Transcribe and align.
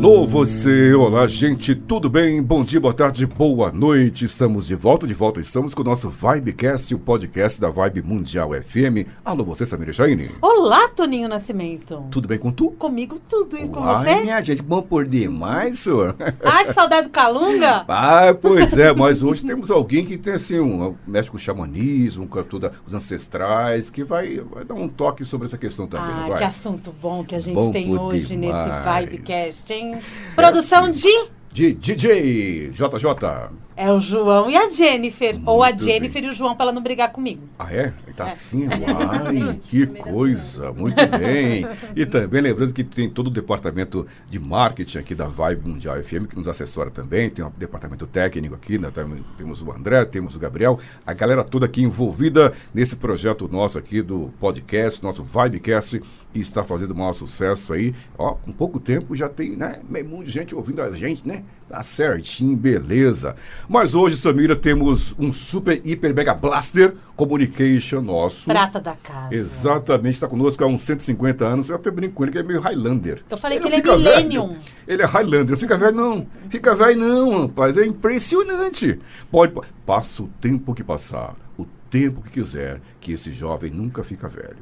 você, 0.00 0.92
olá 0.94 1.26
gente, 1.26 1.74
tudo 1.74 2.08
bem? 2.10 2.42
Bom 2.42 2.62
dia, 2.62 2.78
boa 2.78 2.92
tarde, 2.92 3.24
boa 3.26 3.72
noite. 3.72 4.24
Estamos 4.24 4.66
de 4.66 4.74
volta, 4.74 5.06
de 5.06 5.14
volta 5.14 5.40
estamos 5.40 5.74
com 5.74 5.80
o 5.82 5.84
nosso 5.84 6.10
Vibecast, 6.10 6.94
o 6.94 6.98
podcast 6.98 7.60
da 7.60 7.70
Vibe 7.70 8.02
Mundial 8.02 8.50
FM. 8.52 9.08
Alô 9.24 9.42
você, 9.44 9.64
Samira 9.64 9.92
Jaine. 9.92 10.30
Olá, 10.42 10.88
Toninho 10.88 11.28
Nascimento. 11.28 12.04
Tudo 12.10 12.28
bem 12.28 12.38
com 12.38 12.52
tu? 12.52 12.70
Comigo 12.72 13.18
tudo, 13.18 13.56
e 13.56 13.66
com 13.68 13.80
Uai, 13.80 14.04
você? 14.04 14.20
minha 14.20 14.42
gente, 14.42 14.62
bom 14.62 14.82
por 14.82 15.06
demais, 15.06 15.78
senhor. 15.78 16.14
Ai, 16.44 16.66
que 16.66 16.72
saudade 16.74 17.06
do 17.06 17.10
Calunga. 17.10 17.84
Ah, 17.88 18.34
pois 18.40 18.76
é, 18.76 18.92
mas 18.94 19.22
hoje 19.22 19.44
temos 19.44 19.70
alguém 19.70 20.04
que 20.04 20.18
tem 20.18 20.34
assim, 20.34 20.60
um, 20.60 20.94
mexe 21.06 21.30
com 21.30 21.36
o 21.36 21.40
xamanismo, 21.40 22.26
com 22.26 22.42
toda, 22.42 22.72
os 22.86 22.92
ancestrais, 22.94 23.90
que 23.90 24.04
vai, 24.04 24.36
vai 24.40 24.64
dar 24.64 24.74
um 24.74 24.88
toque 24.88 25.24
sobre 25.24 25.46
essa 25.46 25.58
questão 25.58 25.86
também, 25.86 26.32
Ah, 26.32 26.36
que 26.36 26.44
assunto 26.44 26.94
bom 27.00 27.24
que 27.24 27.34
a 27.34 27.38
gente 27.38 27.54
Bom 27.54 27.72
tem 27.72 27.96
hoje 27.96 28.36
demais. 28.36 28.66
nesse 28.68 29.16
Vibecast, 29.16 29.72
hein? 29.72 29.85
Produção 30.34 30.90
de... 30.90 31.08
De 31.52 31.72
DJ 31.72 32.70
JJ. 32.70 33.65
É 33.76 33.92
o 33.92 34.00
João 34.00 34.48
e 34.50 34.56
a 34.56 34.70
Jennifer. 34.70 35.38
ou 35.44 35.62
a 35.62 35.66
Muito 35.68 35.84
Jennifer 35.84 36.24
e 36.24 36.28
o 36.28 36.32
João, 36.32 36.56
pra 36.56 36.64
ela 36.64 36.72
não 36.72 36.82
brigar 36.82 37.12
comigo. 37.12 37.42
Ah, 37.58 37.72
é? 37.72 37.92
Tá 38.16 38.28
É. 38.28 38.30
assim? 38.30 38.66
Uai, 38.72 39.58
que 39.68 39.86
coisa. 39.86 40.72
Muito 40.72 40.96
bem. 41.18 41.66
E 41.94 42.06
também 42.06 42.40
lembrando 42.40 42.72
que 42.72 42.82
tem 42.82 43.10
todo 43.10 43.26
o 43.26 43.30
departamento 43.30 44.06
de 44.30 44.38
marketing 44.38 44.98
aqui 44.98 45.14
da 45.14 45.26
Vibe 45.26 45.68
Mundial 45.68 46.02
FM 46.02 46.26
que 46.28 46.36
nos 46.36 46.48
assessora 46.48 46.90
também. 46.90 47.28
Tem 47.28 47.44
um 47.44 47.50
departamento 47.56 48.06
técnico 48.06 48.54
aqui, 48.54 48.78
né? 48.78 48.90
Temos 49.36 49.60
o 49.62 49.70
André, 49.70 50.04
temos 50.06 50.34
o 50.34 50.38
Gabriel. 50.38 50.78
A 51.06 51.12
galera 51.12 51.44
toda 51.44 51.66
aqui 51.66 51.82
envolvida 51.82 52.54
nesse 52.72 52.96
projeto 52.96 53.46
nosso 53.46 53.78
aqui 53.78 54.00
do 54.00 54.32
podcast, 54.40 55.02
nosso 55.02 55.22
Vibecast, 55.22 56.00
que 56.32 56.38
está 56.40 56.64
fazendo 56.64 56.92
o 56.92 56.96
maior 56.96 57.12
sucesso 57.12 57.74
aí. 57.74 57.94
Ó, 58.16 58.32
com 58.36 58.52
pouco 58.52 58.80
tempo 58.80 59.14
já 59.14 59.28
tem, 59.28 59.50
né? 59.50 59.80
Meio 59.86 60.06
mundo 60.06 60.24
de 60.24 60.30
gente 60.30 60.54
ouvindo 60.54 60.80
a 60.80 60.90
gente, 60.92 61.26
né? 61.28 61.44
Tá 61.68 61.82
certinho, 61.82 62.56
beleza. 62.56 63.34
Mas 63.68 63.94
hoje, 63.94 64.16
Samira, 64.16 64.54
temos 64.54 65.14
um 65.18 65.32
super, 65.32 65.80
hiper, 65.84 66.14
mega 66.14 66.32
blaster 66.32 66.94
communication 67.16 68.00
nosso. 68.00 68.44
Prata 68.44 68.78
da 68.80 68.94
casa. 68.94 69.34
Exatamente, 69.34 70.14
está 70.14 70.28
conosco 70.28 70.62
há 70.62 70.66
uns 70.66 70.82
150 70.82 71.44
anos. 71.44 71.68
Eu 71.68 71.76
até 71.76 71.90
brinco 71.90 72.14
com 72.14 72.24
ele 72.24 72.32
que 72.32 72.38
é 72.38 72.42
meio 72.42 72.60
Highlander. 72.60 73.22
Eu 73.28 73.36
falei 73.36 73.58
que 73.58 73.64
não 73.64 73.72
ele 73.72 73.88
é 73.88 73.96
millennium. 73.96 74.48
velho. 74.48 74.60
Ele 74.86 75.02
é 75.02 75.06
Highlander. 75.06 75.50
Não 75.50 75.58
fica 75.58 75.76
velho, 75.76 75.96
não. 75.96 76.26
Fica 76.48 76.74
velho, 76.74 77.00
não, 77.00 77.42
rapaz. 77.42 77.76
É 77.76 77.84
impressionante. 77.84 79.00
Pode. 79.30 79.52
Passa 79.84 80.22
o 80.22 80.28
tempo 80.40 80.74
que 80.74 80.84
passar. 80.84 81.34
O 81.58 81.66
tempo 81.90 82.22
que 82.22 82.30
quiser, 82.30 82.80
que 83.00 83.12
esse 83.12 83.32
jovem 83.32 83.70
nunca 83.70 84.04
fica 84.04 84.28
velho. 84.28 84.58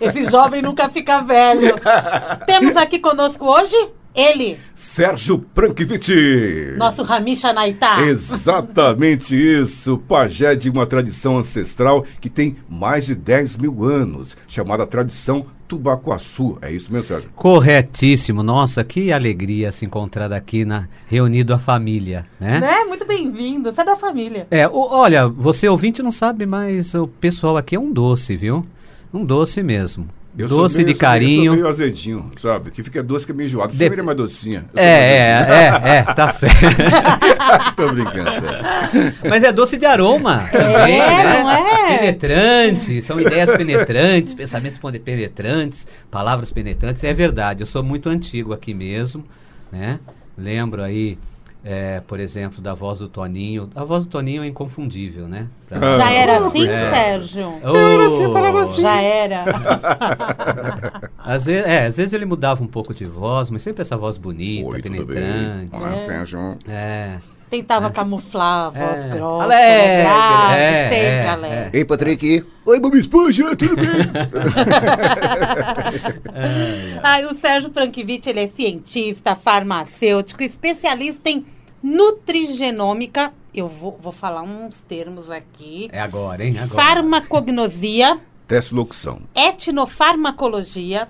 Esse 0.00 0.24
jovem 0.24 0.62
nunca 0.62 0.88
fica 0.88 1.20
velho. 1.22 1.74
Temos 2.46 2.76
aqui 2.76 2.98
conosco 2.98 3.46
hoje 3.46 3.76
ele, 4.14 4.58
Sérgio 4.74 5.38
Prankvich. 5.38 6.74
nosso 6.76 7.02
Ramisha 7.02 7.52
Naitá. 7.52 8.02
Exatamente 8.02 9.34
isso, 9.36 9.98
pajé 9.98 10.54
de 10.54 10.70
uma 10.70 10.86
tradição 10.86 11.36
ancestral 11.38 12.04
que 12.20 12.28
tem 12.30 12.56
mais 12.68 13.06
de 13.06 13.14
10 13.14 13.56
mil 13.56 13.84
anos, 13.84 14.36
chamada 14.46 14.86
tradição 14.86 15.46
Tubacuaçu. 15.66 16.58
É 16.60 16.70
isso 16.70 16.92
mesmo, 16.92 17.08
Sérgio? 17.08 17.30
Corretíssimo. 17.34 18.42
Nossa, 18.42 18.84
que 18.84 19.10
alegria 19.12 19.72
se 19.72 19.84
encontrar 19.84 20.30
aqui 20.32 20.64
na 20.64 20.86
reunido 21.06 21.54
a 21.54 21.58
família, 21.58 22.26
né? 22.38 22.60
Né? 22.60 22.84
Muito 22.84 23.06
bem-vindo. 23.06 23.72
Você 23.72 23.80
é 23.80 23.84
da 23.84 23.96
família. 23.96 24.46
É, 24.50 24.68
o- 24.68 24.88
olha, 24.90 25.26
você 25.26 25.66
ouvinte 25.68 26.02
não 26.02 26.10
sabe, 26.10 26.44
mas 26.44 26.94
o 26.94 27.08
pessoal 27.08 27.56
aqui 27.56 27.74
é 27.76 27.80
um 27.80 27.90
doce, 27.92 28.36
viu? 28.36 28.64
Um 29.12 29.24
doce 29.24 29.62
mesmo. 29.62 30.06
Eu 30.36 30.48
doce 30.48 30.78
meio- 30.82 30.86
de 30.88 30.94
sou 30.98 31.08
meio- 31.08 31.22
Eu 31.22 31.22
carinho. 31.28 31.44
sou 31.46 31.54
meio 31.54 31.68
azedinho, 31.68 32.30
sabe? 32.40 32.70
Que 32.72 32.82
fica 32.82 33.02
doce 33.02 33.24
que 33.24 33.32
é 33.32 33.34
meio 33.34 33.46
enjoado. 33.46 33.72
Você 33.72 33.88
De- 33.88 34.00
é 34.00 34.02
mais 34.02 34.16
docinha. 34.16 34.64
É, 34.74 34.84
é, 34.84 35.48
é, 35.84 35.88
é, 35.98 36.02
tá 36.02 36.28
certo. 36.30 36.56
Tô 37.76 37.88
brincando, 37.92 38.30
Sérgio. 38.30 39.14
Mas 39.28 39.44
é 39.44 39.52
doce 39.52 39.76
de 39.76 39.86
aroma 39.86 40.48
também, 40.50 40.98
né? 40.98 41.42
não 41.42 41.50
é? 41.50 41.98
Penetrante, 41.98 43.00
são 43.02 43.20
ideias 43.20 43.50
penetrantes, 43.56 44.32
pensamentos 44.34 44.78
penetrantes, 45.04 45.86
palavras 46.10 46.50
penetrantes. 46.50 47.04
É 47.04 47.12
verdade, 47.14 47.62
eu 47.62 47.66
sou 47.66 47.82
muito 47.82 48.08
antigo 48.08 48.52
aqui 48.52 48.74
mesmo, 48.74 49.24
né? 49.70 50.00
Lembro 50.36 50.82
aí, 50.82 51.16
é, 51.64 52.00
por 52.06 52.20
exemplo, 52.20 52.60
da 52.60 52.74
voz 52.74 52.98
do 52.98 53.08
Toninho. 53.08 53.70
A 53.74 53.84
voz 53.84 54.04
do 54.04 54.10
Toninho 54.10 54.44
é 54.44 54.46
inconfundível, 54.46 55.26
né? 55.26 55.46
Pra- 55.68 55.78
Ah, 55.78 55.96
Já 55.98 56.10
era 56.12 56.46
assim, 56.46 56.68
é. 56.68 56.90
Sérgio? 56.90 57.54
Era 57.62 58.06
assim, 58.06 58.32
falava 58.32 58.62
assim. 58.62 58.82
Já 58.82 59.00
era. 59.00 59.44
Às 61.24 61.46
vezes, 61.46 61.66
é, 61.66 61.86
às 61.86 61.96
vezes 61.96 62.12
ele 62.12 62.26
mudava 62.26 62.62
um 62.62 62.66
pouco 62.66 62.92
de 62.92 63.06
voz, 63.06 63.48
mas 63.48 63.62
sempre 63.62 63.80
essa 63.80 63.96
voz 63.96 64.18
bonita, 64.18 64.68
Oi, 64.68 64.82
penetrante. 64.82 65.70
Olá, 65.74 65.96
É. 65.96 66.06
Sérgio. 66.06 66.58
É. 66.68 67.16
Tentava 67.48 67.88
camuflar 67.90 68.66
a 68.66 68.70
voz 68.70 69.04
É. 69.04 69.08
grossa, 69.10 69.44
Alegre, 69.44 70.02
grave, 70.02 70.60
é, 70.60 70.88
sempre 70.88 71.06
é, 71.06 71.28
alegre. 71.28 71.78
Ei, 71.78 71.84
Patrick. 71.84 72.44
Oi, 72.66 72.80
Bob 72.80 72.98
Esponja, 72.98 73.54
tudo 73.56 73.76
bem? 73.76 73.86
Ah, 77.02 77.20
o 77.30 77.34
Sérgio 77.36 77.70
Prankvich, 77.70 78.28
ele 78.28 78.40
é 78.40 78.46
cientista, 78.46 79.36
farmacêutico, 79.36 80.42
especialista 80.42 81.30
em 81.30 81.44
nutrigenômica. 81.84 83.30
Eu 83.54 83.68
vou, 83.68 83.98
vou 84.02 84.10
falar 84.10 84.40
uns 84.42 84.80
termos 84.80 85.30
aqui. 85.30 85.88
É 85.92 86.00
agora, 86.00 86.42
hein? 86.42 86.58
Agora. 86.58 86.82
Farmacognosia, 86.82 88.18
Teste 88.48 88.74
locução. 88.74 89.20
etnofarmacologia, 89.34 91.06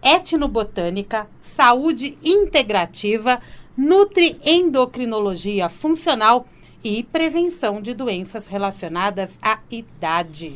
etnobotânica, 0.00 1.26
saúde 1.42 2.16
integrativa, 2.24 3.40
nutriendocrinologia 3.76 5.68
funcional 5.68 6.46
e 6.82 7.02
prevenção 7.02 7.82
de 7.82 7.92
doenças 7.92 8.46
relacionadas 8.46 9.36
à 9.42 9.58
idade. 9.70 10.54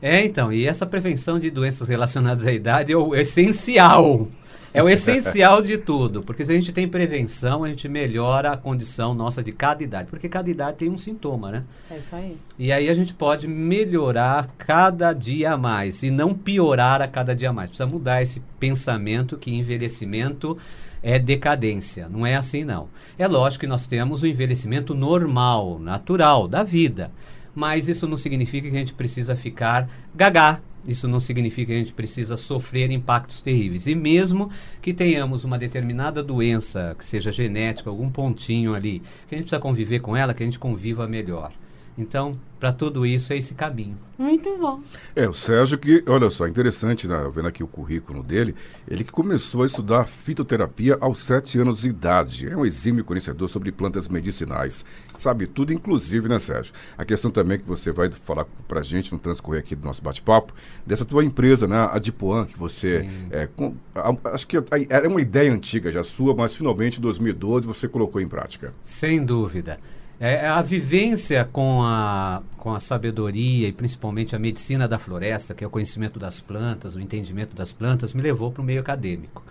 É, 0.00 0.24
então, 0.24 0.52
e 0.52 0.66
essa 0.66 0.84
prevenção 0.86 1.38
de 1.38 1.50
doenças 1.50 1.88
relacionadas 1.88 2.46
à 2.46 2.52
idade 2.52 2.92
é 2.92 2.96
o 2.96 3.14
essencial. 3.14 4.28
É 4.74 4.82
o 4.82 4.88
essencial 4.88 5.60
de 5.60 5.76
tudo, 5.76 6.22
porque 6.22 6.44
se 6.44 6.50
a 6.50 6.54
gente 6.54 6.72
tem 6.72 6.88
prevenção, 6.88 7.62
a 7.62 7.68
gente 7.68 7.86
melhora 7.88 8.52
a 8.52 8.56
condição 8.56 9.14
nossa 9.14 9.42
de 9.42 9.52
cada 9.52 9.82
idade, 9.82 10.08
porque 10.08 10.30
cada 10.30 10.48
idade 10.48 10.78
tem 10.78 10.88
um 10.88 10.96
sintoma, 10.96 11.50
né? 11.50 11.64
É 11.90 11.98
isso 11.98 12.16
aí. 12.16 12.38
E 12.58 12.72
aí 12.72 12.88
a 12.88 12.94
gente 12.94 13.12
pode 13.12 13.46
melhorar 13.46 14.48
cada 14.56 15.12
dia 15.12 15.52
a 15.52 15.58
mais 15.58 16.02
e 16.02 16.10
não 16.10 16.32
piorar 16.32 17.02
a 17.02 17.08
cada 17.08 17.34
dia 17.34 17.52
mais. 17.52 17.68
Precisa 17.68 17.86
mudar 17.86 18.22
esse 18.22 18.40
pensamento 18.58 19.36
que 19.36 19.54
envelhecimento 19.54 20.56
é 21.02 21.18
decadência. 21.18 22.08
Não 22.08 22.24
é 22.24 22.36
assim, 22.36 22.64
não. 22.64 22.88
É 23.18 23.28
lógico 23.28 23.60
que 23.60 23.66
nós 23.66 23.86
temos 23.86 24.22
o 24.22 24.26
envelhecimento 24.26 24.94
normal, 24.94 25.78
natural, 25.78 26.48
da 26.48 26.62
vida. 26.62 27.10
Mas 27.54 27.88
isso 27.88 28.08
não 28.08 28.16
significa 28.16 28.70
que 28.70 28.76
a 28.76 28.78
gente 28.78 28.94
precisa 28.94 29.36
ficar 29.36 29.86
gagá. 30.14 30.60
Isso 30.86 31.06
não 31.06 31.20
significa 31.20 31.72
que 31.72 31.76
a 31.76 31.78
gente 31.78 31.92
precisa 31.92 32.36
sofrer 32.36 32.90
impactos 32.90 33.40
terríveis. 33.40 33.86
E 33.86 33.94
mesmo 33.94 34.50
que 34.80 34.92
tenhamos 34.92 35.44
uma 35.44 35.58
determinada 35.58 36.22
doença, 36.22 36.96
que 36.98 37.06
seja 37.06 37.30
genética, 37.30 37.88
algum 37.88 38.10
pontinho 38.10 38.74
ali, 38.74 39.00
que 39.28 39.34
a 39.34 39.38
gente 39.38 39.46
precisa 39.46 39.60
conviver 39.60 40.00
com 40.00 40.16
ela, 40.16 40.34
que 40.34 40.42
a 40.42 40.46
gente 40.46 40.58
conviva 40.58 41.06
melhor. 41.06 41.52
Então, 41.96 42.32
para 42.58 42.72
tudo 42.72 43.04
isso 43.04 43.34
é 43.34 43.36
esse 43.36 43.52
caminho. 43.54 43.98
Muito 44.18 44.56
bom. 44.56 44.80
É, 45.14 45.28
o 45.28 45.34
Sérgio 45.34 45.76
que, 45.76 46.02
olha 46.06 46.30
só, 46.30 46.46
interessante, 46.48 47.06
né, 47.06 47.30
vendo 47.34 47.48
aqui 47.48 47.62
o 47.62 47.66
currículo 47.66 48.22
dele, 48.22 48.54
ele 48.88 49.04
que 49.04 49.12
começou 49.12 49.62
a 49.62 49.66
estudar 49.66 50.06
fitoterapia 50.06 50.96
aos 51.00 51.18
sete 51.18 51.58
anos 51.58 51.80
de 51.82 51.90
idade. 51.90 52.48
É 52.48 52.56
um 52.56 52.64
exímio 52.64 53.04
conhecedor 53.04 53.48
sobre 53.50 53.70
plantas 53.70 54.08
medicinais. 54.08 54.86
Sabe 55.18 55.46
tudo, 55.46 55.70
inclusive, 55.72 56.28
né, 56.28 56.38
Sérgio? 56.38 56.72
A 56.96 57.04
questão 57.04 57.30
também 57.30 57.58
que 57.58 57.66
você 57.66 57.92
vai 57.92 58.10
falar 58.10 58.46
pra 58.66 58.80
gente 58.80 59.12
no 59.12 59.18
transcorrer 59.18 59.60
aqui 59.60 59.76
do 59.76 59.84
nosso 59.84 60.02
bate-papo, 60.02 60.54
dessa 60.86 61.04
tua 61.04 61.22
empresa, 61.24 61.66
né, 61.68 61.88
a 61.92 61.98
Dipuan, 61.98 62.46
que 62.46 62.58
você... 62.58 63.06
É, 63.30 63.48
com- 63.54 63.74
a- 63.94 64.16
acho 64.32 64.46
que 64.46 64.56
a- 64.56 64.64
era 64.88 65.08
uma 65.10 65.20
ideia 65.20 65.52
antiga 65.52 65.92
já 65.92 66.02
sua, 66.02 66.34
mas 66.34 66.54
finalmente 66.56 66.98
em 66.98 67.02
2012 67.02 67.66
você 67.66 67.86
colocou 67.86 68.18
em 68.20 68.28
prática. 68.28 68.72
Sem 68.82 69.22
dúvida. 69.22 69.78
É, 70.24 70.46
a 70.46 70.62
vivência 70.62 71.44
com 71.44 71.82
a, 71.82 72.44
com 72.56 72.72
a 72.72 72.78
sabedoria 72.78 73.66
e 73.66 73.72
principalmente 73.72 74.36
a 74.36 74.38
medicina 74.38 74.86
da 74.86 74.96
floresta, 74.96 75.52
que 75.52 75.64
é 75.64 75.66
o 75.66 75.70
conhecimento 75.70 76.16
das 76.16 76.40
plantas, 76.40 76.94
o 76.94 77.00
entendimento 77.00 77.56
das 77.56 77.72
plantas, 77.72 78.14
me 78.14 78.22
levou 78.22 78.52
para 78.52 78.62
o 78.62 78.64
meio 78.64 78.78
acadêmico. 78.78 79.42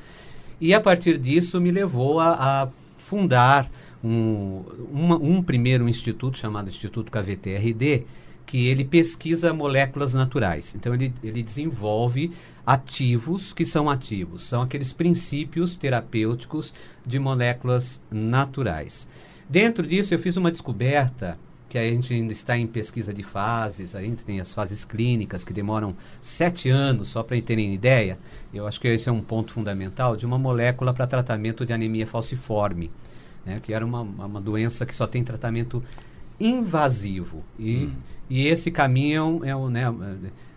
E 0.62 0.74
a 0.74 0.80
partir 0.80 1.18
disso 1.18 1.60
me 1.60 1.72
levou 1.72 2.22
a, 2.22 2.38
a 2.40 2.70
fundar 2.96 3.70
um, 4.02 4.64
uma, 4.90 5.18
um 5.18 5.44
primeiro 5.44 5.90
instituto 5.90 6.38
chamado 6.38 6.70
Instituto 6.70 7.12
KVTRD, 7.12 8.06
que 8.46 8.68
ele 8.68 8.86
pesquisa 8.86 9.54
moléculas 9.54 10.14
naturais. 10.14 10.74
Então 10.74 10.94
ele, 10.94 11.14
ele 11.22 11.44
desenvolve 11.44 12.32
ativos 12.66 13.52
que 13.52 13.66
são 13.66 13.90
ativos, 13.90 14.44
são 14.44 14.62
aqueles 14.62 14.94
princípios 14.94 15.76
terapêuticos 15.76 16.74
de 17.06 17.20
moléculas 17.20 18.02
naturais. 18.10 19.06
Dentro 19.52 19.86
disso 19.86 20.14
eu 20.14 20.20
fiz 20.20 20.38
uma 20.38 20.50
descoberta 20.50 21.38
que 21.68 21.78
a 21.78 21.84
gente 21.84 22.14
ainda 22.14 22.32
está 22.32 22.58
em 22.58 22.66
pesquisa 22.66 23.14
de 23.14 23.22
fases, 23.22 23.96
a 23.96 24.02
gente 24.02 24.24
tem 24.24 24.40
as 24.40 24.54
fases 24.54 24.86
clínicas 24.86 25.44
que 25.44 25.52
demoram 25.52 25.94
sete 26.22 26.70
anos, 26.70 27.10
só 27.10 27.22
para 27.22 27.40
terem 27.42 27.74
ideia. 27.74 28.18
Eu 28.54 28.66
acho 28.66 28.80
que 28.80 28.88
esse 28.88 29.10
é 29.10 29.12
um 29.12 29.22
ponto 29.22 29.52
fundamental 29.52 30.16
de 30.16 30.26
uma 30.26 30.38
molécula 30.38 30.94
para 30.94 31.06
tratamento 31.06 31.66
de 31.66 31.74
anemia 31.74 32.08
falciforme, 32.08 32.90
né, 33.46 33.60
que 33.62 33.74
era 33.74 33.86
uma, 33.86 34.02
uma 34.02 34.40
doença 34.40 34.86
que 34.86 34.96
só 34.96 35.06
tem 35.06 35.22
tratamento 35.22 35.84
invasivo. 36.40 37.44
E, 37.60 37.86
hum. 37.86 37.94
e 38.30 38.48
esse 38.48 38.72
caminho 38.72 39.42
é 39.44 39.54
um, 39.54 39.70
né, 39.70 39.84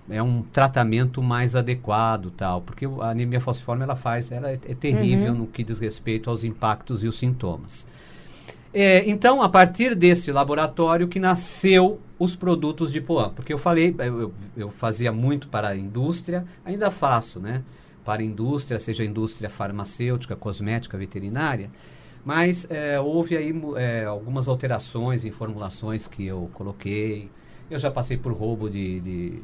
é 0.08 0.22
um 0.22 0.42
tratamento 0.42 1.20
mais 1.20 1.56
adequado, 1.56 2.30
tal, 2.30 2.60
porque 2.60 2.86
a 2.86 3.10
anemia 3.10 3.40
falciforme 3.40 3.82
ela 3.82 3.96
faz, 3.96 4.30
ela 4.30 4.50
é, 4.50 4.54
é 4.54 4.74
terrível 4.74 5.32
uhum. 5.32 5.38
no 5.40 5.46
que 5.48 5.64
diz 5.64 5.78
respeito 5.78 6.30
aos 6.30 6.44
impactos 6.44 7.02
e 7.02 7.08
os 7.08 7.18
sintomas. 7.18 7.86
É, 8.74 9.08
então, 9.08 9.40
a 9.40 9.48
partir 9.48 9.94
desse 9.94 10.32
laboratório 10.32 11.06
que 11.06 11.20
nasceu 11.20 12.00
os 12.18 12.34
produtos 12.34 12.92
de 12.92 13.00
Poam. 13.00 13.30
Porque 13.30 13.52
eu 13.52 13.58
falei, 13.58 13.94
eu, 13.98 14.34
eu, 14.56 14.70
fazia 14.70 15.12
muito 15.12 15.46
para 15.46 15.68
a 15.68 15.76
indústria, 15.76 16.44
ainda 16.64 16.90
faço, 16.90 17.38
né? 17.38 17.62
Para 18.04 18.20
a 18.20 18.24
indústria, 18.24 18.80
seja 18.80 19.04
a 19.04 19.06
indústria 19.06 19.48
farmacêutica, 19.48 20.34
cosmética, 20.34 20.98
veterinária. 20.98 21.70
Mas 22.24 22.66
é, 22.68 22.98
houve 22.98 23.36
aí 23.36 23.54
é, 23.76 24.04
algumas 24.04 24.48
alterações 24.48 25.24
em 25.24 25.30
formulações 25.30 26.08
que 26.08 26.26
eu 26.26 26.50
coloquei. 26.52 27.30
Eu 27.70 27.78
já 27.78 27.92
passei 27.92 28.16
por 28.16 28.32
roubo 28.32 28.68
de, 28.68 29.00
de, 29.00 29.42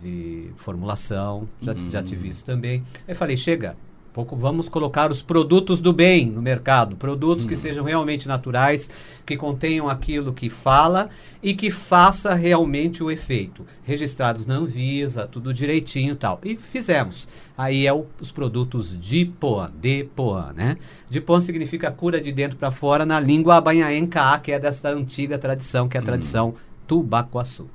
de 0.00 0.50
formulação, 0.56 1.48
já, 1.62 1.72
uhum. 1.72 1.90
já 1.90 2.02
tive 2.02 2.28
isso 2.28 2.44
também. 2.44 2.82
Aí 3.06 3.14
falei, 3.14 3.36
chega, 3.36 3.76
pouco 4.12 4.34
vamos 4.34 4.68
colocar 4.68 5.10
os 5.10 5.22
produtos 5.22 5.80
do 5.80 5.92
bem 5.92 6.26
no 6.26 6.42
mercado, 6.42 6.96
produtos 6.96 7.44
hum. 7.44 7.48
que 7.48 7.56
sejam 7.56 7.84
realmente 7.84 8.26
naturais, 8.26 8.90
que 9.24 9.36
contenham 9.36 9.88
aquilo 9.88 10.32
que 10.32 10.48
fala 10.50 11.08
e 11.42 11.54
que 11.54 11.70
faça 11.70 12.34
realmente 12.34 13.02
o 13.02 13.10
efeito. 13.10 13.64
Registrados 13.84 14.46
na 14.46 14.54
Anvisa, 14.54 15.26
tudo 15.26 15.54
direitinho 15.54 16.14
e 16.14 16.16
tal. 16.16 16.40
E 16.44 16.56
fizemos. 16.56 17.28
Aí 17.56 17.86
é 17.86 17.92
o, 17.92 18.06
os 18.20 18.30
produtos 18.30 18.98
Dipoan, 18.98 19.70
Depoan, 19.80 20.52
né? 20.54 20.76
Dipoan 21.08 21.40
significa 21.40 21.90
cura 21.90 22.20
de 22.20 22.32
dentro 22.32 22.56
para 22.56 22.70
fora 22.70 23.06
na 23.06 23.20
língua 23.20 23.56
abanhaenca, 23.56 24.38
que 24.38 24.52
é 24.52 24.58
dessa 24.58 24.90
antiga 24.90 25.38
tradição, 25.38 25.88
que 25.88 25.96
é 25.96 26.00
a 26.00 26.02
hum. 26.02 26.06
tradição 26.06 26.48
hum. 26.48 26.54
tubacuaçu. 26.86 27.68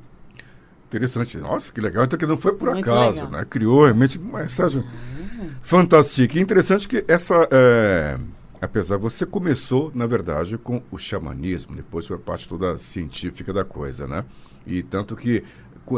Interessante. 0.93 1.37
Nossa, 1.37 1.71
que 1.71 1.81
legal. 1.81 2.03
Então 2.03 2.19
que 2.19 2.25
não 2.25 2.37
foi 2.37 2.53
por 2.53 2.69
Muito 2.69 2.89
acaso, 2.89 3.25
legal. 3.25 3.31
né? 3.31 3.45
Criou 3.49 3.85
realmente, 3.85 4.19
mas 4.19 4.51
Sérgio, 4.51 4.85
Fantástico. 5.61 6.37
Interessante 6.37 6.87
que 6.87 7.03
essa. 7.07 7.47
É, 7.51 8.17
apesar, 8.61 8.97
você 8.97 9.25
começou, 9.25 9.91
na 9.93 10.05
verdade, 10.05 10.57
com 10.57 10.81
o 10.91 10.97
xamanismo, 10.97 11.75
depois 11.75 12.05
foi 12.05 12.17
a 12.17 12.19
parte 12.19 12.47
toda 12.47 12.77
científica 12.77 13.53
da 13.53 13.63
coisa, 13.63 14.07
né? 14.07 14.25
E 14.65 14.81
tanto 14.83 15.15
que 15.15 15.43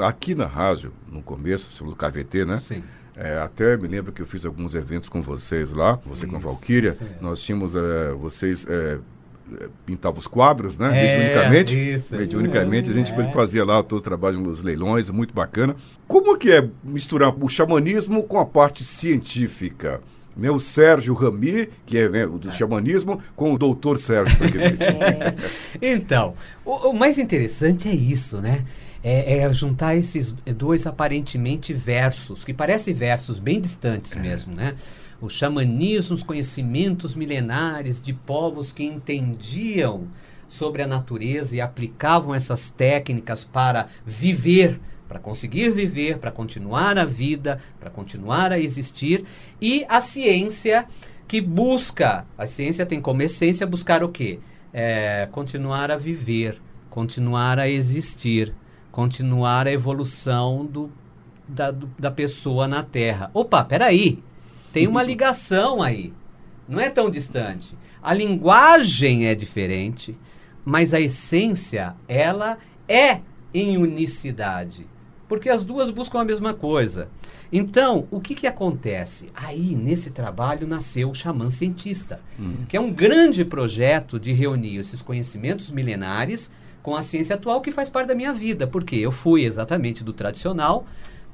aqui 0.03 0.33
na 0.33 0.45
rádio, 0.45 0.91
no 1.07 1.21
começo, 1.21 1.71
sobre 1.71 1.93
o 1.93 1.95
KVT, 1.95 2.45
né? 2.45 2.57
Sim. 2.57 2.83
É, 3.15 3.37
até 3.37 3.77
me 3.77 3.87
lembro 3.87 4.11
que 4.11 4.21
eu 4.21 4.25
fiz 4.25 4.45
alguns 4.45 4.75
eventos 4.75 5.07
com 5.07 5.21
vocês 5.21 5.71
lá, 5.71 5.95
você 6.05 6.25
isso, 6.25 6.27
com 6.27 6.35
a 6.35 6.39
Valkyria. 6.39 6.93
Nós 7.21 7.41
tínhamos, 7.41 7.73
é, 7.73 8.11
vocês 8.11 8.65
é, 8.67 8.99
pintava 9.85 10.17
os 10.17 10.27
quadros, 10.27 10.77
né? 10.77 10.87
É, 10.87 11.17
mediunicamente. 11.17 11.91
Isso, 11.93 12.15
mediunicamente, 12.15 12.89
isso, 12.89 12.99
a 12.99 13.03
gente 13.03 13.19
é. 13.19 13.31
fazia 13.31 13.63
lá 13.63 13.81
todo 13.83 13.99
o 13.99 14.01
trabalho 14.01 14.39
nos 14.39 14.63
leilões, 14.63 15.09
muito 15.09 15.33
bacana. 15.33 15.75
Como 16.07 16.37
que 16.37 16.51
é 16.51 16.67
misturar 16.83 17.33
o 17.33 17.49
xamanismo 17.49 18.23
com 18.23 18.39
a 18.39 18.45
parte 18.45 18.83
científica? 18.83 20.01
Né, 20.35 20.51
o 20.51 20.59
Sérgio 20.59 21.13
Rami, 21.13 21.69
que 21.85 21.97
é 21.97 22.09
né, 22.09 22.27
do 22.27 22.49
é. 22.49 22.51
xamanismo, 22.51 23.21
com 23.37 23.53
o 23.53 23.57
doutor 23.57 23.97
Sérgio 23.97 24.35
é. 24.43 25.33
Então, 25.81 26.33
o, 26.65 26.89
o, 26.89 26.93
mais 26.93 27.17
interessante 27.17 27.87
é 27.87 27.95
isso, 27.95 28.41
né? 28.41 28.65
É, 29.01 29.37
é, 29.37 29.53
juntar 29.53 29.95
esses 29.95 30.35
dois 30.57 30.85
aparentemente 30.85 31.71
versos, 31.71 32.43
que 32.43 32.53
parecem 32.53 32.93
versos 32.93 33.39
bem 33.39 33.61
distantes 33.61 34.11
é. 34.11 34.19
mesmo, 34.19 34.53
né? 34.53 34.75
O 35.21 35.29
xamanismo, 35.29 36.15
os 36.15 36.23
conhecimentos 36.23 37.15
milenares 37.15 38.01
de 38.01 38.13
povos 38.13 38.71
que 38.71 38.83
entendiam 38.83 40.07
sobre 40.47 40.81
a 40.81 40.87
natureza 40.87 41.55
e 41.55 41.61
aplicavam 41.61 42.33
essas 42.33 42.69
técnicas 42.69 43.43
para 43.43 43.87
viver, 44.05 44.79
para 45.07 45.19
conseguir 45.19 45.71
viver, 45.71 46.17
para 46.17 46.31
continuar 46.31 46.97
a 46.97 47.05
vida, 47.05 47.59
para 47.79 47.89
continuar 47.89 48.51
a 48.51 48.59
existir, 48.59 49.25
e 49.61 49.85
a 49.87 50.01
ciência 50.01 50.85
que 51.27 51.41
busca, 51.41 52.25
a 52.37 52.45
ciência 52.45 52.85
tem 52.85 53.01
como 53.01 53.21
essência 53.21 53.65
buscar 53.65 54.03
o 54.03 54.09
quê? 54.09 54.39
É, 54.73 55.27
continuar 55.31 55.89
a 55.89 55.97
viver, 55.97 56.61
continuar 56.89 57.59
a 57.59 57.67
existir, 57.67 58.53
continuar 58.91 59.67
a 59.67 59.71
evolução 59.71 60.65
do, 60.65 60.91
da, 61.47 61.71
do, 61.71 61.89
da 61.97 62.11
pessoa 62.11 62.67
na 62.67 62.83
Terra. 62.83 63.31
Opa, 63.33 63.63
peraí! 63.63 64.19
Tem 64.75 64.87
uma 64.89 65.01
ligação 65.01 65.81
aí. 65.81 66.11
Não 66.67 66.81
é 66.81 66.89
tão 66.89 67.09
distante. 67.09 67.77
A 68.03 68.13
linguagem 68.13 69.25
é 69.25 69.33
diferente, 69.33 70.17
mas 70.65 70.93
a 70.93 70.99
essência, 70.99 71.95
ela 72.09 72.57
é 72.85 73.21
em 73.53 73.77
unicidade. 73.77 74.85
Porque 75.29 75.47
as 75.47 75.63
duas 75.63 75.89
buscam 75.89 76.19
a 76.19 76.25
mesma 76.25 76.53
coisa. 76.53 77.07
Então, 77.53 78.05
o 78.11 78.19
que, 78.19 78.35
que 78.35 78.47
acontece? 78.47 79.27
Aí, 79.33 79.73
nesse 79.77 80.09
trabalho, 80.09 80.67
nasceu 80.67 81.09
o 81.09 81.15
Xamã 81.15 81.49
Cientista, 81.49 82.19
hum. 82.37 82.65
que 82.67 82.75
é 82.75 82.81
um 82.81 82.91
grande 82.91 83.45
projeto 83.45 84.19
de 84.19 84.33
reunir 84.33 84.75
esses 84.75 85.01
conhecimentos 85.01 85.71
milenares 85.71 86.51
com 86.83 86.97
a 86.97 87.01
ciência 87.01 87.37
atual 87.37 87.61
que 87.61 87.71
faz 87.71 87.89
parte 87.89 88.09
da 88.09 88.15
minha 88.15 88.33
vida. 88.33 88.67
Porque 88.67 88.97
eu 88.97 89.09
fui 89.13 89.45
exatamente 89.45 90.03
do 90.03 90.11
tradicional 90.11 90.85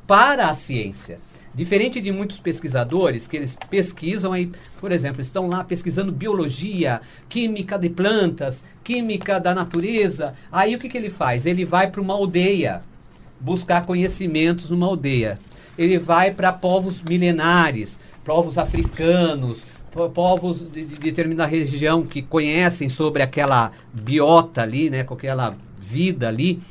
para 0.06 0.48
a 0.48 0.54
ciência. 0.54 1.18
Diferente 1.54 2.00
de 2.00 2.14
muitos 2.14 2.40
pesquisadores 2.40 3.28
que 3.28 3.36
eles 3.36 3.58
pesquisam 3.70 4.32
aí, 4.32 4.50
por 4.80 4.92
exemplo, 4.92 5.22
estão 5.22 5.48
lá 5.48 5.64
pesquisando 5.66 6.12
biologia, 6.12 7.02
química 7.28 7.78
de 7.78 7.90
plantas, 7.90 8.64
química 8.82 9.38
da 9.38 9.54
natureza. 9.54 10.34
Aí 10.50 10.74
o 10.74 10.80
que, 10.80 10.88
que 10.88 10.98
ele 10.98 11.10
faz? 11.10 11.46
Ele 11.46 11.66
vai 11.66 11.92
para 11.92 12.00
uma 12.00 12.14
aldeia 12.14 12.82
buscar 13.38 13.86
conhecimentos 13.86 14.70
numa 14.70 14.88
aldeia. 14.88 15.40
Ele 15.78 15.98
vai 15.98 16.32
para 16.32 16.54
povos 16.54 17.02
milenares, 17.02 18.00
povos 18.24 18.58
africanos, 18.58 19.66
povos 20.14 20.62
de, 20.72 20.86
de, 20.86 20.96
determinada 20.96 21.50
região 21.50 22.04
que 22.04 22.22
conhecem 22.22 22.88
sobre 22.88 23.22
aquela 23.22 23.74
biota 23.92 24.62
ali, 24.62 24.90
né, 24.90 25.04
com 25.04 25.16
aquela 25.16 25.54
vida 25.78 26.30
ali. 26.30 26.62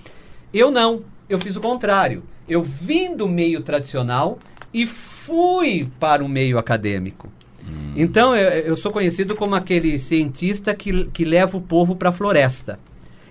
Eu 0.55 0.71
não, 0.71 1.03
eu 1.29 1.39
fiz 1.39 1.55
o 1.55 1.61
contrário. 1.61 2.23
Eu 2.49 2.63
vim 2.63 3.15
do 3.15 3.29
meio 3.29 3.61
tradicional 3.61 4.39
e 4.73 4.87
fui 4.87 5.89
para 5.99 6.25
o 6.25 6.29
meio 6.29 6.59
acadêmico. 6.59 7.29
Hum. 7.67 7.93
Então, 7.97 8.35
eu, 8.35 8.51
eu, 8.51 8.77
sou 8.77 8.91
conhecido 8.91 9.35
como 9.35 9.55
aquele 9.55 9.99
cientista 9.99 10.75
que, 10.75 11.07
que 11.07 11.25
leva 11.25 11.57
o 11.57 11.61
povo 11.61 11.97
para 11.97 12.11
a 12.11 12.13
floresta. 12.13 12.79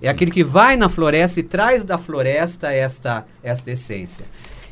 É 0.01 0.07
hum. 0.07 0.11
aquele 0.11 0.31
que 0.31 0.43
vai 0.43 0.75
na 0.75 0.89
floresta 0.89 1.39
e 1.39 1.43
traz 1.43 1.83
da 1.83 1.97
floresta 1.97 2.71
esta, 2.71 3.25
esta 3.43 3.71
essência. 3.71 4.25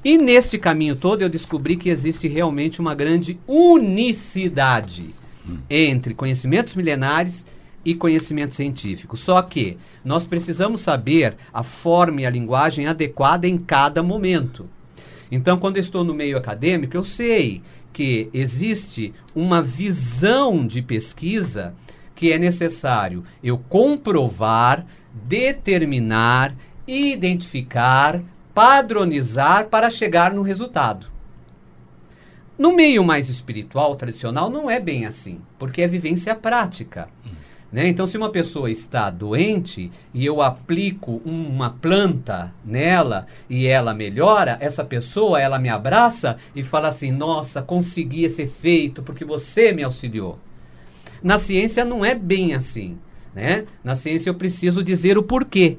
E 0.03 0.17
neste 0.17 0.57
caminho 0.57 0.95
todo 0.95 1.21
eu 1.21 1.29
descobri 1.29 1.75
que 1.75 1.89
existe 1.89 2.27
realmente 2.27 2.79
uma 2.79 2.95
grande 2.95 3.39
unicidade 3.47 5.13
hum. 5.47 5.57
entre 5.69 6.13
conhecimentos 6.13 6.75
milenares 6.75 7.45
e 7.83 7.93
conhecimento 7.93 8.53
científico. 8.53 9.15
Só 9.15 9.41
que 9.41 9.77
nós 10.03 10.25
precisamos 10.25 10.81
saber 10.81 11.35
a 11.53 11.63
forma 11.63 12.21
e 12.21 12.25
a 12.25 12.29
linguagem 12.29 12.85
adequada 12.85 13.47
em 13.47 13.57
cada 13.57 14.03
momento. 14.03 14.69
Então, 15.31 15.57
quando 15.57 15.77
eu 15.77 15.81
estou 15.81 16.03
no 16.03 16.13
meio 16.13 16.37
acadêmico, 16.37 16.95
eu 16.95 17.03
sei 17.03 17.61
que 17.91 18.29
existe 18.33 19.13
uma 19.35 19.61
visão 19.61 20.65
de 20.65 20.81
pesquisa 20.81 21.73
que 22.13 22.31
é 22.31 22.37
necessário 22.37 23.23
eu 23.43 23.57
comprovar, 23.57 24.85
determinar, 25.13 26.55
identificar, 26.87 28.21
padronizar 28.53 29.67
para 29.67 29.89
chegar 29.89 30.33
no 30.33 30.41
resultado. 30.41 31.07
No 32.57 32.75
meio 32.75 33.03
mais 33.03 33.29
espiritual, 33.29 33.95
tradicional, 33.95 34.49
não 34.49 34.67
é 34.67 34.79
bem 34.79 35.05
assim, 35.05 35.39
porque 35.59 35.83
é 35.83 35.87
vivência 35.87 36.33
prática. 36.33 37.07
Né? 37.71 37.87
Então, 37.87 38.07
se 38.07 38.17
uma 38.17 38.29
pessoa 38.29 38.71
está 38.71 39.09
doente 39.09 39.91
e 40.13 40.25
eu 40.25 40.41
aplico 40.41 41.21
uma 41.25 41.69
planta 41.69 42.53
nela 42.63 43.27
e 43.49 43.67
ela 43.67 43.93
melhora, 43.93 44.57
essa 44.61 44.85
pessoa 44.85 45.41
ela 45.41 45.59
me 45.59 45.67
abraça 45.67 46.37
e 46.55 46.63
fala 46.63 46.87
assim: 46.87 47.11
Nossa, 47.11 47.61
consegui 47.61 48.23
esse 48.23 48.43
efeito 48.43 49.03
porque 49.03 49.25
você 49.25 49.71
me 49.73 49.83
auxiliou. 49.83 50.39
Na 51.21 51.37
ciência 51.37 51.83
não 51.83 52.05
é 52.05 52.15
bem 52.15 52.53
assim. 52.53 52.97
Né? 53.35 53.65
Na 53.83 53.95
ciência 53.95 54.29
eu 54.29 54.35
preciso 54.35 54.83
dizer 54.83 55.17
o 55.17 55.23
porquê. 55.23 55.77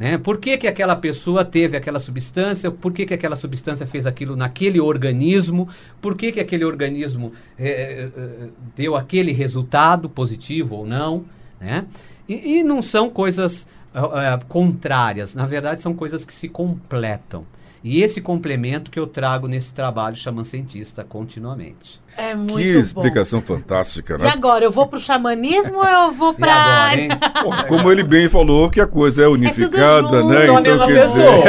Né? 0.00 0.16
Por 0.16 0.38
que, 0.38 0.56
que 0.56 0.66
aquela 0.66 0.96
pessoa 0.96 1.44
teve 1.44 1.76
aquela 1.76 2.00
substância? 2.00 2.70
Por 2.70 2.90
que, 2.90 3.04
que 3.04 3.12
aquela 3.12 3.36
substância 3.36 3.86
fez 3.86 4.06
aquilo 4.06 4.34
naquele 4.34 4.80
organismo? 4.80 5.68
Por 6.00 6.16
que, 6.16 6.32
que 6.32 6.40
aquele 6.40 6.64
organismo 6.64 7.34
é, 7.58 8.08
é, 8.16 8.48
deu 8.74 8.96
aquele 8.96 9.30
resultado, 9.30 10.08
positivo 10.08 10.76
ou 10.76 10.86
não? 10.86 11.26
Né? 11.60 11.84
E, 12.26 12.60
e 12.60 12.64
não 12.64 12.80
são 12.80 13.10
coisas 13.10 13.68
é, 13.94 14.40
contrárias, 14.48 15.34
na 15.34 15.44
verdade 15.44 15.82
são 15.82 15.92
coisas 15.92 16.24
que 16.24 16.32
se 16.32 16.48
completam. 16.48 17.44
E 17.84 18.02
esse 18.02 18.22
complemento 18.22 18.90
que 18.90 18.98
eu 18.98 19.06
trago 19.06 19.46
nesse 19.46 19.72
trabalho 19.74 20.16
chama 20.16 20.44
cientista 20.44 21.04
continuamente. 21.04 22.00
É 22.16 22.34
muito 22.34 22.56
que 22.58 22.74
bom. 22.74 22.80
explicação 22.80 23.40
fantástica, 23.40 24.18
né? 24.18 24.26
E 24.26 24.28
agora, 24.28 24.64
eu 24.64 24.70
vou 24.70 24.86
pro 24.86 25.00
xamanismo 25.00 25.78
ou 25.78 25.84
eu 25.86 26.12
vou 26.12 26.34
pra. 26.34 26.52
agora? 26.54 27.16
Porra, 27.42 27.64
Como 27.64 27.90
ele 27.90 28.02
bem 28.02 28.28
falou, 28.28 28.68
que 28.68 28.80
a 28.80 28.86
coisa 28.86 29.22
é 29.22 29.28
unificada, 29.28 30.20
junto, 30.20 30.28
né? 30.28 30.46
só 30.46 30.56
a 30.56 30.60
mesma 30.60 30.86
quer 30.86 30.94
pessoa. 31.02 31.44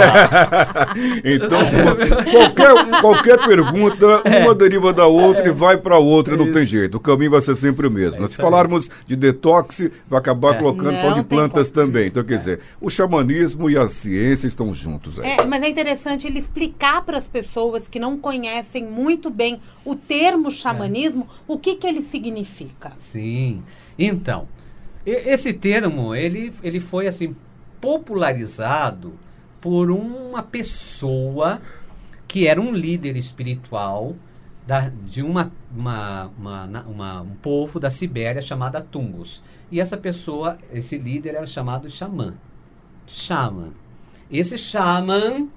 então, 1.23 1.65
se 1.65 1.75
qualquer, 2.31 3.01
qualquer 3.01 3.37
pergunta, 3.47 4.21
uma 4.43 4.55
deriva 4.55 4.93
da 4.93 5.07
outra 5.07 5.47
e 5.47 5.51
vai 5.51 5.77
para 5.77 5.97
outra, 5.97 6.37
não 6.37 6.51
tem 6.51 6.65
jeito. 6.65 6.95
O 6.97 6.99
caminho 6.99 7.31
vai 7.31 7.41
ser 7.41 7.55
sempre 7.55 7.87
o 7.87 7.91
mesmo. 7.91 8.23
É 8.23 8.27
se 8.27 8.35
falarmos 8.37 8.89
de 9.07 9.15
detox, 9.15 9.89
vai 10.09 10.19
acabar 10.19 10.55
É. 10.55 10.57
colocando 10.59 10.91
Não 10.91 11.01
falando 11.01 11.17
de 11.17 11.23
plantas 11.23 11.69
como. 11.69 11.85
também. 11.87 12.07
Então, 12.07 12.23
quer 12.23 12.37
dizer, 12.37 12.59
o 12.79 12.89
xamanismo 12.89 13.69
e 13.69 13.77
a 13.77 13.87
ciência 13.87 14.47
estão 14.47 14.73
juntos 14.73 15.19
aí. 15.19 15.31
É, 15.39 15.45
mas 15.45 15.63
é 15.63 15.69
interessante 15.69 16.27
ele 16.27 16.39
explicar 16.39 17.01
para 17.03 17.17
as 17.17 17.27
pessoas 17.27 17.87
que 17.89 17.99
não 17.99 18.17
conhecem 18.17 18.83
muito 18.85 19.29
bem 19.29 19.59
o 19.85 19.95
termo 19.95 20.50
xamanismo, 20.51 21.27
o 21.47 21.57
que, 21.57 21.75
que 21.75 21.87
ele 21.87 22.01
significa. 22.01 22.91
Sim. 22.97 23.63
Então, 23.97 24.47
esse 25.05 25.51
termo, 25.53 26.13
ele, 26.13 26.53
ele 26.63 26.79
foi 26.79 27.07
assim 27.07 27.35
popularizado 27.79 29.13
por 29.59 29.89
uma 29.91 30.41
pessoa 30.43 31.61
que 32.27 32.47
era 32.47 32.59
um 32.61 32.71
líder 32.73 33.15
espiritual 33.17 34.15
da- 34.65 34.89
de 34.89 35.21
uma, 35.21 35.51
uma, 35.75 36.31
uma, 36.37 36.81
uma- 36.87 37.21
um 37.21 37.35
povo 37.41 37.79
da 37.79 37.89
Sibéria 37.89 38.41
chamada 38.41 38.79
Tungus. 38.81 39.41
E 39.71 39.79
essa 39.79 39.97
pessoa, 39.97 40.57
esse 40.71 40.97
líder 40.97 41.35
era 41.35 41.47
chamado 41.47 41.89
xamã. 41.89 42.33
Xamã. 43.07 43.69
Esse 44.31 44.57
xamã 44.57 45.47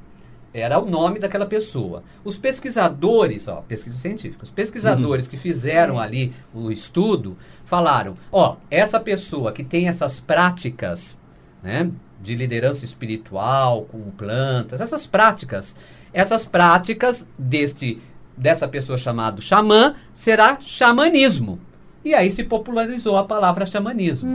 era 0.55 0.79
o 0.79 0.89
nome 0.89 1.19
daquela 1.19 1.45
pessoa. 1.45 2.05
Os 2.25 2.39
pesquisadores, 2.39 3.49
ó, 3.49 3.57
pesquisa 3.67 3.99
científica, 3.99 4.45
os 4.45 4.51
pesquisadores 4.51 5.27
que 5.27 5.37
fizeram 5.37 5.99
ali 5.99 6.33
o 6.55 6.71
estudo 6.71 7.37
falaram, 7.65 8.17
ó, 8.31 8.57
essa 8.71 9.01
pessoa 9.01 9.53
que 9.53 9.65
tem 9.65 9.89
essas 9.89 10.21
práticas, 10.21 11.19
né, 11.61 11.91
de 12.23 12.37
liderança 12.37 12.85
espiritual 12.85 13.83
com 13.91 13.99
plantas, 14.13 14.81
essas 14.81 15.09
práticas, 15.09 15.75
essas 16.13 16.45
práticas 16.45 17.27
deste 17.37 18.01
dessa 18.37 18.67
pessoa 18.67 18.99
chamado 18.99 19.43
xamã 19.43 19.95
será 20.13 20.59
xamanismo. 20.61 21.59
E 22.05 22.15
aí 22.15 22.31
se 22.31 22.45
popularizou 22.45 23.17
a 23.17 23.25
palavra 23.25 23.65
xamanismo. 23.65 24.29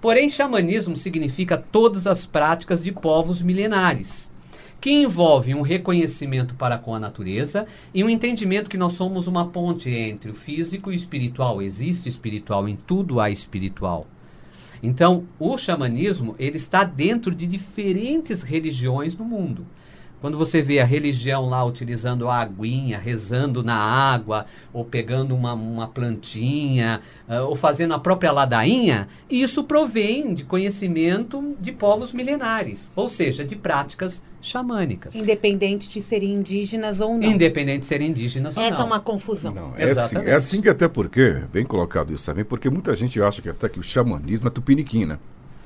Porém, 0.00 0.30
xamanismo 0.30 0.96
significa 0.96 1.56
todas 1.56 2.06
as 2.06 2.24
práticas 2.24 2.82
de 2.82 2.90
povos 2.90 3.42
milenares, 3.42 4.31
que 4.82 4.90
envolvem 4.90 5.54
um 5.54 5.62
reconhecimento 5.62 6.56
para 6.56 6.76
com 6.76 6.92
a 6.92 6.98
natureza 6.98 7.68
e 7.94 8.02
um 8.02 8.10
entendimento 8.10 8.68
que 8.68 8.76
nós 8.76 8.94
somos 8.94 9.28
uma 9.28 9.46
ponte 9.46 9.88
entre 9.88 10.32
o 10.32 10.34
físico 10.34 10.90
e 10.90 10.94
o 10.94 10.96
espiritual. 10.96 11.62
Existe 11.62 12.08
espiritual, 12.08 12.68
em 12.68 12.74
tudo 12.74 13.20
há 13.20 13.30
espiritual. 13.30 14.08
Então, 14.82 15.22
o 15.38 15.56
xamanismo, 15.56 16.34
ele 16.36 16.56
está 16.56 16.82
dentro 16.82 17.32
de 17.32 17.46
diferentes 17.46 18.42
religiões 18.42 19.14
no 19.14 19.24
mundo. 19.24 19.64
Quando 20.22 20.38
você 20.38 20.62
vê 20.62 20.78
a 20.78 20.84
religião 20.84 21.48
lá 21.48 21.64
utilizando 21.64 22.28
a 22.28 22.36
aguinha, 22.36 22.96
rezando 22.96 23.60
na 23.60 23.74
água, 23.74 24.46
ou 24.72 24.84
pegando 24.84 25.34
uma, 25.34 25.52
uma 25.52 25.88
plantinha, 25.88 27.00
ah, 27.28 27.42
ou 27.42 27.56
fazendo 27.56 27.92
a 27.92 27.98
própria 27.98 28.30
ladainha, 28.30 29.08
isso 29.28 29.64
provém 29.64 30.32
de 30.32 30.44
conhecimento 30.44 31.56
de 31.60 31.72
povos 31.72 32.12
milenares, 32.12 32.88
ou 32.94 33.08
seja, 33.08 33.44
de 33.44 33.56
práticas 33.56 34.22
xamânicas. 34.40 35.16
Independente 35.16 35.88
de 35.88 36.00
serem 36.00 36.34
indígenas 36.34 37.00
ou 37.00 37.18
não. 37.18 37.28
Independente 37.28 37.80
de 37.80 37.86
serem 37.86 38.10
indígenas 38.10 38.56
ou 38.56 38.62
Essa 38.62 38.76
não. 38.76 38.84
é 38.84 38.86
uma 38.86 39.00
confusão. 39.00 39.52
Não, 39.52 39.72
é 39.76 39.82
assim, 39.82 39.90
Exatamente. 39.90 40.30
é 40.30 40.34
assim 40.34 40.62
que 40.62 40.68
até 40.68 40.86
porque, 40.86 41.42
bem 41.52 41.64
colocado 41.64 42.12
isso 42.12 42.26
também, 42.26 42.44
porque 42.44 42.70
muita 42.70 42.94
gente 42.94 43.20
acha 43.20 43.42
que 43.42 43.48
até 43.48 43.68
que 43.68 43.80
o 43.80 43.82
xamanismo 43.82 44.46
é 44.46 44.50
tupiniquim, 44.52 45.04
né? 45.04 45.18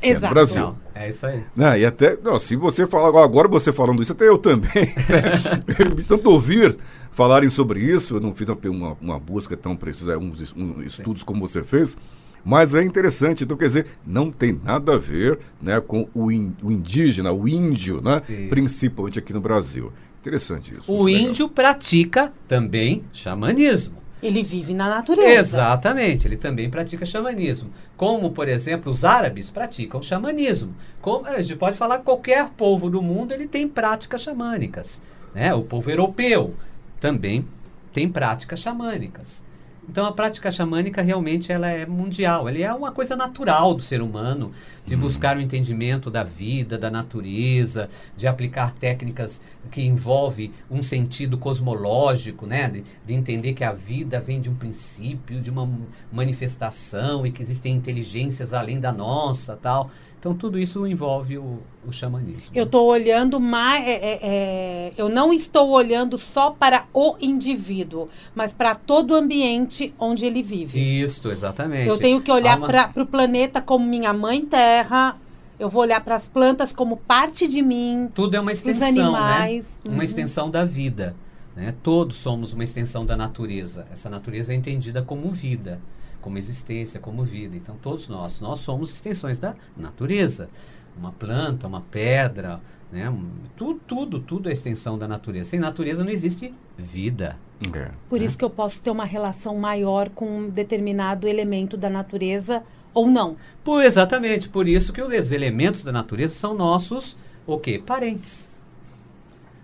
É 0.08 0.12
Exato. 0.12 0.34
Brasil. 0.34 0.60
Não, 0.62 0.76
é 0.94 1.08
isso 1.08 1.26
aí. 1.26 1.42
Né? 1.54 1.80
E 1.80 1.84
até, 1.86 2.16
não, 2.22 2.38
se 2.38 2.56
você 2.56 2.86
falar, 2.86 3.22
agora 3.24 3.48
você 3.48 3.72
falando 3.72 4.02
isso, 4.02 4.12
até 4.12 4.28
eu 4.28 4.38
também, 4.38 4.70
né? 5.08 6.02
Tanto 6.06 6.30
ouvir 6.30 6.76
falarem 7.12 7.48
sobre 7.48 7.80
isso, 7.80 8.16
eu 8.16 8.20
não 8.20 8.34
fiz 8.34 8.48
uma, 8.48 8.96
uma, 9.00 9.18
busca 9.18 9.56
tão 9.56 9.74
precisa, 9.76 10.18
uns 10.18 10.40
es- 10.40 10.54
um, 10.56 10.82
estudos 10.82 11.22
como 11.22 11.46
você 11.46 11.62
fez, 11.62 11.96
mas 12.44 12.74
é 12.74 12.82
interessante, 12.84 13.42
então 13.44 13.56
quer 13.56 13.66
dizer, 13.66 13.86
não 14.06 14.30
tem 14.30 14.60
nada 14.62 14.94
a 14.94 14.98
ver 14.98 15.38
né, 15.60 15.80
com 15.80 16.08
o, 16.14 16.30
in- 16.30 16.54
o 16.62 16.70
indígena, 16.70 17.32
o 17.32 17.48
índio, 17.48 18.00
né? 18.00 18.22
Isso. 18.28 18.48
Principalmente 18.50 19.18
aqui 19.18 19.32
no 19.32 19.40
Brasil. 19.40 19.92
Interessante 20.20 20.74
isso. 20.74 20.90
O 20.92 21.02
muito 21.04 21.14
legal. 21.14 21.30
índio 21.30 21.48
pratica 21.48 22.32
também 22.48 23.04
xamanismo. 23.12 23.96
Ele 24.26 24.42
vive 24.42 24.74
na 24.74 24.88
natureza. 24.88 25.30
Exatamente, 25.30 26.26
ele 26.26 26.36
também 26.36 26.68
pratica 26.68 27.06
xamanismo. 27.06 27.70
Como, 27.96 28.30
por 28.30 28.48
exemplo, 28.48 28.90
os 28.90 29.04
árabes 29.04 29.50
praticam 29.50 30.02
xamanismo. 30.02 30.74
Como, 31.00 31.26
a 31.26 31.40
gente 31.40 31.56
pode 31.56 31.76
falar 31.76 31.98
que 31.98 32.04
qualquer 32.04 32.48
povo 32.50 32.90
do 32.90 33.00
mundo 33.00 33.32
ele 33.32 33.46
tem 33.46 33.68
práticas 33.68 34.22
xamânicas. 34.22 35.00
Né? 35.34 35.54
O 35.54 35.62
povo 35.62 35.90
europeu 35.90 36.54
também 37.00 37.46
tem 37.92 38.08
práticas 38.08 38.60
xamânicas. 38.60 39.44
Então 39.88 40.04
a 40.04 40.12
prática 40.12 40.50
xamânica 40.50 41.00
realmente 41.00 41.52
ela 41.52 41.68
é 41.68 41.86
mundial, 41.86 42.48
ela 42.48 42.58
é 42.58 42.72
uma 42.72 42.90
coisa 42.90 43.14
natural 43.14 43.72
do 43.72 43.82
ser 43.82 44.02
humano, 44.02 44.52
de 44.84 44.96
buscar 44.96 45.36
o 45.36 45.40
entendimento 45.40 46.10
da 46.10 46.24
vida, 46.24 46.76
da 46.76 46.90
natureza, 46.90 47.88
de 48.16 48.26
aplicar 48.26 48.72
técnicas 48.72 49.40
que 49.70 49.82
envolvem 49.82 50.52
um 50.70 50.82
sentido 50.82 51.38
cosmológico, 51.38 52.46
né? 52.46 52.68
de, 52.68 52.84
de 53.04 53.14
entender 53.14 53.52
que 53.52 53.62
a 53.62 53.72
vida 53.72 54.20
vem 54.20 54.40
de 54.40 54.50
um 54.50 54.54
princípio, 54.54 55.40
de 55.40 55.50
uma 55.50 55.68
manifestação 56.12 57.26
e 57.26 57.30
que 57.30 57.40
existem 57.40 57.74
inteligências 57.74 58.52
além 58.52 58.80
da 58.80 58.92
nossa, 58.92 59.56
tal. 59.56 59.90
Então 60.26 60.34
tudo 60.36 60.58
isso 60.58 60.84
envolve 60.88 61.38
o, 61.38 61.60
o 61.86 61.92
xamanismo. 61.92 62.50
Eu 62.52 62.64
estou 62.64 62.88
olhando 62.88 63.38
mais. 63.38 63.86
é, 63.86 63.92
é, 63.92 64.18
é, 64.22 64.92
eu 64.96 65.08
não 65.08 65.32
estou 65.32 65.68
olhando 65.70 66.18
só 66.18 66.50
para 66.50 66.84
o 66.92 67.14
indivíduo, 67.20 68.08
mas 68.34 68.52
para 68.52 68.74
todo 68.74 69.12
o 69.12 69.14
ambiente 69.14 69.94
onde 69.96 70.26
ele 70.26 70.42
vive. 70.42 70.80
Isso, 70.80 71.30
exatamente. 71.30 71.86
Eu 71.88 71.96
tenho 71.96 72.20
que 72.20 72.32
olhar 72.32 72.58
uma- 72.58 72.66
para 72.66 72.90
o 72.96 73.06
planeta 73.06 73.60
como 73.62 73.86
minha 73.86 74.12
mãe 74.12 74.44
terra. 74.44 75.16
Eu 75.60 75.68
vou 75.70 75.82
olhar 75.82 76.02
para 76.02 76.16
as 76.16 76.26
plantas 76.26 76.72
como 76.72 76.96
parte 76.96 77.46
de 77.46 77.62
mim. 77.62 78.10
Tudo 78.12 78.34
é 78.36 78.40
uma 78.40 78.50
Os 78.50 78.58
extensão, 78.58 79.14
animais. 79.14 79.64
né? 79.64 79.70
Uma 79.84 79.96
Uhum. 79.98 80.02
extensão 80.02 80.50
da 80.50 80.64
vida. 80.64 81.14
Né? 81.54 81.72
Todos 81.84 82.16
somos 82.16 82.52
uma 82.52 82.64
extensão 82.64 83.06
da 83.06 83.16
natureza. 83.16 83.86
Essa 83.92 84.10
natureza 84.10 84.52
é 84.52 84.56
entendida 84.56 85.02
como 85.02 85.30
vida, 85.30 85.80
como 86.26 86.38
existência, 86.38 86.98
como 86.98 87.22
vida. 87.22 87.56
Então 87.56 87.76
todos 87.80 88.08
nós, 88.08 88.40
nós 88.40 88.58
somos 88.58 88.90
extensões 88.92 89.38
da 89.38 89.54
natureza. 89.76 90.50
Uma 90.98 91.12
planta, 91.12 91.68
uma 91.68 91.82
pedra, 91.82 92.60
né? 92.90 93.14
Tudo, 93.56 93.80
tudo, 93.86 94.18
tudo 94.18 94.48
é 94.48 94.52
extensão 94.52 94.98
da 94.98 95.06
natureza. 95.06 95.50
Sem 95.50 95.60
natureza 95.60 96.02
não 96.02 96.10
existe 96.10 96.52
vida. 96.76 97.38
É. 97.72 97.92
Por 98.08 98.20
isso 98.20 98.36
que 98.36 98.44
eu 98.44 98.50
posso 98.50 98.80
ter 98.80 98.90
uma 98.90 99.04
relação 99.04 99.56
maior 99.56 100.10
com 100.10 100.26
um 100.26 100.50
determinado 100.50 101.28
elemento 101.28 101.76
da 101.76 101.88
natureza 101.88 102.60
ou 102.92 103.08
não. 103.08 103.36
Por, 103.62 103.84
exatamente, 103.84 104.48
por 104.48 104.66
isso 104.66 104.92
que 104.92 105.00
os 105.00 105.30
elementos 105.30 105.84
da 105.84 105.92
natureza 105.92 106.34
são 106.34 106.54
nossos, 106.54 107.16
o 107.46 107.56
quê? 107.56 107.80
Parentes. 107.86 108.50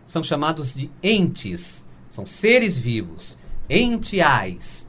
São 0.07 0.23
chamados 0.23 0.73
de 0.73 0.89
entes. 1.03 1.85
São 2.09 2.25
seres 2.25 2.79
vivos. 2.79 3.37
Entiais. 3.69 4.87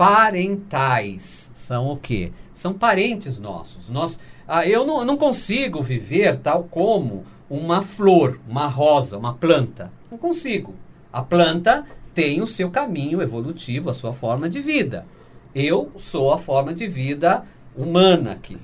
Parentais. 0.00 1.50
São 1.52 1.90
o 1.90 1.96
quê? 1.98 2.32
São 2.54 2.72
parentes 2.72 3.38
nossos. 3.38 3.90
Nós, 3.90 4.18
ah, 4.48 4.66
eu 4.66 4.86
não, 4.86 5.04
não 5.04 5.18
consigo 5.18 5.82
viver 5.82 6.38
tal 6.38 6.64
como 6.64 7.26
uma 7.50 7.82
flor, 7.82 8.40
uma 8.48 8.66
rosa, 8.66 9.18
uma 9.18 9.34
planta. 9.34 9.92
Não 10.10 10.16
consigo. 10.16 10.74
A 11.12 11.20
planta 11.20 11.84
tem 12.14 12.40
o 12.40 12.46
seu 12.46 12.70
caminho 12.70 13.20
evolutivo, 13.20 13.90
a 13.90 13.94
sua 13.94 14.14
forma 14.14 14.48
de 14.48 14.58
vida. 14.58 15.04
Eu 15.54 15.92
sou 15.98 16.32
a 16.32 16.38
forma 16.38 16.72
de 16.72 16.86
vida 16.86 17.44
humana 17.76 18.32
aqui, 18.32 18.56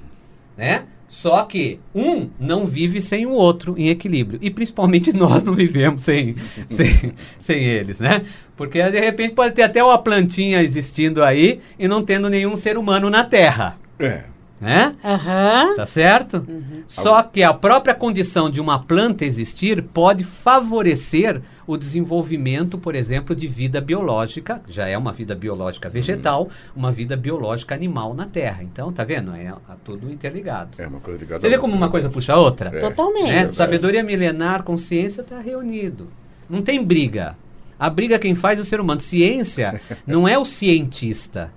né? 0.56 0.86
Só 1.08 1.42
que 1.44 1.78
um 1.94 2.28
não 2.38 2.66
vive 2.66 3.00
sem 3.00 3.26
o 3.26 3.30
outro 3.30 3.74
em 3.78 3.88
equilíbrio. 3.88 4.38
E 4.42 4.50
principalmente 4.50 5.12
nós 5.16 5.44
não 5.44 5.54
vivemos 5.54 6.02
sem, 6.02 6.36
sem, 6.68 7.12
sem 7.38 7.64
eles, 7.64 8.00
né? 8.00 8.22
Porque 8.56 8.82
de 8.90 9.00
repente 9.00 9.34
pode 9.34 9.54
ter 9.54 9.62
até 9.62 9.82
uma 9.82 9.98
plantinha 9.98 10.62
existindo 10.62 11.22
aí 11.22 11.60
e 11.78 11.86
não 11.86 12.04
tendo 12.04 12.28
nenhum 12.28 12.56
ser 12.56 12.76
humano 12.76 13.08
na 13.10 13.24
Terra. 13.24 13.78
É. 13.98 14.24
né? 14.60 14.94
Aham. 15.04 15.76
Tá 15.76 15.86
certo? 15.86 16.46
Só 16.86 17.22
que 17.22 17.42
a 17.42 17.54
própria 17.54 17.94
condição 17.94 18.50
de 18.50 18.60
uma 18.60 18.78
planta 18.78 19.24
existir 19.24 19.82
pode 19.82 20.24
favorecer 20.24 21.40
o 21.66 21.76
desenvolvimento, 21.76 22.78
por 22.78 22.94
exemplo, 22.94 23.34
de 23.34 23.46
vida 23.48 23.80
biológica, 23.80 24.62
já 24.68 24.86
é 24.86 24.96
uma 24.96 25.12
vida 25.12 25.34
biológica 25.34 25.88
vegetal, 25.88 26.48
uma 26.74 26.92
vida 26.92 27.16
biológica 27.16 27.74
animal 27.74 28.14
na 28.14 28.26
Terra. 28.26 28.62
Então, 28.62 28.92
tá 28.92 29.02
vendo? 29.04 29.34
É, 29.34 29.46
é 29.46 29.54
tudo 29.84 30.10
interligado. 30.12 30.70
É 30.80 30.86
uma 30.86 31.00
coisa 31.00 31.18
ligada 31.18 31.40
Você 31.40 31.48
vê 31.48 31.58
como 31.58 31.74
uma 31.74 31.88
coisa 31.90 32.08
puxa 32.08 32.34
a 32.34 32.38
outra? 32.40 32.70
É. 32.74 32.78
Totalmente. 32.78 33.26
Né? 33.32 33.48
Sabedoria 33.48 34.02
milenar, 34.02 34.62
consciência 34.62 35.22
está 35.22 35.40
reunido. 35.40 36.08
Não 36.48 36.62
tem 36.62 36.82
briga. 36.84 37.36
A 37.78 37.90
briga 37.90 38.18
quem 38.18 38.34
faz 38.34 38.58
é 38.58 38.62
o 38.62 38.64
ser 38.64 38.80
humano. 38.80 39.00
Ciência 39.00 39.80
não 40.06 40.26
é 40.28 40.38
o 40.38 40.44
cientista. 40.44 41.52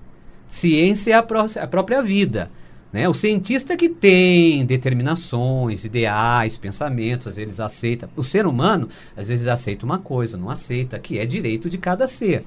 Ciência 0.48 1.12
é 1.14 1.16
a, 1.16 1.24
pró- 1.24 1.46
a 1.62 1.68
própria 1.68 2.02
vida. 2.02 2.50
Né? 2.92 3.08
O 3.08 3.14
cientista 3.14 3.78
que 3.78 3.90
tem 3.90 4.66
determinações, 4.66 5.86
ideais, 5.86 6.58
pensamentos, 6.58 7.28
às 7.28 7.36
vezes 7.38 7.60
aceita. 7.60 8.10
O 8.16 8.24
ser 8.24 8.46
humano, 8.46 8.90
às 9.16 9.28
vezes 9.28 9.48
aceita 9.48 9.86
uma 9.86 10.00
coisa, 10.00 10.38
não 10.38 10.50
aceita, 10.50 11.00
que 11.00 11.20
é 11.20 11.26
direito 11.26 11.70
de 11.70 11.78
cada 11.78 12.08
ser. 12.08 12.44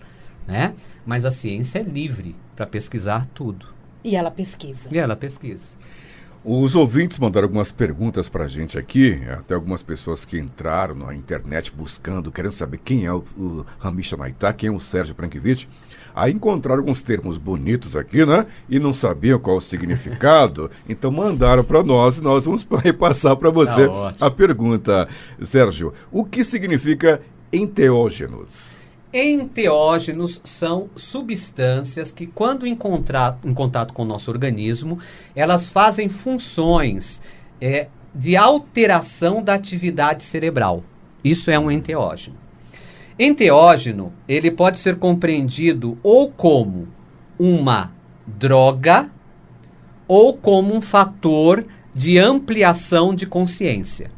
Né? 0.46 0.75
Mas 1.06 1.25
a 1.25 1.30
ciência 1.30 1.78
é 1.78 1.82
livre 1.82 2.34
para 2.56 2.66
pesquisar 2.66 3.26
tudo. 3.26 3.66
E 4.04 4.16
ela 4.16 4.30
pesquisa. 4.30 4.88
E 4.90 4.99
ela 4.99 5.14
pesquisa. 5.14 5.76
Os 6.44 6.75
ouvintes 6.75 7.20
mandaram 7.20 7.44
algumas 7.46 7.70
perguntas 7.70 8.28
pra 8.28 8.49
gente 8.49 8.76
aqui, 8.76 9.20
até 9.30 9.54
algumas 9.54 9.80
pessoas 9.80 10.25
que 10.25 10.37
entraram 10.37 10.92
na 10.92 11.14
internet 11.14 11.70
buscando, 11.72 12.32
querendo 12.32 12.50
saber 12.50 12.80
quem 12.84 13.06
é 13.06 13.12
o, 13.12 13.25
o 13.38 13.64
Ramisha 13.78 14.16
Maitá, 14.16 14.52
quem 14.52 14.68
é 14.68 14.72
o 14.72 14.80
Sérgio 14.80 15.14
Prankvich. 15.14 15.68
Aí 16.12 16.32
encontraram 16.32 16.80
alguns 16.80 17.00
termos 17.00 17.38
bonitos 17.38 17.96
aqui, 17.96 18.26
né? 18.26 18.44
E 18.68 18.80
não 18.80 18.92
sabiam 18.92 19.38
qual 19.38 19.58
o 19.58 19.61
significado, 19.61 20.68
então 20.88 21.12
mandaram 21.12 21.62
para 21.62 21.84
nós 21.84 22.18
e 22.18 22.20
nós 22.20 22.44
vamos 22.44 22.66
repassar 22.82 23.37
para 23.37 23.49
você 23.49 23.87
Tá 23.87 24.26
a 24.26 24.30
pergunta. 24.30 25.08
Sérgio, 25.42 25.94
o 26.11 26.25
que 26.25 26.42
significa 26.42 27.22
enteógenos? 27.52 28.72
Enteógenos 29.12 30.40
são 30.42 30.88
substâncias 30.97 32.11
que, 32.11 32.26
quando 32.26 32.66
em, 32.66 32.78
em 33.45 33.54
contato 33.54 33.92
com 33.92 34.02
o 34.02 34.07
nosso 34.07 34.31
organismo, 34.31 34.99
elas 35.37 35.69
fazem 35.69 36.09
funções 36.09 37.21
é, 37.61 37.88
de 38.14 38.37
alteração 38.37 39.42
da 39.42 39.52
atividade 39.52 40.25
cerebral. 40.25 40.83
Isso 41.23 41.50
é 41.50 41.59
um 41.59 41.71
enteógeno. 41.71 42.37
Enteógeno, 43.19 44.12
ele 44.26 44.50
pode 44.50 44.78
ser 44.78 44.97
compreendido 44.97 45.99
ou 46.02 46.31
como 46.31 46.88
uma 47.38 47.92
droga 48.26 49.11
ou 50.09 50.35
como 50.35 50.75
um 50.75 50.81
fator 50.81 51.66
de 51.95 52.19
ampliação 52.19 53.14
de 53.14 53.26
consciência. 53.26 54.11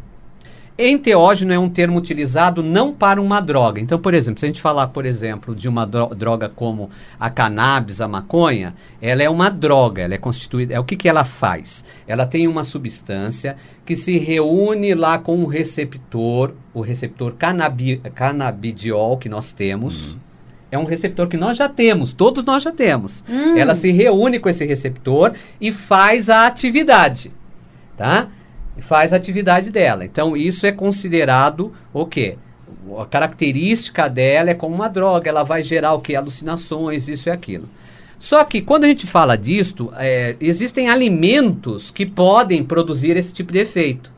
Enteógeno 0.76 1.52
é 1.52 1.58
um 1.58 1.68
termo 1.68 1.96
utilizado 1.98 2.60
não 2.60 2.92
para 2.92 3.22
uma 3.22 3.40
droga. 3.40 3.80
Então, 3.80 3.96
por 3.96 4.12
exemplo, 4.12 4.40
se 4.40 4.46
a 4.46 4.48
gente 4.48 4.60
falar, 4.60 4.88
por 4.88 5.06
exemplo, 5.06 5.54
de 5.54 5.68
uma 5.68 5.86
dro- 5.86 6.12
droga 6.14 6.48
como 6.48 6.90
a 7.18 7.30
cannabis, 7.30 8.00
a 8.00 8.08
maconha, 8.08 8.74
ela 9.00 9.22
é 9.22 9.30
uma 9.30 9.48
droga, 9.48 10.02
ela 10.02 10.14
é 10.14 10.18
constituída. 10.18 10.74
É 10.74 10.80
o 10.80 10.84
que, 10.84 10.96
que 10.96 11.08
ela 11.08 11.24
faz? 11.24 11.84
Ela 12.08 12.26
tem 12.26 12.48
uma 12.48 12.64
substância 12.64 13.56
que 13.86 13.94
se 13.94 14.18
reúne 14.18 14.94
lá 14.94 15.16
com 15.16 15.44
o 15.44 15.46
receptor, 15.46 16.52
o 16.72 16.80
receptor 16.80 17.34
canabi, 17.38 17.98
canabidiol 18.12 19.16
que 19.16 19.28
nós 19.28 19.52
temos. 19.52 20.16
É 20.72 20.78
um 20.78 20.84
receptor 20.84 21.28
que 21.28 21.36
nós 21.36 21.56
já 21.56 21.68
temos, 21.68 22.12
todos 22.12 22.42
nós 22.42 22.64
já 22.64 22.72
temos. 22.72 23.22
Ela 23.56 23.76
se 23.76 23.92
reúne 23.92 24.40
com 24.40 24.48
esse 24.48 24.64
receptor 24.64 25.34
e 25.60 25.70
faz 25.70 26.28
a 26.28 26.48
atividade, 26.48 27.30
tá? 27.96 28.26
E 28.76 28.82
faz 28.82 29.12
a 29.12 29.16
atividade 29.16 29.70
dela. 29.70 30.04
Então 30.04 30.36
isso 30.36 30.66
é 30.66 30.72
considerado 30.72 31.72
o 31.92 32.06
quê? 32.06 32.36
A 32.98 33.06
característica 33.06 34.08
dela 34.08 34.50
é 34.50 34.54
como 34.54 34.74
uma 34.74 34.88
droga, 34.88 35.28
ela 35.28 35.42
vai 35.42 35.62
gerar 35.62 35.94
o 35.94 36.00
quê? 36.00 36.14
Alucinações, 36.14 37.08
isso 37.08 37.28
e 37.28 37.32
aquilo. 37.32 37.68
Só 38.18 38.44
que 38.44 38.60
quando 38.62 38.84
a 38.84 38.88
gente 38.88 39.06
fala 39.06 39.36
disto, 39.36 39.92
é, 39.96 40.36
existem 40.40 40.88
alimentos 40.88 41.90
que 41.90 42.06
podem 42.06 42.64
produzir 42.64 43.16
esse 43.16 43.32
tipo 43.32 43.52
de 43.52 43.58
efeito. 43.58 44.12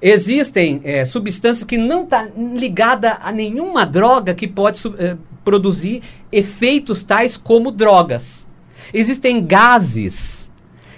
Existem 0.00 0.80
é, 0.84 1.04
substâncias 1.04 1.64
que 1.64 1.76
não 1.76 2.04
estão 2.04 2.30
ligadas 2.54 3.16
a 3.20 3.32
nenhuma 3.32 3.84
droga 3.84 4.34
que 4.34 4.46
pode 4.46 4.80
é, 4.98 5.16
produzir 5.44 6.02
efeitos 6.30 7.02
tais 7.02 7.36
como 7.36 7.70
drogas. 7.70 8.46
Existem 8.92 9.44
gases 9.44 10.50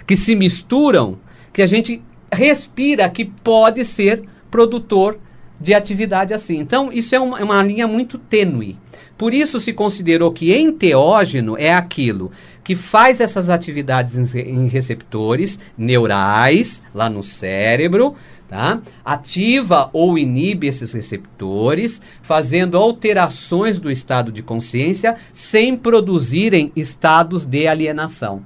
que 0.05 0.15
se 0.15 0.35
misturam, 0.35 1.17
que 1.51 1.61
a 1.61 1.67
gente 1.67 2.01
respira, 2.31 3.09
que 3.09 3.25
pode 3.25 3.83
ser 3.83 4.23
produtor 4.49 5.17
de 5.59 5.73
atividade 5.73 6.33
assim. 6.33 6.57
Então, 6.57 6.91
isso 6.91 7.13
é 7.13 7.19
uma, 7.19 7.39
é 7.39 7.43
uma 7.43 7.61
linha 7.61 7.87
muito 7.87 8.17
tênue. 8.17 8.77
Por 9.17 9.33
isso 9.33 9.59
se 9.59 9.71
considerou 9.71 10.31
que 10.31 10.55
enteógeno 10.55 11.55
é 11.55 11.71
aquilo 11.71 12.31
que 12.63 12.75
faz 12.75 13.21
essas 13.21 13.49
atividades 13.49 14.35
em, 14.35 14.39
em 14.39 14.67
receptores 14.67 15.59
neurais 15.77 16.81
lá 16.93 17.07
no 17.07 17.21
cérebro, 17.21 18.15
tá? 18.47 18.81
Ativa 19.05 19.89
ou 19.93 20.17
inibe 20.17 20.67
esses 20.67 20.91
receptores, 20.91 22.01
fazendo 22.23 22.77
alterações 22.77 23.77
do 23.77 23.91
estado 23.91 24.31
de 24.31 24.41
consciência 24.41 25.15
sem 25.31 25.75
produzirem 25.77 26.71
estados 26.75 27.45
de 27.45 27.67
alienação. 27.67 28.43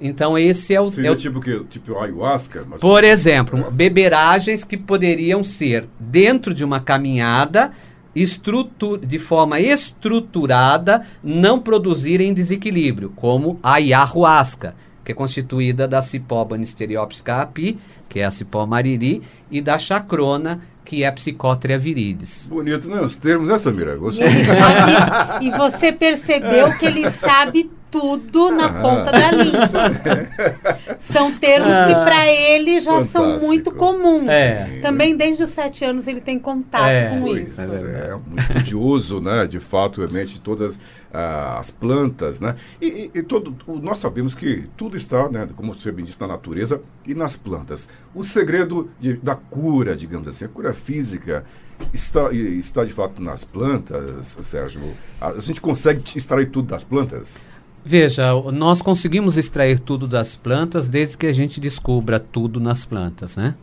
Então 0.00 0.36
esse 0.36 0.74
é 0.74 0.80
o, 0.80 0.90
Seria 0.90 1.08
é 1.08 1.12
o 1.12 1.16
tipo 1.16 1.40
que 1.40 1.58
tipo 1.64 1.98
ayahuasca? 1.98 2.66
Mas... 2.68 2.80
por 2.80 3.02
exemplo, 3.02 3.70
beberagens 3.70 4.62
que 4.62 4.76
poderiam 4.76 5.42
ser 5.42 5.86
dentro 5.98 6.52
de 6.52 6.62
uma 6.64 6.80
caminhada 6.80 7.72
estrutu- 8.14 8.98
de 8.98 9.18
forma 9.18 9.58
estruturada, 9.60 11.02
não 11.22 11.58
produzirem 11.60 12.32
desequilíbrio, 12.32 13.10
como 13.14 13.58
a 13.62 13.74
ayahuasca, 13.74 14.74
que 15.04 15.12
é 15.12 15.14
constituída 15.14 15.86
da 15.86 16.02
cipó 16.02 16.44
Banisteriopsis 16.44 17.22
caapi, 17.22 17.78
que 18.08 18.20
é 18.20 18.24
a 18.24 18.30
cipó 18.30 18.66
mariri, 18.66 19.22
e 19.50 19.60
da 19.60 19.78
chacrona, 19.78 20.60
que 20.84 21.02
é 21.02 21.06
a 21.08 21.12
Psychotria 21.12 21.78
viridis. 21.78 22.48
Bonito, 22.48 22.88
né? 22.88 23.00
Os 23.00 23.16
termos, 23.16 23.48
né, 23.48 23.58
Samira? 23.58 23.94
E, 23.94 23.98
Gostou? 23.98 24.26
ele 24.26 24.44
sabe- 24.44 25.44
e 25.46 25.50
você 25.50 25.92
percebeu 25.92 26.72
que 26.78 26.86
ele 26.86 27.10
sabe 27.10 27.70
tudo 28.00 28.50
na 28.52 28.68
ponta 28.80 29.12
da 29.12 29.30
língua. 29.30 29.66
São 31.00 31.32
termos 31.32 31.72
que 31.86 31.94
para 31.94 32.26
ele 32.26 32.80
já 32.80 33.04
são 33.04 33.06
Fantástico. 33.06 33.46
muito 33.46 33.70
comuns. 33.72 34.28
É. 34.28 34.80
Também 34.82 35.16
desde 35.16 35.42
os 35.42 35.50
sete 35.50 35.84
anos 35.84 36.06
ele 36.06 36.20
tem 36.20 36.38
contato 36.38 36.86
É. 36.86 37.10
com 37.10 37.20
Pois 37.22 37.48
isso. 37.48 37.60
é, 37.60 38.10
muito 38.26 38.40
estudioso, 38.40 39.20
né? 39.20 39.46
De 39.46 39.58
fato, 39.60 40.00
realmente, 40.00 40.40
todas 40.40 40.78
ah, 41.12 41.58
as 41.58 41.70
plantas, 41.70 42.40
né? 42.40 42.56
E, 42.80 43.10
e- 43.14 43.18
e 43.18 43.22
todo, 43.22 43.56
o- 43.66 43.76
nós 43.78 43.98
sabemos 43.98 44.34
que 44.34 44.64
tudo 44.76 44.96
está, 44.96 45.28
né? 45.30 45.48
Como 45.56 45.72
você 45.74 45.90
bem 45.92 46.04
disse, 46.04 46.20
na 46.20 46.26
natureza 46.26 46.80
e 47.06 47.14
nas 47.14 47.36
plantas. 47.36 47.88
O 48.14 48.22
segredo 48.22 48.90
de- 49.00 49.14
da 49.16 49.34
cura, 49.34 49.96
digamos 49.96 50.28
assim, 50.28 50.44
a 50.44 50.48
cura 50.48 50.74
física, 50.74 51.44
está, 51.92 52.32
está 52.32 52.84
de 52.84 52.92
fato 52.92 53.22
nas 53.22 53.44
plantas, 53.44 54.36
Sérgio? 54.42 54.80
A, 55.20 55.28
a 55.30 55.40
gente 55.40 55.60
consegue 55.60 56.02
extrair 56.16 56.50
tudo 56.50 56.68
das 56.68 56.84
plantas? 56.84 57.38
Veja, 57.88 58.32
nós 58.52 58.82
conseguimos 58.82 59.36
extrair 59.38 59.78
tudo 59.78 60.08
das 60.08 60.34
plantas 60.34 60.88
desde 60.88 61.16
que 61.16 61.26
a 61.26 61.32
gente 61.32 61.60
descubra 61.60 62.18
tudo 62.18 62.58
nas 62.58 62.84
plantas, 62.84 63.36
né? 63.36 63.54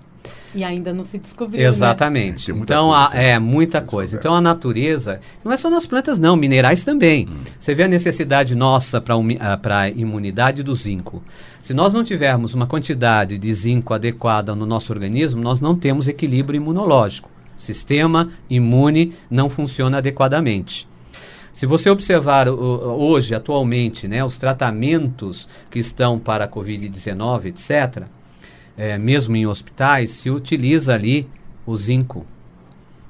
E 0.56 0.64
ainda 0.64 0.94
não 0.94 1.04
se 1.06 1.18
descobriu. 1.18 1.62
né? 1.62 1.68
Exatamente. 1.68 2.54
Muita 2.54 2.74
Então, 2.74 2.88
coisa, 2.90 3.10
a- 3.18 3.22
é 3.22 3.38
muita 3.40 3.82
coisa. 3.82 4.16
Então, 4.16 4.34
a 4.34 4.40
natureza, 4.40 5.20
não 5.44 5.52
é 5.52 5.58
só 5.58 5.70
nas 5.70 5.86
plantas, 5.86 6.18
não, 6.20 6.38
minerais 6.38 6.86
também. 6.86 7.28
Você 7.60 7.76
vê 7.76 7.84
a 7.84 7.88
necessidade 7.90 8.56
nossa 8.56 9.02
para 9.02 9.16
a 9.82 9.90
imunidade 9.90 10.64
do 10.64 10.74
zinco. 10.74 11.22
Se 11.62 11.74
nós 11.74 11.92
não 11.92 12.04
tivermos 12.04 12.54
uma 12.54 12.66
quantidade 12.68 13.38
de 13.38 13.54
zinco 13.54 13.94
adequada 13.94 14.56
no 14.56 14.66
nosso 14.66 14.94
organismo, 14.94 15.42
nós 15.42 15.60
não 15.60 15.76
temos 15.76 16.08
equilíbrio 16.08 16.58
imunológico. 16.58 17.30
Sistema 17.58 18.30
imune 18.50 19.14
não 19.30 19.50
funciona 19.50 19.98
adequadamente. 19.98 20.88
Se 21.54 21.68
você 21.68 21.88
observar 21.90 22.50
hoje, 22.50 23.36
atualmente, 23.36 24.08
né, 24.08 24.26
os 24.26 24.38
tratamentos 24.38 25.48
que 25.70 25.78
estão 25.78 26.18
para 26.18 26.46
a 26.46 26.48
Covid-19, 26.48 27.46
etc., 27.46 28.06
é, 28.76 28.98
mesmo 28.98 29.36
em 29.36 29.46
hospitais, 29.46 30.10
se 30.10 30.32
utiliza 30.32 30.96
ali 30.96 31.30
o 31.64 31.78
zinco. 31.78 32.26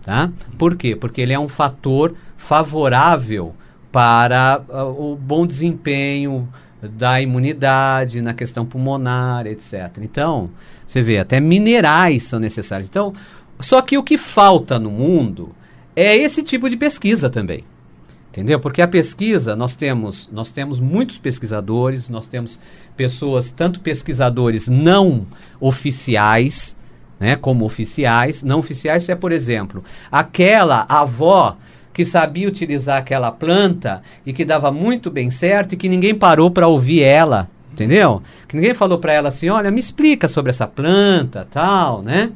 Tá? 0.03 0.29
Por 0.57 0.75
quê? 0.75 0.93
Porque 0.93 1.21
ele 1.21 1.31
é 1.31 1.39
um 1.39 1.47
fator 1.47 2.13
favorável 2.35 3.55
para 3.89 4.61
ah, 4.69 4.83
o 4.83 5.15
bom 5.15 5.47
desempenho 5.47 6.49
da 6.81 7.21
imunidade 7.21 8.21
na 8.21 8.33
questão 8.33 8.65
pulmonar, 8.65 9.47
etc. 9.47 9.99
Então, 10.01 10.49
você 10.85 11.01
vê, 11.01 11.19
até 11.19 11.39
minerais 11.39 12.23
são 12.23 12.41
necessários. 12.41 12.89
Então, 12.89 13.13
só 13.57 13.81
que 13.81 13.97
o 13.97 14.03
que 14.03 14.17
falta 14.17 14.77
no 14.77 14.91
mundo 14.91 15.55
é 15.95 16.17
esse 16.17 16.43
tipo 16.43 16.69
de 16.69 16.75
pesquisa 16.75 17.29
também. 17.29 17.63
Entendeu? 18.33 18.59
Porque 18.59 18.81
a 18.81 18.87
pesquisa, 18.87 19.55
nós 19.55 19.75
temos, 19.75 20.27
nós 20.31 20.49
temos 20.49 20.79
muitos 20.79 21.19
pesquisadores, 21.19 22.09
nós 22.09 22.25
temos 22.25 22.59
pessoas, 22.97 23.51
tanto 23.51 23.79
pesquisadores 23.79 24.67
não 24.67 25.27
oficiais, 25.59 26.75
né, 27.19 27.35
como 27.35 27.63
oficiais. 27.63 28.41
Não 28.41 28.57
oficiais 28.57 29.07
é, 29.07 29.13
por 29.13 29.31
exemplo, 29.31 29.83
aquela 30.11 30.83
avó 30.89 31.55
que 31.93 32.03
sabia 32.03 32.47
utilizar 32.47 32.97
aquela 32.97 33.31
planta 33.31 34.01
e 34.25 34.33
que 34.33 34.43
dava 34.43 34.71
muito 34.71 35.11
bem 35.11 35.29
certo 35.29 35.73
e 35.73 35.77
que 35.77 35.87
ninguém 35.87 36.15
parou 36.15 36.49
para 36.49 36.67
ouvir 36.67 37.03
ela, 37.03 37.47
entendeu? 37.71 38.23
Que 38.47 38.55
ninguém 38.55 38.73
falou 38.73 38.97
para 38.97 39.13
ela 39.13 39.29
assim, 39.29 39.47
olha, 39.49 39.69
me 39.69 39.79
explica 39.79 40.27
sobre 40.27 40.49
essa 40.49 40.65
planta, 40.65 41.47
tal, 41.51 42.01
né? 42.01 42.31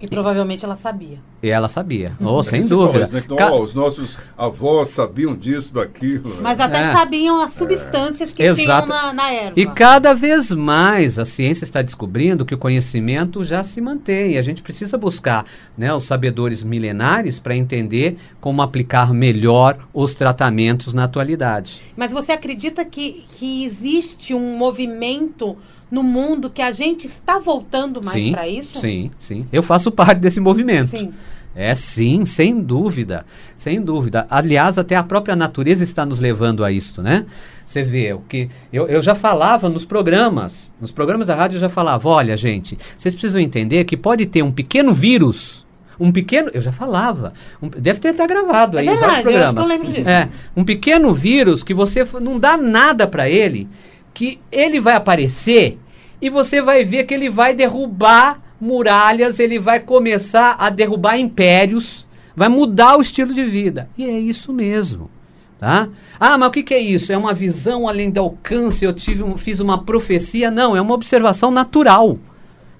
E 0.00 0.08
provavelmente 0.08 0.64
ela 0.64 0.76
sabia. 0.76 1.18
E 1.42 1.48
ela 1.50 1.68
sabia, 1.68 2.12
Hum. 2.20 2.26
oh, 2.26 2.40
É 2.40 2.44
sem 2.44 2.66
dúvida. 2.66 3.04
isso, 3.04 3.14
né? 3.14 3.22
Ca- 3.36 3.52
ó, 3.52 3.60
os 3.62 3.74
nossos 3.74 4.16
avós 4.36 4.88
sabiam 4.88 5.36
disso, 5.36 5.74
daquilo. 5.74 6.38
Mas 6.40 6.58
até 6.58 6.78
É. 6.88 6.92
sabiam 6.92 7.40
as 7.40 7.52
substâncias 7.52 8.32
que 8.32 8.42
Exato. 8.42 8.86
tinham 8.88 9.02
na, 9.06 9.12
na 9.12 9.30
erva. 9.30 9.52
E 9.60 9.66
cada 9.66 10.14
vez 10.14 10.50
mais 10.50 11.18
a 11.18 11.24
ciência 11.26 11.64
está 11.64 11.82
descobrindo 11.82 12.46
que 12.46 12.54
o 12.54 12.58
conhecimento 12.58 13.44
já 13.44 13.62
se 13.62 13.78
mantém. 13.80 14.38
A 14.38 14.42
gente 14.42 14.62
precisa 14.62 14.96
buscar 14.96 15.44
né, 15.76 15.92
os 15.92 16.04
sabedores 16.04 16.62
milenares 16.62 17.38
para 17.38 17.54
entender 17.54 18.16
como 18.40 18.62
aplicar 18.62 19.12
melhor 19.12 19.78
os 19.92 20.14
tratamentos 20.14 20.94
na 20.94 21.04
atualidade. 21.04 21.82
Mas 21.96 22.10
você 22.10 22.32
acredita 22.32 22.84
que, 22.86 23.24
que 23.36 23.64
existe 23.66 24.32
um 24.34 24.56
movimento 24.56 25.56
no 25.90 26.02
mundo 26.02 26.48
que 26.50 26.62
a 26.62 26.70
gente 26.70 27.06
está 27.06 27.38
voltando 27.38 28.00
mais 28.02 28.30
para 28.30 28.48
isso? 28.48 28.78
sim, 28.78 29.10
sim. 29.18 29.46
Eu 29.52 29.62
faço 29.62 29.90
parte 29.90 30.18
desse 30.20 30.40
movimento. 30.40 30.96
Sim. 30.96 31.12
É 31.52 31.74
sim, 31.74 32.24
sem 32.24 32.60
dúvida, 32.60 33.26
sem 33.56 33.80
dúvida. 33.82 34.24
Aliás, 34.30 34.78
até 34.78 34.94
a 34.94 35.02
própria 35.02 35.34
natureza 35.34 35.82
está 35.82 36.06
nos 36.06 36.20
levando 36.20 36.64
a 36.64 36.70
isto, 36.70 37.02
né? 37.02 37.26
Você 37.66 37.82
vê 37.82 38.12
o 38.12 38.20
que 38.20 38.48
eu, 38.72 38.86
eu 38.86 39.02
já 39.02 39.16
falava 39.16 39.68
nos 39.68 39.84
programas, 39.84 40.72
nos 40.80 40.92
programas 40.92 41.26
da 41.26 41.34
rádio 41.34 41.56
eu 41.56 41.60
já 41.60 41.68
falava, 41.68 42.08
olha 42.08 42.36
gente, 42.36 42.78
vocês 42.96 43.12
precisam 43.12 43.40
entender 43.40 43.82
que 43.84 43.96
pode 43.96 44.26
ter 44.26 44.42
um 44.44 44.52
pequeno 44.52 44.94
vírus, 44.94 45.66
um 45.98 46.12
pequeno, 46.12 46.50
eu 46.54 46.60
já 46.60 46.70
falava, 46.70 47.32
um- 47.60 47.68
deve 47.68 47.98
ter 47.98 48.08
até 48.10 48.26
gravado 48.28 48.78
É 48.78 48.82
aí 48.82 48.86
em 48.88 48.94
vários 48.96 49.24
verdade, 49.24 49.36
eu 49.36 49.42
acho 49.42 49.48
que 49.48 49.54
programas. 49.54 49.70
eu 49.70 49.76
lembro 49.76 49.92
disso. 49.92 50.08
É, 50.08 50.28
um 50.56 50.64
pequeno 50.64 51.12
vírus 51.12 51.64
que 51.64 51.74
você 51.74 52.06
não 52.20 52.38
dá 52.38 52.56
nada 52.56 53.08
para 53.08 53.28
ele, 53.28 53.68
que 54.12 54.40
ele 54.50 54.80
vai 54.80 54.94
aparecer 54.94 55.78
e 56.20 56.28
você 56.28 56.60
vai 56.60 56.84
ver 56.84 57.04
que 57.04 57.14
ele 57.14 57.30
vai 57.30 57.54
derrubar 57.54 58.40
muralhas, 58.60 59.38
ele 59.40 59.58
vai 59.58 59.80
começar 59.80 60.56
a 60.58 60.68
derrubar 60.68 61.18
impérios, 61.18 62.06
vai 62.36 62.48
mudar 62.48 62.96
o 62.98 63.00
estilo 63.00 63.32
de 63.32 63.44
vida. 63.44 63.88
E 63.96 64.04
é 64.08 64.18
isso 64.18 64.52
mesmo. 64.52 65.10
Tá? 65.58 65.88
Ah, 66.18 66.38
mas 66.38 66.48
o 66.48 66.52
que, 66.52 66.62
que 66.62 66.72
é 66.74 66.78
isso? 66.80 67.12
É 67.12 67.16
uma 67.16 67.34
visão 67.34 67.86
além 67.86 68.10
do 68.10 68.18
alcance? 68.20 68.82
Eu 68.84 68.92
tive 68.94 69.22
um- 69.22 69.36
fiz 69.36 69.60
uma 69.60 69.82
profecia? 69.84 70.50
Não, 70.50 70.74
é 70.74 70.80
uma 70.80 70.94
observação 70.94 71.50
natural. 71.50 72.18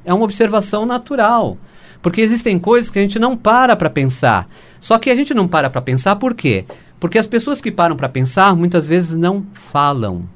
É 0.03 0.15
uma 0.15 0.25
observação 0.25 0.87
natural. 0.87 1.59
Porque 2.01 2.23
existem 2.23 2.59
coisas 2.59 2.91
que 2.91 2.99
a 2.99 3.03
gente 3.03 3.19
não 3.19 3.37
para 3.37 3.77
para 3.77 3.91
pensar. 3.91 4.49
Só 4.81 4.99
que 4.99 5.11
a 5.11 5.15
gente 5.17 5.35
não 5.35 5.47
para 5.47 5.69
para 5.69 5.83
pensar 5.83 6.17
por 6.17 6.33
quê? 6.35 6.65
Porque 6.99 7.19
as 7.19 7.27
pessoas 7.27 7.61
que 7.61 7.71
param 7.71 7.97
para 7.97 8.09
pensar 8.09 8.57
muitas 8.57 8.87
vezes 8.87 9.15
não 9.15 9.45
falam. 9.53 10.27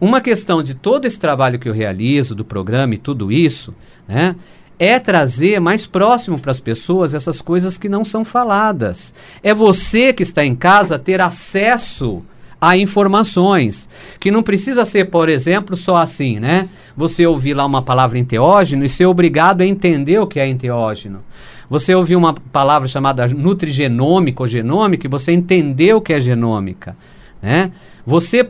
Uma 0.00 0.20
questão 0.20 0.62
de 0.62 0.74
todo 0.74 1.06
esse 1.06 1.18
trabalho 1.18 1.58
que 1.58 1.68
eu 1.68 1.72
realizo, 1.72 2.34
do 2.34 2.44
programa 2.44 2.94
e 2.94 2.98
tudo 2.98 3.30
isso, 3.30 3.74
né, 4.06 4.36
é 4.78 4.98
trazer 4.98 5.60
mais 5.60 5.86
próximo 5.86 6.38
para 6.38 6.50
as 6.50 6.60
pessoas 6.60 7.14
essas 7.14 7.40
coisas 7.40 7.78
que 7.78 7.88
não 7.88 8.04
são 8.04 8.24
faladas. 8.24 9.14
É 9.42 9.54
você 9.54 10.12
que 10.12 10.22
está 10.22 10.44
em 10.44 10.54
casa 10.54 10.98
ter 10.98 11.20
acesso 11.20 12.22
a 12.60 12.76
informações. 12.76 13.88
Que 14.18 14.30
não 14.30 14.42
precisa 14.42 14.84
ser, 14.84 15.06
por 15.10 15.28
exemplo, 15.28 15.76
só 15.76 15.96
assim, 15.96 16.40
né? 16.40 16.68
Você 16.96 17.26
ouvir 17.26 17.52
lá 17.52 17.64
uma 17.64 17.82
palavra 17.82 18.18
enteógeno 18.18 18.84
e 18.84 18.88
ser 18.88 19.06
obrigado 19.06 19.60
a 19.60 19.66
entender 19.66 20.18
o 20.18 20.26
que 20.26 20.40
é 20.40 20.48
enteógeno. 20.48 21.20
Você 21.68 21.94
ouvir 21.94 22.16
uma 22.16 22.32
palavra 22.32 22.88
chamada 22.88 23.26
nutrigenômica 23.28 24.42
ou 24.42 24.48
genômica 24.48 25.06
e 25.06 25.10
você 25.10 25.32
entender 25.32 25.94
o 25.94 26.00
que 26.00 26.12
é 26.12 26.20
genômica. 26.20 26.96
Né? 27.42 27.70
Você, 28.06 28.48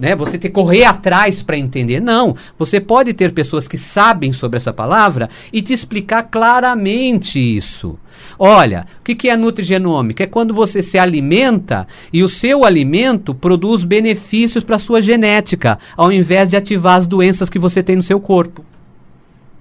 né, 0.00 0.16
você 0.16 0.38
ter 0.38 0.48
que 0.48 0.54
correr 0.54 0.84
atrás 0.84 1.42
para 1.42 1.56
entender. 1.58 2.00
Não. 2.00 2.34
Você 2.58 2.80
pode 2.80 3.12
ter 3.12 3.32
pessoas 3.32 3.68
que 3.68 3.78
sabem 3.78 4.32
sobre 4.32 4.56
essa 4.56 4.72
palavra 4.72 5.28
e 5.52 5.62
te 5.62 5.72
explicar 5.72 6.24
claramente 6.24 7.38
isso. 7.38 7.98
Olha, 8.38 8.86
o 9.00 9.02
que, 9.02 9.14
que 9.14 9.28
é 9.28 9.36
nutrigenômica? 9.36 10.24
É 10.24 10.26
quando 10.26 10.52
você 10.52 10.82
se 10.82 10.98
alimenta 10.98 11.86
e 12.12 12.22
o 12.22 12.28
seu 12.28 12.64
alimento 12.64 13.34
produz 13.34 13.84
benefícios 13.84 14.64
para 14.64 14.76
a 14.76 14.80
sua 14.80 15.00
genética, 15.00 15.78
ao 15.96 16.12
invés 16.12 16.50
de 16.50 16.56
ativar 16.56 16.96
as 16.96 17.06
doenças 17.06 17.48
que 17.48 17.58
você 17.58 17.82
tem 17.82 17.96
no 17.96 18.02
seu 18.02 18.20
corpo. 18.20 18.64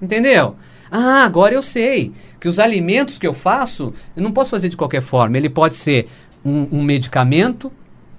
Entendeu? 0.02 0.56
Ah, 0.92 1.24
agora 1.24 1.54
eu 1.54 1.62
sei 1.62 2.12
que 2.40 2.48
os 2.48 2.60
alimentos 2.60 3.18
que 3.18 3.26
eu 3.26 3.34
faço, 3.34 3.94
eu 4.16 4.22
não 4.22 4.32
posso 4.32 4.52
fazer 4.52 4.70
de 4.70 4.78
qualquer 4.78 5.02
forma. 5.02 5.38
Ele 5.38 5.50
pode 5.50 5.76
ser 5.76 6.08
um, 6.44 6.68
um 6.72 6.84
medicamento 6.84 7.72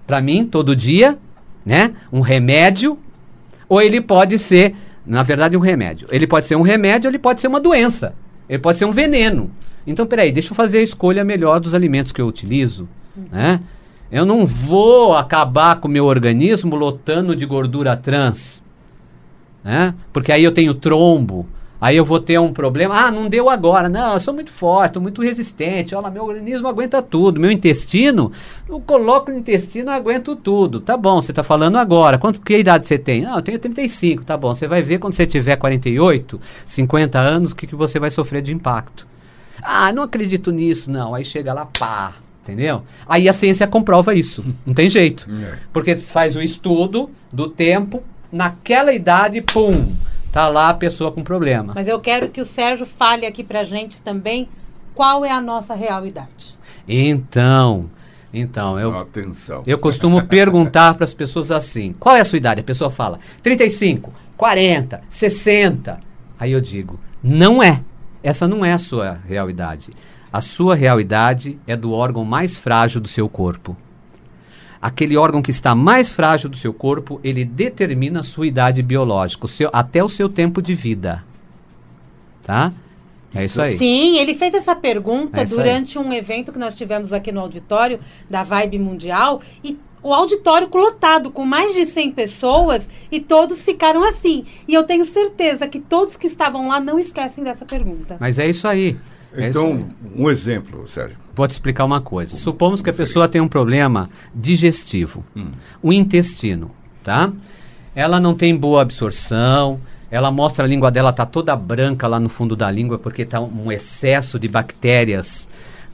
para 0.06 0.20
mim 0.20 0.44
todo 0.44 0.74
dia, 0.74 1.18
né? 1.66 1.92
Um 2.12 2.20
remédio, 2.20 2.96
ou 3.68 3.82
ele 3.82 4.00
pode 4.00 4.38
ser, 4.38 4.76
na 5.04 5.24
verdade, 5.24 5.56
um 5.56 5.60
remédio. 5.60 6.06
Ele 6.12 6.26
pode 6.26 6.46
ser 6.46 6.54
um 6.54 6.62
remédio, 6.62 7.08
ou 7.08 7.10
ele 7.10 7.18
pode 7.18 7.40
ser 7.40 7.48
uma 7.48 7.58
doença. 7.58 8.14
Ele 8.48 8.60
pode 8.60 8.78
ser 8.78 8.84
um 8.84 8.92
veneno. 8.92 9.50
Então, 9.84 10.06
peraí, 10.06 10.30
deixa 10.30 10.52
eu 10.52 10.54
fazer 10.54 10.78
a 10.78 10.82
escolha 10.82 11.24
melhor 11.24 11.58
dos 11.58 11.74
alimentos 11.74 12.12
que 12.12 12.20
eu 12.20 12.26
utilizo, 12.28 12.88
né? 13.30 13.60
Eu 14.10 14.24
não 14.24 14.46
vou 14.46 15.16
acabar 15.16 15.80
com 15.80 15.88
o 15.88 15.90
meu 15.90 16.04
organismo 16.04 16.76
lotando 16.76 17.34
de 17.34 17.44
gordura 17.44 17.96
trans, 17.96 18.64
né? 19.64 19.94
Porque 20.12 20.30
aí 20.30 20.44
eu 20.44 20.52
tenho 20.52 20.72
trombo, 20.74 21.46
aí 21.80 21.96
eu 21.96 22.04
vou 22.04 22.20
ter 22.20 22.38
um 22.38 22.52
problema. 22.52 22.94
Ah, 23.06 23.10
não 23.10 23.28
deu 23.28 23.48
agora. 23.48 23.88
Não, 23.88 24.14
eu 24.14 24.20
sou 24.20 24.34
muito 24.34 24.50
forte, 24.50 24.98
muito 24.98 25.22
resistente. 25.22 25.94
Olha, 25.94 26.10
meu 26.10 26.24
organismo 26.24 26.68
aguenta 26.68 27.02
tudo. 27.02 27.40
Meu 27.40 27.50
intestino, 27.50 28.32
eu 28.68 28.80
coloco 28.80 29.30
no 29.30 29.38
intestino, 29.38 29.90
aguento 29.90 30.36
tudo. 30.36 30.80
Tá 30.80 30.96
bom, 30.96 31.20
você 31.20 31.32
tá 31.32 31.42
falando 31.42 31.76
agora. 31.76 32.18
Quanto 32.18 32.40
que 32.40 32.56
idade 32.56 32.86
você 32.86 32.98
tem? 32.98 33.24
Ah, 33.26 33.36
eu 33.36 33.42
tenho 33.42 33.58
35, 33.58 34.24
tá 34.24 34.36
bom. 34.36 34.54
Você 34.54 34.66
vai 34.66 34.82
ver 34.82 34.98
quando 34.98 35.14
você 35.14 35.26
tiver 35.26 35.56
48, 35.56 36.40
50 36.64 37.18
anos, 37.18 37.52
o 37.52 37.56
que, 37.56 37.66
que 37.66 37.76
você 37.76 37.98
vai 37.98 38.10
sofrer 38.10 38.42
de 38.42 38.52
impacto. 38.52 39.06
Ah, 39.62 39.92
não 39.92 40.02
acredito 40.02 40.50
nisso, 40.50 40.90
não. 40.90 41.14
Aí 41.14 41.24
chega 41.24 41.52
lá, 41.52 41.66
pá, 41.78 42.14
entendeu? 42.42 42.82
Aí 43.06 43.28
a 43.28 43.32
ciência 43.32 43.66
comprova 43.66 44.14
isso. 44.14 44.44
Não 44.64 44.74
tem 44.74 44.88
jeito. 44.88 45.28
É. 45.30 45.58
Porque 45.72 45.96
faz 45.96 46.36
o 46.36 46.42
estudo 46.42 47.10
do 47.32 47.48
tempo, 47.48 48.02
naquela 48.30 48.92
idade, 48.92 49.40
pum, 49.40 49.92
tá 50.36 50.48
lá 50.48 50.68
a 50.68 50.74
pessoa 50.74 51.10
com 51.10 51.24
problema. 51.24 51.72
Mas 51.74 51.88
eu 51.88 51.98
quero 51.98 52.28
que 52.28 52.42
o 52.42 52.44
Sérgio 52.44 52.84
fale 52.84 53.24
aqui 53.24 53.42
pra 53.42 53.64
gente 53.64 54.02
também 54.02 54.46
qual 54.94 55.24
é 55.24 55.30
a 55.30 55.40
nossa 55.40 55.74
real 55.74 56.04
idade. 56.04 56.54
Então, 56.86 57.88
então, 58.34 58.78
eu, 58.78 58.98
Atenção. 58.98 59.62
eu 59.66 59.78
costumo 59.78 60.26
perguntar 60.26 60.92
para 60.92 61.04
as 61.04 61.14
pessoas 61.14 61.50
assim: 61.50 61.94
qual 61.98 62.14
é 62.14 62.20
a 62.20 62.24
sua 62.26 62.36
idade? 62.36 62.60
A 62.60 62.64
pessoa 62.64 62.90
fala 62.90 63.18
35, 63.42 64.12
40, 64.36 65.00
60. 65.08 66.00
Aí 66.38 66.52
eu 66.52 66.60
digo: 66.60 67.00
não 67.22 67.62
é. 67.62 67.80
Essa 68.22 68.46
não 68.46 68.62
é 68.62 68.74
a 68.74 68.78
sua 68.78 69.18
real 69.26 69.48
idade. 69.48 69.90
A 70.30 70.42
sua 70.42 70.74
real 70.74 71.00
idade 71.00 71.58
é 71.66 71.74
do 71.74 71.92
órgão 71.92 72.26
mais 72.26 72.58
frágil 72.58 73.00
do 73.00 73.08
seu 73.08 73.26
corpo. 73.26 73.74
Aquele 74.86 75.16
órgão 75.16 75.42
que 75.42 75.50
está 75.50 75.74
mais 75.74 76.08
frágil 76.08 76.48
do 76.48 76.56
seu 76.56 76.72
corpo, 76.72 77.20
ele 77.24 77.44
determina 77.44 78.20
a 78.20 78.22
sua 78.22 78.46
idade 78.46 78.80
biológica, 78.84 79.44
o 79.44 79.48
seu, 79.48 79.68
até 79.72 80.04
o 80.04 80.08
seu 80.08 80.28
tempo 80.28 80.62
de 80.62 80.76
vida. 80.76 81.24
Tá? 82.40 82.72
É 83.34 83.44
isso 83.44 83.60
aí. 83.60 83.76
Sim, 83.76 84.16
ele 84.18 84.36
fez 84.36 84.54
essa 84.54 84.76
pergunta 84.76 85.40
É 85.40 85.44
durante 85.44 85.98
um 85.98 86.12
evento 86.12 86.52
que 86.52 86.58
nós 86.60 86.76
tivemos 86.76 87.12
aqui 87.12 87.32
no 87.32 87.40
auditório 87.40 87.98
da 88.30 88.44
Vibe 88.44 88.78
Mundial 88.78 89.42
e 89.64 89.76
o 90.04 90.14
auditório 90.14 90.68
lotado 90.72 91.32
com 91.32 91.44
mais 91.44 91.74
de 91.74 91.84
100 91.84 92.12
pessoas 92.12 92.88
e 93.10 93.18
todos 93.18 93.62
ficaram 93.62 94.04
assim. 94.04 94.44
E 94.68 94.74
eu 94.74 94.84
tenho 94.84 95.04
certeza 95.04 95.66
que 95.66 95.80
todos 95.80 96.16
que 96.16 96.28
estavam 96.28 96.68
lá 96.68 96.78
não 96.78 96.96
esquecem 96.96 97.42
dessa 97.42 97.64
pergunta. 97.64 98.16
Mas 98.20 98.38
é 98.38 98.48
isso 98.48 98.68
aí. 98.68 98.96
É. 99.36 99.48
Então, 99.48 99.86
um 100.16 100.30
exemplo, 100.30 100.86
Sérgio. 100.88 101.16
Vou 101.34 101.46
te 101.46 101.52
explicar 101.52 101.84
uma 101.84 102.00
coisa. 102.00 102.36
Supomos 102.36 102.80
que 102.80 102.90
a 102.90 102.92
pessoa 102.92 103.28
tem 103.28 103.40
um 103.40 103.48
problema 103.48 104.08
digestivo, 104.34 105.24
Hum. 105.36 105.50
o 105.82 105.92
intestino, 105.92 106.70
tá? 107.04 107.30
Ela 107.94 108.18
não 108.18 108.34
tem 108.34 108.56
boa 108.56 108.82
absorção, 108.82 109.80
ela 110.10 110.30
mostra 110.30 110.64
a 110.64 110.68
língua 110.68 110.90
dela 110.90 111.12
tá 111.12 111.26
toda 111.26 111.54
branca 111.56 112.06
lá 112.06 112.20
no 112.20 112.28
fundo 112.28 112.54
da 112.56 112.70
língua 112.70 112.98
porque 112.98 113.24
tá 113.24 113.40
um 113.40 113.70
excesso 113.72 114.38
de 114.38 114.48
bactérias 114.48 115.48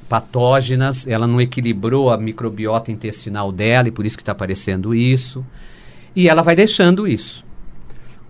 patógenas, 0.08 1.06
ela 1.08 1.26
não 1.26 1.40
equilibrou 1.40 2.10
a 2.10 2.18
microbiota 2.18 2.92
intestinal 2.92 3.50
dela 3.50 3.88
e 3.88 3.90
por 3.90 4.04
isso 4.04 4.16
que 4.16 4.22
está 4.22 4.32
aparecendo 4.32 4.94
isso. 4.94 5.44
E 6.14 6.28
ela 6.28 6.42
vai 6.42 6.54
deixando 6.54 7.08
isso. 7.08 7.42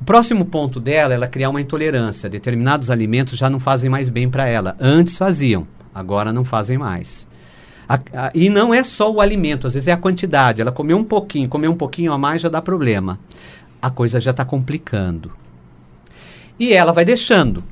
O 0.02 0.04
próximo 0.04 0.44
ponto 0.44 0.80
dela 0.80 1.12
é 1.12 1.14
ela 1.14 1.28
criar 1.28 1.48
uma 1.48 1.60
intolerância. 1.60 2.28
Determinados 2.28 2.90
alimentos 2.90 3.38
já 3.38 3.48
não 3.48 3.60
fazem 3.60 3.88
mais 3.88 4.08
bem 4.08 4.28
para 4.28 4.48
ela. 4.48 4.74
Antes 4.80 5.16
faziam, 5.16 5.64
agora 5.94 6.32
não 6.32 6.44
fazem 6.44 6.76
mais. 6.76 7.28
A, 7.88 8.00
a, 8.12 8.32
e 8.34 8.50
não 8.50 8.74
é 8.74 8.82
só 8.82 9.12
o 9.12 9.20
alimento, 9.20 9.68
às 9.68 9.74
vezes 9.74 9.86
é 9.86 9.92
a 9.92 9.96
quantidade. 9.96 10.60
Ela 10.60 10.72
comeu 10.72 10.96
um 10.96 11.04
pouquinho, 11.04 11.48
comeu 11.48 11.70
um 11.70 11.76
pouquinho 11.76 12.12
a 12.12 12.18
mais 12.18 12.42
já 12.42 12.48
dá 12.48 12.60
problema. 12.60 13.16
A 13.80 13.90
coisa 13.90 14.18
já 14.18 14.32
está 14.32 14.44
complicando. 14.44 15.30
E 16.58 16.72
ela 16.72 16.90
vai 16.90 17.04
deixando. 17.04 17.62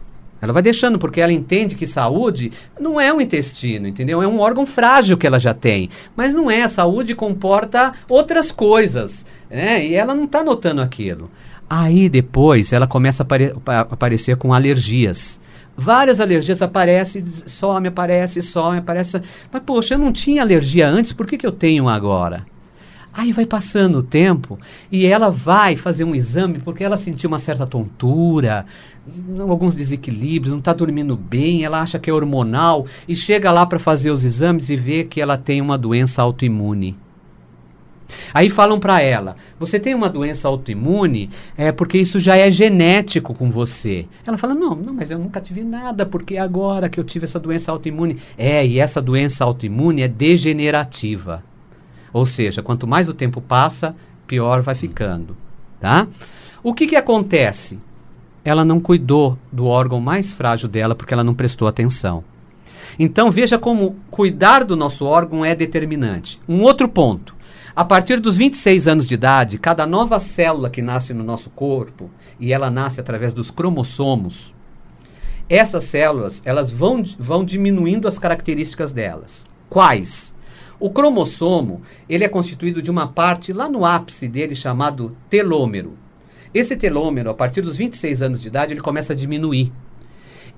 Ela 0.40 0.52
vai 0.52 0.62
deixando, 0.62 1.00
porque 1.00 1.20
ela 1.20 1.32
entende 1.32 1.74
que 1.74 1.84
saúde 1.84 2.52
não 2.78 3.00
é 3.00 3.12
um 3.12 3.20
intestino, 3.20 3.88
entendeu? 3.88 4.22
É 4.22 4.28
um 4.28 4.38
órgão 4.38 4.64
frágil 4.64 5.18
que 5.18 5.26
ela 5.26 5.40
já 5.40 5.52
tem. 5.52 5.90
Mas 6.14 6.32
não 6.32 6.48
é, 6.48 6.68
saúde 6.68 7.12
comporta 7.12 7.92
outras 8.08 8.52
coisas. 8.52 9.26
Né? 9.50 9.84
E 9.84 9.94
ela 9.94 10.14
não 10.14 10.24
está 10.24 10.44
notando 10.44 10.80
aquilo. 10.80 11.28
Aí 11.72 12.08
depois 12.08 12.72
ela 12.72 12.88
começa 12.88 13.22
a, 13.22 13.24
apare 13.24 13.54
a 13.64 13.80
aparecer 13.82 14.36
com 14.36 14.52
alergias. 14.52 15.38
Várias 15.76 16.18
alergias 16.18 16.60
aparecem, 16.60 17.24
some, 17.46 17.86
aparece, 17.86 18.42
some, 18.42 18.78
aparece. 18.78 19.22
Mas, 19.52 19.62
poxa, 19.64 19.94
eu 19.94 19.98
não 19.98 20.12
tinha 20.12 20.42
alergia 20.42 20.88
antes, 20.88 21.12
por 21.12 21.28
que, 21.28 21.38
que 21.38 21.46
eu 21.46 21.52
tenho 21.52 21.88
agora? 21.88 22.44
Aí 23.14 23.30
vai 23.30 23.46
passando 23.46 23.98
o 23.98 24.02
tempo 24.02 24.58
e 24.90 25.06
ela 25.06 25.30
vai 25.30 25.76
fazer 25.76 26.02
um 26.02 26.14
exame 26.14 26.58
porque 26.58 26.82
ela 26.82 26.96
sentiu 26.96 27.28
uma 27.28 27.38
certa 27.38 27.66
tontura, 27.66 28.66
alguns 29.48 29.74
desequilíbrios, 29.74 30.52
não 30.52 30.58
está 30.58 30.72
dormindo 30.72 31.16
bem, 31.16 31.64
ela 31.64 31.80
acha 31.80 31.98
que 32.00 32.10
é 32.10 32.12
hormonal 32.12 32.86
e 33.08 33.14
chega 33.14 33.50
lá 33.52 33.64
para 33.64 33.78
fazer 33.78 34.10
os 34.10 34.24
exames 34.24 34.70
e 34.70 34.76
vê 34.76 35.04
que 35.04 35.20
ela 35.20 35.36
tem 35.36 35.60
uma 35.60 35.78
doença 35.78 36.20
autoimune. 36.20 36.96
Aí 38.32 38.50
falam 38.50 38.78
para 38.78 39.00
ela: 39.00 39.36
você 39.58 39.78
tem 39.78 39.94
uma 39.94 40.08
doença 40.08 40.48
autoimune 40.48 41.30
é 41.56 41.72
porque 41.72 41.98
isso 41.98 42.18
já 42.18 42.36
é 42.36 42.50
genético 42.50 43.34
com 43.34 43.50
você. 43.50 44.06
Ela 44.26 44.36
fala: 44.36 44.54
não, 44.54 44.74
não, 44.74 44.94
mas 44.94 45.10
eu 45.10 45.18
nunca 45.18 45.40
tive 45.40 45.62
nada 45.62 46.06
porque 46.06 46.36
é 46.36 46.40
agora 46.40 46.88
que 46.88 46.98
eu 46.98 47.04
tive 47.04 47.24
essa 47.24 47.40
doença 47.40 47.72
autoimune. 47.72 48.18
É, 48.36 48.66
e 48.66 48.78
essa 48.78 49.00
doença 49.00 49.44
autoimune 49.44 50.02
é 50.02 50.08
degenerativa. 50.08 51.42
Ou 52.12 52.26
seja, 52.26 52.62
quanto 52.62 52.86
mais 52.86 53.08
o 53.08 53.14
tempo 53.14 53.40
passa, 53.40 53.94
pior 54.26 54.62
vai 54.62 54.74
ficando, 54.74 55.36
tá? 55.78 56.06
O 56.62 56.74
que 56.74 56.86
que 56.86 56.96
acontece? 56.96 57.78
Ela 58.44 58.64
não 58.64 58.80
cuidou 58.80 59.38
do 59.52 59.66
órgão 59.66 60.00
mais 60.00 60.32
frágil 60.32 60.68
dela 60.68 60.94
porque 60.94 61.14
ela 61.14 61.24
não 61.24 61.34
prestou 61.34 61.68
atenção. 61.68 62.24
Então 62.98 63.30
veja 63.30 63.58
como 63.58 63.96
cuidar 64.10 64.64
do 64.64 64.76
nosso 64.76 65.04
órgão 65.04 65.44
é 65.44 65.54
determinante. 65.54 66.40
Um 66.48 66.62
outro 66.62 66.88
ponto. 66.88 67.34
A 67.74 67.84
partir 67.84 68.18
dos 68.18 68.36
26 68.36 68.88
anos 68.88 69.06
de 69.06 69.14
idade, 69.14 69.58
cada 69.58 69.86
nova 69.86 70.18
célula 70.18 70.68
que 70.68 70.82
nasce 70.82 71.14
no 71.14 71.22
nosso 71.22 71.50
corpo, 71.50 72.10
e 72.38 72.52
ela 72.52 72.70
nasce 72.70 73.00
através 73.00 73.32
dos 73.32 73.50
cromossomos, 73.50 74.52
essas 75.48 75.84
células 75.84 76.40
elas 76.44 76.70
vão, 76.70 77.02
vão 77.18 77.44
diminuindo 77.44 78.06
as 78.06 78.18
características 78.18 78.92
delas. 78.92 79.44
Quais? 79.68 80.34
O 80.78 80.90
cromossomo, 80.90 81.82
ele 82.08 82.24
é 82.24 82.28
constituído 82.28 82.80
de 82.80 82.90
uma 82.90 83.08
parte 83.08 83.52
lá 83.52 83.68
no 83.68 83.84
ápice 83.84 84.28
dele 84.28 84.54
chamado 84.54 85.16
telômero. 85.28 85.98
Esse 86.54 86.76
telômero, 86.76 87.30
a 87.30 87.34
partir 87.34 87.62
dos 87.62 87.76
26 87.76 88.22
anos 88.22 88.40
de 88.40 88.48
idade, 88.48 88.72
ele 88.72 88.80
começa 88.80 89.12
a 89.12 89.16
diminuir. 89.16 89.72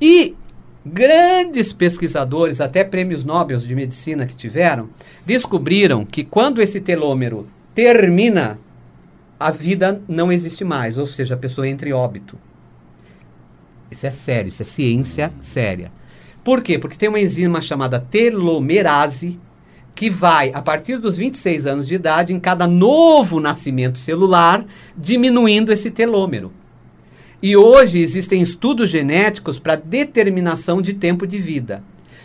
E 0.01 0.37
grandes 0.84 1.72
pesquisadores, 1.72 2.60
até 2.60 2.82
prêmios 2.82 3.24
Nobel 3.24 3.58
de 3.58 3.74
medicina 3.74 4.26
que 4.26 4.34
tiveram, 4.34 4.88
descobriram 5.24 6.04
que 6.04 6.24
quando 6.24 6.60
esse 6.60 6.80
telômero 6.80 7.46
termina, 7.74 8.58
a 9.38 9.50
vida 9.50 10.00
não 10.08 10.30
existe 10.30 10.64
mais, 10.64 10.98
ou 10.98 11.06
seja, 11.06 11.34
a 11.34 11.38
pessoa 11.38 11.68
entra 11.68 11.88
em 11.88 11.92
óbito. 11.92 12.38
Isso 13.90 14.06
é 14.06 14.10
sério, 14.10 14.48
isso 14.48 14.62
é 14.62 14.64
ciência 14.64 15.32
séria. 15.40 15.92
Por 16.42 16.62
quê? 16.62 16.78
Porque 16.78 16.96
tem 16.96 17.08
uma 17.08 17.20
enzima 17.20 17.60
chamada 17.60 18.00
telomerase, 18.00 19.38
que 19.94 20.08
vai, 20.08 20.50
a 20.54 20.62
partir 20.62 20.96
dos 20.96 21.16
26 21.16 21.66
anos 21.66 21.86
de 21.86 21.94
idade, 21.94 22.32
em 22.32 22.40
cada 22.40 22.66
novo 22.66 23.38
nascimento 23.38 23.98
celular, 23.98 24.64
diminuindo 24.96 25.72
esse 25.72 25.90
telômero. 25.90 26.52
E 27.42 27.57
hoje 27.57 27.98
existem 27.98 28.40
estudos 28.40 28.88
genéticos 28.88 29.59
para 29.59 29.74
determinação 29.74 30.81
de 30.81 30.92
tempo 30.92 31.26
de 31.26 31.38
vida. 31.38 31.83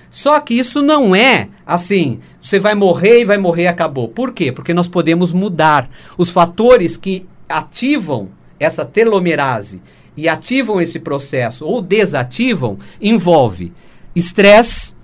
Só 0.09 0.39
que 0.39 0.53
isso 0.53 0.81
não 0.81 1.15
é 1.15 1.49
assim, 1.65 2.19
você 2.41 2.59
vai 2.59 2.75
morrer 2.75 3.21
e 3.21 3.25
vai 3.25 3.37
morrer 3.37 3.63
e 3.63 3.67
acabou. 3.67 4.07
Por 4.07 4.31
quê? 4.31 4.51
Porque 4.51 4.73
nós 4.73 4.87
podemos 4.87 5.33
mudar 5.33 5.89
os 6.17 6.29
fatores 6.29 6.95
que 6.95 7.25
ativam 7.49 8.29
essa 8.59 8.85
telomerase 8.85 9.81
e 10.15 10.29
ativam 10.29 10.79
esse 10.79 10.99
processo 10.99 11.65
ou 11.65 11.81
desativam, 11.81 12.79
envolve 13.01 13.73
estresse, 14.15 14.95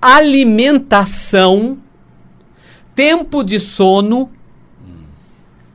alimentação, 0.00 1.78
tempo 2.94 3.42
de 3.42 3.60
sono, 3.60 4.30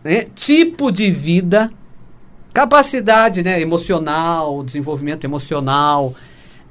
né, 0.04 0.26
tipo 0.34 0.92
de 0.92 1.12
vida, 1.12 1.72
capacidade 2.58 3.44
né, 3.44 3.62
emocional, 3.62 4.64
desenvolvimento 4.64 5.24
emocional, 5.24 6.16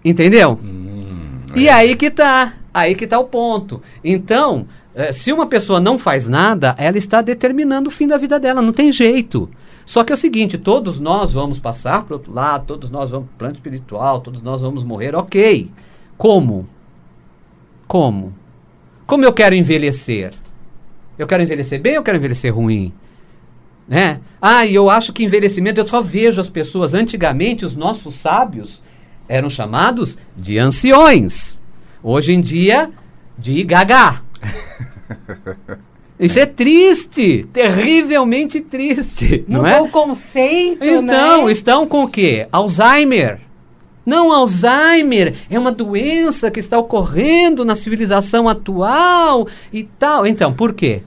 entendeu? 0.05 0.59
Hum, 0.61 1.43
é. 1.55 1.61
E 1.61 1.69
aí 1.69 1.95
que 1.95 2.11
tá, 2.11 2.55
aí 2.75 2.93
que 2.97 3.07
tá 3.07 3.21
o 3.21 3.25
ponto. 3.25 3.81
Então, 4.03 4.67
eh, 4.97 5.13
se 5.13 5.33
uma 5.33 5.47
pessoa 5.47 5.79
não 5.79 5.97
faz 5.97 6.27
nada, 6.29 6.75
ela 6.77 6.99
está 6.99 7.23
determinando 7.23 7.89
o 7.89 7.93
fim 7.93 8.09
da 8.09 8.19
vida 8.19 8.41
dela, 8.41 8.61
não 8.61 8.73
tem 8.73 8.91
jeito. 8.91 9.49
Só 9.85 10.03
que 10.03 10.13
é 10.13 10.17
o 10.17 10.19
seguinte, 10.19 10.59
todos 10.59 10.99
nós 10.99 11.33
vamos 11.33 11.61
passar 11.61 12.03
para 12.03 12.17
outro 12.17 12.35
lado, 12.35 12.67
todos 12.67 12.91
nós 12.91 13.13
vamos 13.13 13.29
para 13.29 13.35
o 13.35 13.39
plano 13.39 13.55
espiritual, 13.55 14.21
todos 14.21 14.43
nós 14.43 14.61
vamos 14.61 14.83
morrer, 14.83 15.15
ok. 15.15 15.71
Como? 16.19 16.67
Como? 17.87 18.35
Como 19.07 19.25
eu 19.25 19.33
quero 19.33 19.55
envelhecer? 19.55 20.33
Eu 21.17 21.29
quero 21.29 21.45
envelhecer 21.45 21.81
bem 21.81 21.93
ou 21.93 21.99
eu 21.99 22.03
quero 22.03 22.17
envelhecer 22.19 22.53
ruim? 22.53 22.93
Né? 23.89 24.21
Ah, 24.43 24.67
e 24.67 24.75
eu 24.75 24.91
acho 24.91 25.13
que 25.13 25.25
envelhecimento, 25.25 25.81
eu 25.81 25.87
só 25.89 26.03
vejo 26.03 26.41
as 26.41 26.49
pessoas. 26.49 26.95
Antigamente, 26.95 27.65
os 27.65 27.77
nossos 27.77 28.15
sábios 28.17 28.83
eram 29.29 29.49
chamados 29.49 30.19
de 30.37 30.59
anciões. 30.59 31.61
Hoje 32.03 32.33
em 32.33 32.41
dia, 32.41 32.91
de 33.39 33.63
gaga. 33.63 34.23
Isso 36.19 36.39
é 36.39 36.47
triste, 36.47 37.47
terrivelmente 37.53 38.61
triste, 38.61 39.45
não 39.49 39.61
Mudou 39.61 39.71
é? 39.77 39.81
o 39.83 39.89
conceito, 39.91 40.83
Então, 40.83 41.45
né? 41.45 41.53
estão 41.53 41.87
com 41.87 42.05
o 42.05 42.09
quê? 42.09 42.49
Alzheimer. 42.51 43.41
Não, 44.05 44.33
Alzheimer 44.33 45.35
é 45.51 45.59
uma 45.59 45.73
doença 45.73 46.51
que 46.51 46.61
está 46.61 46.79
ocorrendo 46.79 47.65
na 47.65 47.75
civilização 47.75 48.49
atual 48.49 49.47
e 49.73 49.83
tal. 49.83 50.27
Então, 50.27 50.55
por 50.55 50.73
quê? 50.73 51.03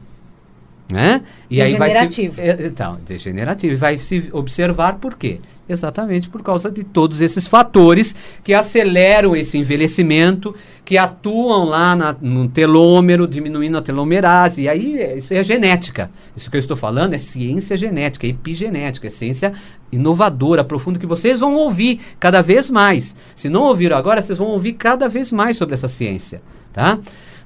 Né? 0.91 1.21
E 1.52 1.62
aí 1.62 1.75
vai 1.75 2.12
se, 2.12 2.32
é, 2.38 2.65
então, 2.65 2.97
degenerativo. 3.06 3.73
E 3.73 3.78
vai 3.78 3.95
se 3.97 4.28
observar 4.34 4.95
por 4.95 5.15
quê? 5.15 5.39
Exatamente 5.67 6.28
por 6.28 6.41
causa 6.41 6.71
de 6.71 6.84
todos 6.84 7.21
esses 7.21 7.45
fatores 7.45 8.15
que 8.43 8.56
aceleram 8.56 9.36
esse 9.36 9.56
envelhecimento, 9.56 10.56
que 10.84 10.97
atuam 10.97 11.65
lá 11.65 11.95
na, 11.95 12.15
no 12.19 12.49
telômero, 12.49 13.28
diminuindo 13.28 13.78
a 13.78 13.84
telomerase. 13.84 14.63
E 14.63 14.69
aí, 14.69 14.99
é, 14.99 15.17
isso 15.17 15.32
é 15.32 15.43
genética. 15.43 16.10
Isso 16.36 16.49
que 16.49 16.58
eu 16.58 16.60
estou 16.60 16.75
falando 16.75 17.13
é 17.13 17.19
ciência 17.19 17.78
genética, 17.78 18.25
é 18.25 18.32
epigenética, 18.32 19.06
é 19.06 19.12
ciência 19.12 19.54
inovadora, 19.91 20.63
profunda, 20.63 20.97
que 20.97 21.06
vocês 21.06 21.39
vão 21.39 21.54
ouvir 21.54 21.99
cada 22.19 22.41
vez 22.41 22.67
mais. 22.67 23.15
Se 23.36 23.47
não 23.47 23.62
ouviram 23.62 23.95
agora, 23.95 24.23
vocês 24.23 24.39
vão 24.39 24.47
ouvir 24.47 24.73
cada 24.73 25.08
vez 25.08 25.32
mais 25.32 25.56
sobre 25.56 25.75
essa 25.75 25.88
ciência. 25.88 26.41
Tá? 26.73 26.97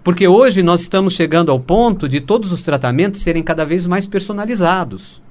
Porque 0.03 0.27
hoje 0.27 0.61
nós 0.61 0.81
estamos 0.81 1.13
chegando 1.13 1.51
ao 1.51 1.59
ponto 1.59 2.09
de 2.09 2.19
todos 2.19 2.51
os 2.51 2.61
tratamentos 2.61 3.21
serem 3.21 3.41
cada 3.41 3.65
vez 3.65 3.85
mais 3.87 4.05
personalizados. 4.05 5.21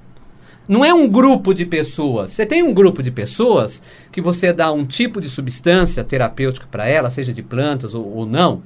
Não 0.67 0.83
é 0.83 0.93
um 0.93 1.07
grupo 1.07 1.53
de 1.53 1.65
pessoas. 1.65 2.31
Você 2.31 2.45
tem 2.45 2.63
um 2.63 2.73
grupo 2.73 3.03
de 3.03 3.11
pessoas 3.11 3.83
que 4.11 4.21
você 4.21 4.51
dá 4.53 4.71
um 4.71 4.85
tipo 4.85 5.21
de 5.21 5.29
substância 5.29 6.03
terapêutica 6.03 6.65
para 6.71 6.87
ela, 6.87 7.09
seja 7.09 7.33
de 7.33 7.43
plantas 7.43 7.93
ou, 7.93 8.05
ou 8.15 8.25
não, 8.25 8.63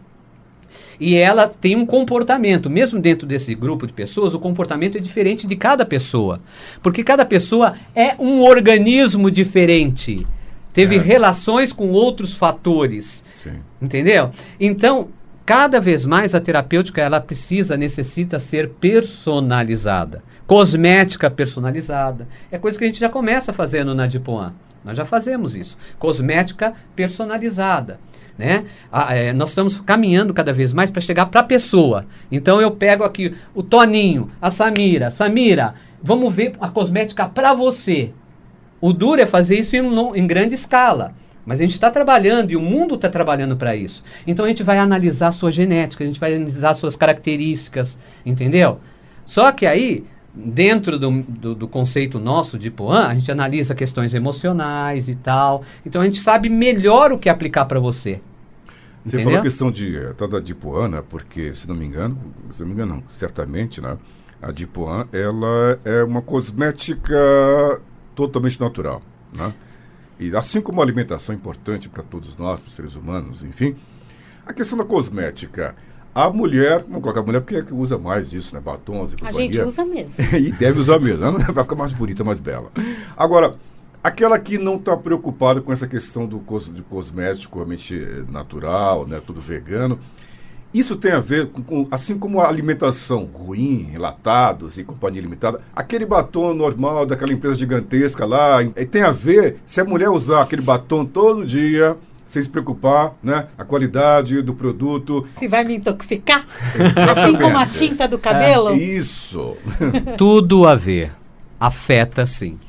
e 1.00 1.16
ela 1.16 1.48
tem 1.48 1.76
um 1.76 1.86
comportamento. 1.86 2.70
Mesmo 2.70 3.00
dentro 3.00 3.28
desse 3.28 3.54
grupo 3.54 3.86
de 3.86 3.94
pessoas, 3.94 4.34
o 4.34 4.40
comportamento 4.40 4.98
é 4.98 5.02
diferente 5.02 5.46
de 5.46 5.56
cada 5.56 5.86
pessoa. 5.86 6.40
Porque 6.82 7.04
cada 7.04 7.26
pessoa 7.26 7.74
é 7.96 8.16
um 8.20 8.42
organismo 8.42 9.30
diferente. 9.30 10.26
Teve 10.74 10.96
é. 10.96 11.00
relações 11.00 11.72
com 11.72 11.92
outros 11.92 12.34
fatores. 12.34 13.24
Sim. 13.44 13.60
Entendeu? 13.82 14.32
Então, 14.60 15.10
cada 15.48 15.80
vez 15.80 16.04
mais 16.04 16.36
a 16.36 16.42
terapêutica 16.42 17.02
ela 17.02 17.22
precisa, 17.22 17.78
necessita 17.78 18.38
ser 18.38 18.68
personalizada. 18.82 20.22
Cosmética 20.46 21.32
personalizada. 21.32 22.28
É 22.52 22.58
coisa 22.58 22.78
que 22.78 22.84
a 22.84 22.88
gente 22.88 23.00
já 23.00 23.08
começa 23.08 23.54
fazendo 23.54 23.96
na 23.96 24.08
Dipoan. 24.08 24.54
Nós 24.84 24.98
já 24.98 25.06
fazemos 25.06 25.56
isso. 25.56 25.78
Cosmética 25.98 26.74
personalizada. 26.94 27.98
Né? 28.38 28.66
É, 29.10 29.32
nós 29.32 29.50
estamos 29.50 29.80
caminhando 29.80 30.34
cada 30.34 30.52
vez 30.52 30.74
mais 30.74 30.90
para 30.90 31.00
chegar 31.00 31.28
para 31.28 31.40
a 31.40 31.46
pessoa. 31.46 32.06
Então 32.30 32.62
eu 32.62 32.72
pego 32.72 33.06
aqui 33.06 33.34
o 33.56 33.64
Toninho, 33.64 34.30
a 34.42 34.52
Samira. 34.52 35.12
Samira, 35.12 35.76
vamos 36.04 36.36
ver 36.36 36.56
a 36.60 36.68
cosmética 36.68 37.26
para 37.26 37.54
você. 37.54 38.12
O 38.82 38.92
duro 38.92 39.22
é 39.22 39.26
fazer 39.26 39.60
isso 39.60 39.78
em, 39.78 40.20
em 40.20 40.28
grande 40.28 40.56
escala. 40.56 41.14
Mas 41.48 41.62
a 41.62 41.64
gente 41.64 41.76
está 41.76 41.90
trabalhando 41.90 42.52
e 42.52 42.58
o 42.58 42.62
mundo 42.62 42.96
está 42.96 43.08
trabalhando 43.08 43.56
para 43.56 43.74
isso. 43.74 44.04
Então 44.28 44.44
a 44.44 44.50
gente 44.50 44.64
vai 44.64 44.78
analisar 44.78 45.30
a 45.30 45.32
sua 45.32 45.50
genética, 45.50 46.04
a 46.04 46.08
gente 46.08 46.20
vai 46.20 46.36
analisar 46.36 46.74
suas 46.76 46.98
características, 46.98 47.98
entendeu? 48.26 48.82
Só 49.26 49.50
que 49.54 49.66
aí, 49.66 50.04
dentro 50.36 51.00
do, 51.00 51.22
do, 51.24 51.56
do 51.56 51.66
conceito 51.66 52.20
nosso 52.20 52.60
de 52.60 52.70
Poan, 52.70 53.08
a 53.08 53.16
gente 53.16 53.32
analisa 53.32 53.74
questões 53.74 54.14
emocionais 54.14 55.08
e 55.08 55.16
tal. 55.16 55.64
Então 55.86 56.02
a 56.02 56.06
gente 56.06 56.20
sabe 56.20 56.50
melhor 56.50 57.14
o 57.14 57.18
que 57.18 57.30
aplicar 57.30 57.64
para 57.64 57.80
você. 57.80 58.20
Você 59.06 59.16
Entendeu? 59.16 59.24
falou 59.24 59.40
a 59.40 59.44
questão 59.44 59.72
de 59.72 59.96
eh, 59.96 60.14
tal 60.18 60.28
da 60.28 60.42
Dipoana, 60.42 61.02
porque, 61.02 61.54
se 61.54 61.66
não 61.66 61.76
me 61.76 61.86
engano, 61.86 62.20
se 62.52 62.60
não 62.60 62.68
me 62.68 62.74
engano, 62.74 62.96
não, 62.96 63.04
certamente, 63.08 63.80
né? 63.80 63.98
A 64.42 64.52
Dipoan, 64.52 65.08
ela 65.14 65.80
é 65.86 66.04
uma 66.04 66.22
cosmética 66.22 67.16
totalmente 68.14 68.60
natural, 68.60 69.02
né? 69.34 69.54
E 70.20 70.36
assim 70.36 70.62
como 70.62 70.82
a 70.82 70.84
alimentação 70.84 71.34
é 71.34 71.38
importante 71.38 71.90
para 71.90 72.04
todos 72.04 72.36
nós, 72.38 72.60
para 72.60 72.68
os 72.68 72.76
seres 72.76 72.96
humanos, 72.96 73.44
enfim, 73.44 73.76
a 74.46 74.54
questão 74.54 74.78
da 74.78 74.84
cosmética, 74.84 75.76
a 76.16 76.30
mulher, 76.32 76.84
vamos 76.84 77.02
colocar 77.02 77.20
a 77.20 77.24
mulher 77.24 77.42
porque 77.42 77.58
é 77.58 77.62
que 77.62 77.74
usa 77.74 77.98
mais 77.98 78.30
disso, 78.30 78.56
né? 78.56 78.60
Batons 78.60 79.12
e 79.12 79.16
A 79.16 79.20
companhia. 79.20 79.54
gente 79.54 79.62
usa 79.62 79.86
mesmo. 79.86 80.14
e 80.36 80.52
deve 80.52 80.80
usar 80.80 81.00
mesmo, 81.00 81.38
né? 81.38 81.46
vai 81.54 81.64
ficar 81.64 81.76
mais 81.76 81.92
bonita, 81.92 82.24
mais 82.24 82.40
bela. 82.40 82.72
Agora, 83.16 83.54
aquela 84.04 84.40
que 84.40 84.58
não 84.58 84.78
está 84.78 84.98
preocupada 84.98 85.62
com 85.62 85.72
essa 85.72 85.88
questão 85.88 86.26
do 86.26 86.40
cos, 86.40 86.74
de 86.74 86.82
cosmético 86.82 87.58
realmente 87.58 87.96
natural, 88.32 89.06
né? 89.06 89.22
Tudo 89.24 89.40
vegano. 89.40 90.00
Isso 90.74 90.96
tem 90.96 91.12
a 91.14 91.20
ver 91.20 91.48
com, 91.48 91.62
com- 91.64 91.88
assim 91.90 92.18
como 92.20 92.40
a 92.42 92.48
alimentação 92.48 93.24
ruim, 93.34 93.90
enlatados 93.94 94.78
e 94.78 94.84
companhia 94.84 95.22
limitada, 95.22 95.62
aquele 95.76 96.06
batom 96.06 96.54
normal 96.54 97.06
daquela 97.06 97.32
empresa 97.34 97.56
gigantesca 97.56 98.26
lá, 98.26 98.62
eh, 98.76 98.86
tem 98.86 99.02
a 99.02 99.12
ver 99.12 99.58
se 99.66 99.80
a 99.82 99.86
mulher 99.86 100.10
usar 100.10 100.42
aquele 100.42 100.62
batom 100.62 101.06
todo 101.06 101.46
dia, 101.46 101.96
sem 102.26 102.42
se 102.42 102.50
preocupar, 102.50 103.14
né? 103.24 103.48
A 103.58 103.64
qualidade 103.64 104.42
do 104.42 104.54
produto. 104.54 105.26
Se 105.40 105.48
vai 105.48 105.64
me 105.64 105.78
intoxicar? 105.78 106.46
Assim 106.76 106.84
Exatamente. 106.84 107.42
como 107.42 107.58
a 107.58 107.66
tinta 107.66 108.06
do 108.08 108.20
cabelo? 108.20 108.76
Isso. 108.76 109.56
Tudo 110.18 110.68
a 110.68 110.76
ver. 110.76 111.12
Afeta 111.60 112.26
sim. 112.26 112.60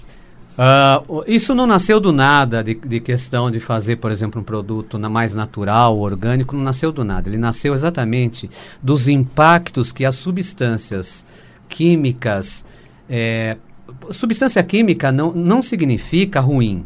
O- 1.06 1.22
isso 1.26 1.54
não 1.54 1.66
nasceu 1.66 2.00
do 2.00 2.12
nada, 2.12 2.64
de, 2.64 2.74
de 2.74 2.98
questão 3.00 3.48
de 3.50 3.60
fazer, 3.60 3.96
por 3.96 4.10
exemplo, 4.10 4.40
um 4.40 4.44
produto 4.44 4.98
na- 4.98 5.08
mais 5.08 5.32
natural, 5.34 5.96
orgânico, 5.98 6.56
não 6.56 6.62
nasceu 6.64 6.90
do 6.90 7.04
nada. 7.04 7.28
Ele 7.28 7.38
nasceu 7.38 7.72
exatamente 7.72 8.50
dos 8.82 9.08
impactos 9.08 9.92
que 9.92 10.04
as 10.04 10.16
substâncias 10.16 11.24
químicas. 11.68 12.64
eh, 13.08 13.56
substância 14.10 14.62
química 14.62 15.10
não, 15.12 15.32
não 15.32 15.62
significa 15.62 16.40
ruim. 16.40 16.84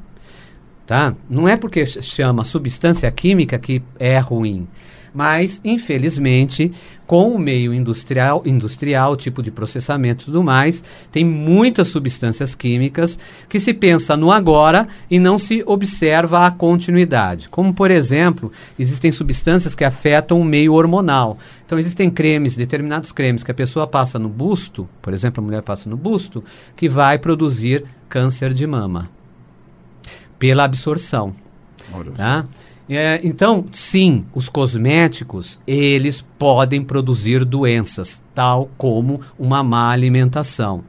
Tá? 0.86 1.14
Não 1.30 1.48
é 1.48 1.56
porque 1.56 1.86
ch- 1.86 2.02
chama 2.02 2.44
substância 2.44 3.10
química 3.10 3.58
que 3.58 3.82
é 3.98 4.18
ruim. 4.18 4.68
Mas, 5.14 5.60
infelizmente, 5.64 6.72
com 7.12 7.34
o 7.34 7.38
meio 7.38 7.74
industrial, 7.74 8.42
industrial, 8.46 9.14
tipo 9.16 9.42
de 9.42 9.50
processamento 9.50 10.22
e 10.22 10.24
tudo 10.24 10.42
mais, 10.42 10.82
tem 11.10 11.22
muitas 11.22 11.88
substâncias 11.88 12.54
químicas 12.54 13.18
que 13.50 13.60
se 13.60 13.74
pensa 13.74 14.16
no 14.16 14.32
agora 14.32 14.88
e 15.10 15.18
não 15.18 15.38
se 15.38 15.62
observa 15.66 16.46
a 16.46 16.50
continuidade. 16.50 17.50
Como, 17.50 17.74
por 17.74 17.90
exemplo, 17.90 18.50
existem 18.78 19.12
substâncias 19.12 19.74
que 19.74 19.84
afetam 19.84 20.40
o 20.40 20.44
meio 20.44 20.72
hormonal. 20.72 21.36
Então, 21.66 21.78
existem 21.78 22.08
cremes, 22.08 22.56
determinados 22.56 23.12
cremes 23.12 23.44
que 23.44 23.50
a 23.50 23.54
pessoa 23.54 23.86
passa 23.86 24.18
no 24.18 24.30
busto, 24.30 24.88
por 25.02 25.12
exemplo, 25.12 25.44
a 25.44 25.44
mulher 25.44 25.60
passa 25.60 25.90
no 25.90 25.98
busto, 25.98 26.42
que 26.74 26.88
vai 26.88 27.18
produzir 27.18 27.84
câncer 28.08 28.54
de 28.54 28.66
mama 28.66 29.10
pela 30.38 30.64
absorção. 30.64 31.34
Olha. 31.92 32.12
Tá? 32.12 32.46
É, 32.96 33.20
então, 33.24 33.66
sim, 33.72 34.24
os 34.34 34.48
cosméticos, 34.48 35.60
eles 35.66 36.24
podem 36.38 36.82
produzir 36.82 37.44
doenças, 37.44 38.22
tal 38.34 38.70
como 38.76 39.20
uma 39.38 39.62
má 39.62 39.90
alimentação. 39.90 40.84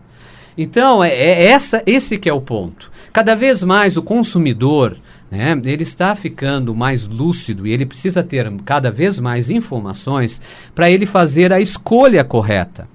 Então, 0.58 1.04
é, 1.04 1.10
é 1.10 1.46
essa, 1.46 1.82
esse 1.86 2.18
que 2.18 2.30
é 2.30 2.34
o 2.34 2.42
ponto. 2.42 2.92
Cada 3.12 3.36
vez 3.36 3.64
mais 3.64 3.98
o 3.98 4.02
consumidor, 4.02 4.96
né, 5.32 5.60
ele 5.66 5.84
está 5.84 6.16
ficando 6.16 6.76
mais 6.76 7.08
lúcido 7.08 7.66
e 7.66 7.72
ele 7.72 7.86
precisa 7.86 8.24
ter 8.24 8.52
cada 8.66 8.92
vez 8.92 9.20
mais 9.20 9.50
informações 9.50 10.42
para 10.76 10.92
ele 10.92 11.06
fazer 11.06 11.52
a 11.52 11.60
escolha 11.60 12.24
correta. 12.24 12.88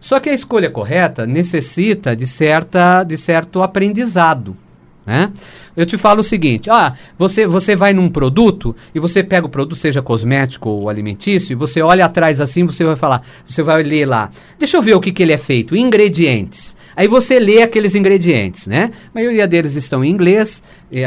Só 0.00 0.20
que 0.20 0.28
a 0.28 0.34
escolha 0.34 0.70
correta 0.70 1.26
necessita 1.26 2.14
de, 2.14 2.26
certa, 2.26 3.02
de 3.04 3.16
certo 3.16 3.62
aprendizado. 3.62 4.56
Né? 5.06 5.30
Eu 5.76 5.84
te 5.84 5.98
falo 5.98 6.20
o 6.20 6.24
seguinte: 6.24 6.70
ah, 6.70 6.94
você, 7.18 7.46
você 7.46 7.76
vai 7.76 7.92
num 7.92 8.08
produto 8.08 8.74
e 8.94 8.98
você 8.98 9.22
pega 9.22 9.46
o 9.46 9.50
produto, 9.50 9.76
seja 9.76 10.00
cosmético 10.00 10.68
ou 10.68 10.88
alimentício, 10.88 11.52
e 11.52 11.54
você 11.54 11.82
olha 11.82 12.06
atrás 12.06 12.40
assim, 12.40 12.64
você 12.64 12.84
vai 12.84 12.96
falar, 12.96 13.22
você 13.46 13.62
vai 13.62 13.82
ler 13.82 14.06
lá, 14.06 14.30
deixa 14.58 14.76
eu 14.76 14.82
ver 14.82 14.94
o 14.94 15.00
que, 15.00 15.12
que 15.12 15.22
ele 15.22 15.32
é 15.32 15.38
feito, 15.38 15.76
ingredientes. 15.76 16.74
Aí 16.96 17.08
você 17.08 17.40
lê 17.40 17.60
aqueles 17.60 17.94
ingredientes, 17.94 18.66
né? 18.66 18.92
A 19.08 19.14
maioria 19.14 19.48
deles 19.48 19.74
estão 19.74 20.04
em 20.04 20.10
inglês, 20.10 20.62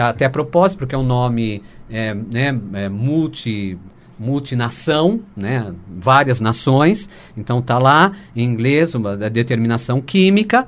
até 0.07 0.25
a 0.25 0.29
propósito, 0.29 0.79
porque 0.79 0.93
é 0.93 0.97
um 0.97 1.03
nome 1.03 1.63
é, 1.89 2.13
né, 2.13 2.59
é, 2.73 2.89
multi 2.89 3.77
multinação, 4.19 5.21
né, 5.35 5.71
várias 5.87 6.39
nações, 6.39 7.07
então 7.37 7.61
tá 7.61 7.77
lá 7.77 8.13
em 8.35 8.43
inglês 8.43 8.95
uma 8.95 9.15
determinação 9.15 10.01
química 10.01 10.65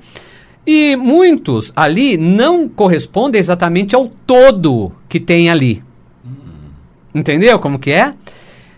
e 0.72 0.96
muitos 0.96 1.74
ali 1.76 2.16
não 2.16 2.70
correspondem 2.70 3.40
exatamente 3.40 3.96
ao 3.96 4.08
todo 4.08 4.92
que 5.10 5.20
tem 5.20 5.50
ali. 5.50 5.84
Entendeu 7.14 7.58
como 7.58 7.80
que 7.80 7.90
é? 7.90 8.14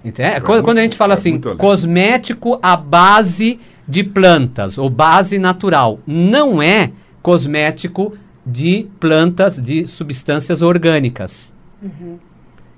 Entende? 0.05 0.39
Quando, 0.39 0.47
muito- 0.47 0.63
quando 0.63 0.77
a 0.77 0.81
gente 0.83 0.95
fala 0.95 1.15
é 1.15 1.17
assim, 1.17 1.37
cosmético 1.57 2.57
à 2.63 2.77
base 2.77 3.59
de 3.85 4.05
plantas 4.05 4.77
ou 4.77 4.89
base 4.89 5.37
natural, 5.37 5.99
não 6.07 6.61
é 6.63 6.91
cosmético 7.21 8.13
de 8.45 8.87
plantas, 8.97 9.57
de 9.61 9.85
substâncias 9.85 10.61
orgânicas. 10.61 11.51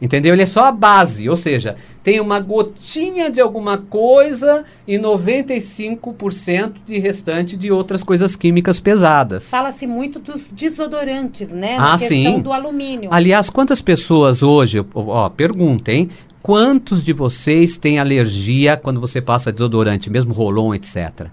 Entendeu? 0.03 0.33
Ele 0.33 0.41
é 0.41 0.45
só 0.45 0.65
a 0.65 0.71
base, 0.73 1.29
ou 1.29 1.37
seja, 1.37 1.77
tem 2.03 2.19
uma 2.19 2.37
gotinha 2.37 3.31
de 3.31 3.39
alguma 3.39 3.77
coisa 3.77 4.65
e 4.85 4.97
95% 4.99 6.73
de 6.85 6.99
restante 6.99 7.55
de 7.55 7.71
outras 7.71 8.03
coisas 8.03 8.35
químicas 8.35 8.81
pesadas. 8.81 9.49
Fala-se 9.49 9.87
muito 9.87 10.19
dos 10.19 10.49
desodorantes, 10.51 11.51
né? 11.51 11.77
Ah, 11.77 11.91
Na 11.93 11.97
questão 11.97 12.17
sim. 12.35 12.41
do 12.41 12.51
alumínio. 12.51 13.09
Aliás, 13.13 13.49
quantas 13.49 13.81
pessoas 13.81 14.43
hoje, 14.43 14.85
ó, 14.93 15.29
pergunta, 15.29 15.93
hein? 15.93 16.09
Quantos 16.41 17.01
de 17.01 17.13
vocês 17.13 17.77
têm 17.77 17.97
alergia 17.97 18.75
quando 18.75 18.99
você 18.99 19.21
passa 19.21 19.53
desodorante, 19.53 20.09
mesmo 20.09 20.33
rolon, 20.33 20.73
etc? 20.75 21.27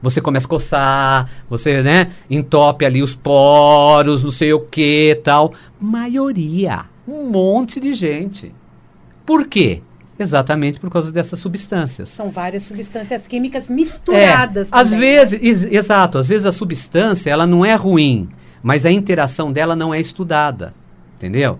Você 0.00 0.20
começa 0.20 0.46
a 0.46 0.48
coçar, 0.48 1.30
você, 1.50 1.82
né, 1.82 2.12
entope 2.30 2.84
ali 2.84 3.02
os 3.02 3.16
poros, 3.16 4.22
não 4.22 4.30
sei 4.30 4.52
o 4.52 4.60
que, 4.60 5.20
tal. 5.24 5.52
Maioria, 5.80 6.84
um 7.06 7.28
monte 7.28 7.80
de 7.80 7.92
gente. 7.92 8.54
Por 9.24 9.46
quê? 9.46 9.82
Exatamente 10.18 10.78
por 10.78 10.90
causa 10.90 11.10
dessas 11.10 11.38
substâncias. 11.38 12.08
São 12.08 12.30
várias 12.30 12.64
substâncias 12.64 13.26
químicas 13.26 13.68
misturadas. 13.68 14.68
É, 14.70 14.70
às 14.70 14.90
também, 14.90 15.00
vezes, 15.00 15.40
ex- 15.42 15.64
exato, 15.64 16.18
às 16.18 16.28
vezes 16.28 16.46
a 16.46 16.52
substância 16.52 17.30
ela 17.30 17.46
não 17.46 17.64
é 17.64 17.74
ruim, 17.74 18.28
mas 18.62 18.86
a 18.86 18.90
interação 18.90 19.50
dela 19.50 19.74
não 19.74 19.92
é 19.92 20.00
estudada, 20.00 20.74
entendeu? 21.16 21.58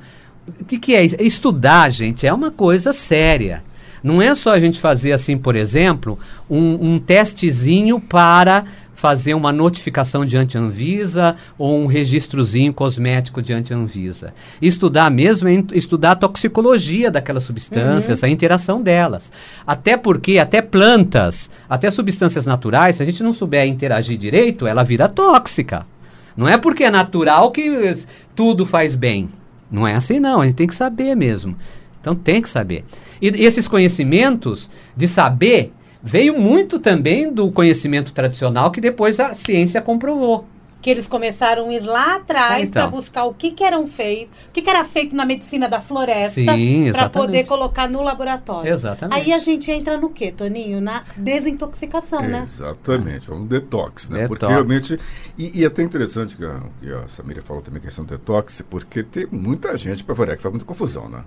O 0.61 0.65
que, 0.65 0.79
que 0.79 0.95
é 0.95 1.05
isso? 1.05 1.17
Estudar, 1.19 1.91
gente, 1.91 2.27
é 2.27 2.33
uma 2.33 2.51
coisa 2.51 2.93
séria. 2.93 3.65
Não 4.03 4.21
é 4.21 4.35
só 4.35 4.53
a 4.53 4.61
gente 4.61 4.81
fazer 4.81 5.13
assim, 5.13 5.39
por 5.39 5.55
exemplo, 5.55 6.19
um, 6.51 6.95
um 6.95 6.99
testezinho 6.99 8.01
para 8.01 8.65
fazer 9.03 9.35
uma 9.35 9.51
notificação 9.51 10.25
diante 10.25 10.57
Anvisa 10.57 11.35
ou 11.59 11.77
um 11.77 11.87
registrozinho 11.87 12.73
cosmético 12.73 13.43
diante 13.43 13.75
Anvisa. 13.75 14.33
Estudar 14.63 15.11
mesmo 15.11 15.49
é 15.49 15.65
estudar 15.75 16.13
a 16.13 16.15
toxicologia 16.15 17.11
daquelas 17.11 17.43
substâncias, 17.43 18.23
a 18.23 18.29
interação 18.29 18.81
delas. 18.81 19.33
Até 19.67 19.97
porque, 19.97 20.39
até 20.39 20.63
plantas, 20.63 21.51
até 21.69 21.91
substâncias 21.91 22.47
naturais, 22.47 22.95
se 22.95 23.03
a 23.03 23.05
gente 23.05 23.25
não 23.25 23.33
souber 23.33 23.67
interagir 23.67 24.17
direito, 24.17 24.69
ela 24.69 24.85
vira 24.85 25.09
tóxica. 25.09 25.85
Não 26.37 26.47
é 26.47 26.57
porque 26.57 26.85
é 26.85 26.91
natural 26.91 27.51
que 27.51 27.93
tudo 28.37 28.65
faz 28.65 28.95
bem. 28.95 29.29
Não 29.69 29.85
é 29.85 29.97
assim, 29.97 30.21
não. 30.21 30.43
A 30.43 30.45
gente 30.45 30.55
tem 30.55 30.69
que 30.69 30.77
saber 30.77 31.17
mesmo. 31.17 31.57
Então 32.01 32.15
tem 32.15 32.41
que 32.41 32.49
saber. 32.49 32.85
E 33.21 33.27
esses 33.27 33.67
conhecimentos 33.67 34.71
de 34.97 35.09
saber 35.09 35.73
veio 36.03 36.39
muito 36.39 36.79
também 36.79 37.33
do 37.33 37.51
conhecimento 37.51 38.13
tradicional 38.13 38.71
que 38.71 38.81
depois 38.81 39.19
a 39.21 39.35
ciência 39.35 39.81
comprovou. 39.81 40.47
que 40.81 40.91
eles 40.91 41.07
começaram 41.07 41.69
a 41.69 41.73
ir 41.73 41.79
lá 41.85 42.17
atrás 42.17 42.65
Então. 42.65 42.83
para 42.83 42.91
buscar 42.91 43.23
o 43.23 43.33
que, 43.33 43.53
que 43.53 43.63
eram 43.63 43.87
feito, 43.87 44.31
o 44.49 44.51
que, 44.53 44.61
que 44.63 44.69
era 44.69 44.83
feito 44.83 45.15
na 45.15 45.25
medicina 45.25 45.69
da 45.69 45.81
floresta 45.81 46.41
para 46.93 47.09
poder 47.09 47.47
colocar 47.47 47.89
no 47.89 48.03
laboratório. 48.03 48.69
Exatamente. 48.73 49.17
Aí 49.21 49.33
a 49.33 49.39
gente 49.39 49.71
entra 49.71 49.97
no 49.97 50.11
quê, 50.11 50.33
Toninho? 50.33 50.81
Na 50.81 51.05
desintoxicação, 51.17 52.23
né? 52.23 52.43
Exatamente, 52.43 53.29
vamos 53.29 53.49
detox, 53.49 54.09
né? 54.09 54.27
Porque 54.27 54.45
Detox. 54.45 54.53
realmente. 54.53 54.99
E, 55.39 55.61
e 55.61 55.63
é 55.63 55.69
até 55.69 55.85
interessante 55.85 56.37
que 56.37 56.45
a, 56.45 56.61
que 56.81 56.93
a 56.93 57.07
Samira 57.07 57.43
falou 57.43 57.63
também 57.63 57.79
a 57.81 57.85
questão 57.85 58.05
do 58.05 58.09
detox, 58.09 58.63
porque 58.69 59.05
tem 59.05 59.27
muita 59.31 59.77
gente 59.77 60.03
para 60.03 60.15
variar 60.17 60.37
que 60.37 60.43
faz 60.43 60.53
muita 60.53 60.67
confusão, 60.67 61.09
né? 61.09 61.23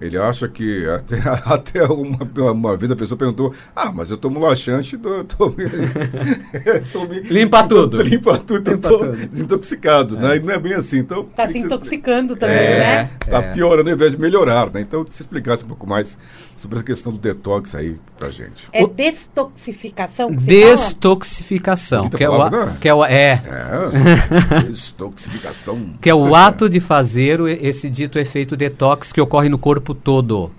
Ele 0.00 0.18
acha 0.18 0.46
que 0.46 0.86
até, 0.88 1.16
até 1.46 1.84
uma, 1.84 2.18
uma 2.52 2.76
vez 2.76 2.90
a 2.92 2.96
pessoa 2.96 3.16
perguntou: 3.18 3.54
Ah, 3.74 3.90
mas 3.90 4.10
eu 4.10 4.18
tomo 4.18 4.38
laxante, 4.40 4.98
tô, 4.98 5.08
eu 5.14 5.24
tô 5.24 5.48
me, 5.48 5.64
tô 6.92 7.04
me- 7.06 7.20
Limpa 7.20 7.62
tudo. 7.66 8.02
Limpa 8.02 8.38
tudo, 8.38 8.70
Limpa 8.70 8.88
eu 8.88 8.98
tô 8.98 8.98
tudo. 9.06 9.26
desintoxicado, 9.26 10.16
né? 10.18 10.36
E 10.36 10.40
não 10.40 10.52
é 10.52 10.58
bem 10.58 10.74
assim. 10.74 10.98
Então, 10.98 11.24
Tá 11.24 11.48
se 11.48 11.58
intoxicando 11.58 12.36
também, 12.36 12.56
É. 12.56 12.78
né? 12.78 13.10
Tá 13.28 13.38
É. 13.42 13.52
piorando 13.54 13.88
ao 13.88 13.94
invés 13.96 14.12
de 14.14 14.20
melhorar, 14.20 14.70
né? 14.70 14.80
Então, 14.82 15.04
se 15.10 15.22
explicasse 15.22 15.64
um 15.64 15.68
pouco 15.68 15.86
mais 15.86 16.18
sobre 16.66 16.80
a 16.80 16.82
questão 16.82 17.12
do 17.12 17.18
detox 17.18 17.76
aí 17.76 17.96
pra 18.18 18.28
gente. 18.28 18.66
É 18.72 18.82
O- 18.82 18.88
destoxificação 18.88 20.28
que? 20.34 20.36
Destoxificação, 20.44 22.10
que 22.10 22.24
é, 22.24 22.28
o, 22.28 22.42
a- 22.42 22.50
né? 22.50 22.76
que 22.80 22.88
é 22.88 22.94
o 22.94 23.04
é, 23.04 23.40
É, 23.46 24.60
destoxificação. 24.68 25.92
que 26.00 26.10
é 26.10 26.14
o 26.14 26.34
ato 26.34 26.68
de 26.68 26.80
fazer 26.80 27.40
o- 27.40 27.46
esse 27.48 27.88
dito 27.88 28.18
efeito 28.18 28.56
detox 28.56 29.12
que 29.12 29.20
ocorre 29.20 29.48
no 29.48 29.58
corpo 29.58 29.94
todo. 29.94 30.50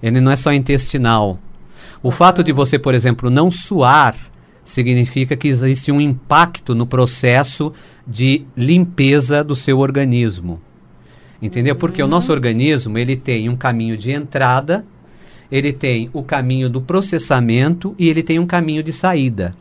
Ele 0.00 0.20
não 0.20 0.30
é 0.30 0.36
só 0.36 0.52
intestinal. 0.52 1.38
O 2.02 2.12
fato 2.12 2.44
de 2.44 2.52
você, 2.52 2.78
por 2.78 2.94
exemplo, 2.94 3.28
não 3.28 3.50
suar 3.50 4.14
significa 4.64 5.34
que 5.36 5.48
existe 5.48 5.90
um 5.90 6.00
impacto 6.00 6.72
no 6.72 6.86
processo 6.86 7.72
de 8.06 8.44
limpeza 8.56 9.42
do 9.42 9.56
seu 9.56 9.78
organismo. 9.80 10.60
Entendeu? 11.42 11.74
Porque 11.74 12.02
o 12.02 12.06
nosso 12.06 12.30
organismo, 12.32 12.96
ele 12.96 13.16
tem 13.16 13.48
um 13.48 13.56
caminho 13.56 13.96
de 13.96 14.10
entrada, 14.12 14.84
ele 15.50 15.72
tem 15.72 16.10
o 16.12 16.22
caminho 16.22 16.68
do 16.68 16.80
processamento 16.80 17.94
e 17.98 18.08
ele 18.08 18.22
tem 18.22 18.38
um 18.38 18.46
caminho 18.46 18.82
de 18.82 18.92
saída. 18.92 19.54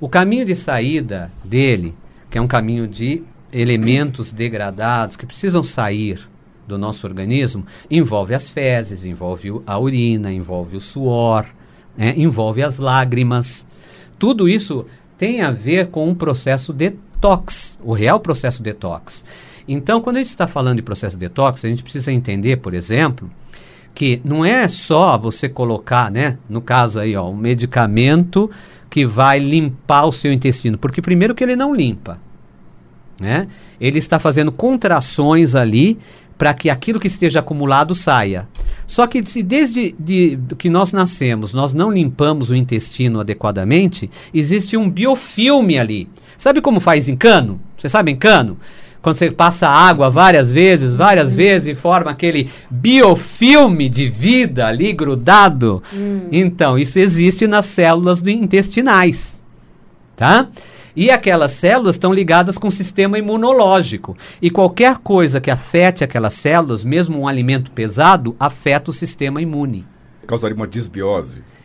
O 0.00 0.08
caminho 0.08 0.44
de 0.44 0.56
saída 0.56 1.30
dele, 1.44 1.94
que 2.30 2.38
é 2.38 2.40
um 2.40 2.48
caminho 2.48 2.88
de 2.88 3.22
elementos 3.52 4.30
degradados 4.30 5.16
que 5.16 5.26
precisam 5.26 5.62
sair 5.62 6.28
do 6.66 6.78
nosso 6.78 7.06
organismo, 7.06 7.66
envolve 7.90 8.34
as 8.34 8.48
fezes, 8.48 9.04
envolve 9.04 9.60
a 9.66 9.78
urina, 9.78 10.32
envolve 10.32 10.76
o 10.76 10.80
suor, 10.80 11.46
né, 11.96 12.14
envolve 12.16 12.62
as 12.62 12.78
lágrimas. 12.78 13.66
Tudo 14.18 14.48
isso 14.48 14.86
tem 15.18 15.42
a 15.42 15.50
ver 15.50 15.88
com 15.88 16.08
um 16.08 16.14
processo 16.14 16.72
detox, 16.72 17.78
o 17.82 17.92
real 17.92 18.20
processo 18.20 18.62
detox. 18.62 19.24
Então, 19.68 20.00
quando 20.00 20.16
a 20.16 20.20
gente 20.20 20.30
está 20.30 20.46
falando 20.46 20.76
de 20.76 20.82
processo 20.82 21.16
detox, 21.16 21.64
a 21.64 21.68
gente 21.68 21.82
precisa 21.82 22.10
entender, 22.10 22.56
por 22.56 22.72
exemplo, 22.72 23.30
que 23.94 24.20
não 24.24 24.44
é 24.44 24.68
só 24.68 25.18
você 25.18 25.48
colocar, 25.48 26.10
né, 26.10 26.38
no 26.48 26.60
caso 26.60 27.00
aí, 27.00 27.16
ó, 27.16 27.28
um 27.28 27.36
medicamento 27.36 28.50
que 28.88 29.06
vai 29.06 29.38
limpar 29.38 30.06
o 30.06 30.12
seu 30.12 30.32
intestino, 30.32 30.76
porque 30.76 31.00
primeiro 31.00 31.34
que 31.34 31.44
ele 31.44 31.54
não 31.54 31.74
limpa, 31.74 32.18
né? 33.20 33.46
Ele 33.80 33.98
está 33.98 34.18
fazendo 34.18 34.50
contrações 34.50 35.54
ali 35.54 35.98
para 36.36 36.54
que 36.54 36.70
aquilo 36.70 36.98
que 36.98 37.06
esteja 37.06 37.40
acumulado 37.40 37.94
saia. 37.94 38.48
Só 38.86 39.06
que 39.06 39.24
se 39.26 39.42
desde 39.42 39.94
de, 39.98 40.38
que 40.56 40.70
nós 40.70 40.90
nascemos 40.90 41.52
nós 41.52 41.74
não 41.74 41.90
limpamos 41.90 42.48
o 42.48 42.54
intestino 42.54 43.20
adequadamente, 43.20 44.10
existe 44.32 44.74
um 44.74 44.88
biofilme 44.88 45.78
ali. 45.78 46.08
Sabe 46.38 46.62
como 46.62 46.80
faz 46.80 47.08
em 47.10 47.16
cano? 47.16 47.60
Você 47.76 47.90
sabe 47.90 48.10
em 48.10 48.16
cano? 48.16 48.56
Quando 49.02 49.16
você 49.16 49.30
passa 49.30 49.68
água 49.68 50.10
várias 50.10 50.52
vezes, 50.52 50.96
várias 50.96 51.34
vezes 51.34 51.68
e 51.68 51.74
forma 51.74 52.10
aquele 52.10 52.50
biofilme 52.70 53.88
de 53.88 54.08
vida 54.08 54.66
ali 54.66 54.92
grudado. 54.92 55.82
Então, 56.30 56.78
isso 56.78 56.98
existe 56.98 57.46
nas 57.46 57.66
células 57.66 58.22
intestinais 58.26 59.40
tá? 60.20 60.48
E 60.94 61.10
aquelas 61.10 61.52
células 61.52 61.94
estão 61.94 62.12
ligadas 62.12 62.58
com 62.58 62.68
o 62.68 62.70
sistema 62.70 63.18
imunológico. 63.18 64.14
E 64.42 64.50
qualquer 64.50 64.98
coisa 64.98 65.40
que 65.40 65.50
afete 65.50 66.04
aquelas 66.04 66.34
células, 66.34 66.84
mesmo 66.84 67.18
um 67.18 67.26
alimento 67.26 67.70
pesado, 67.70 68.36
afeta 68.38 68.90
o 68.90 68.94
sistema 68.94 69.40
imune. 69.40 69.86
Causaria 70.26 70.54
uma 70.54 70.66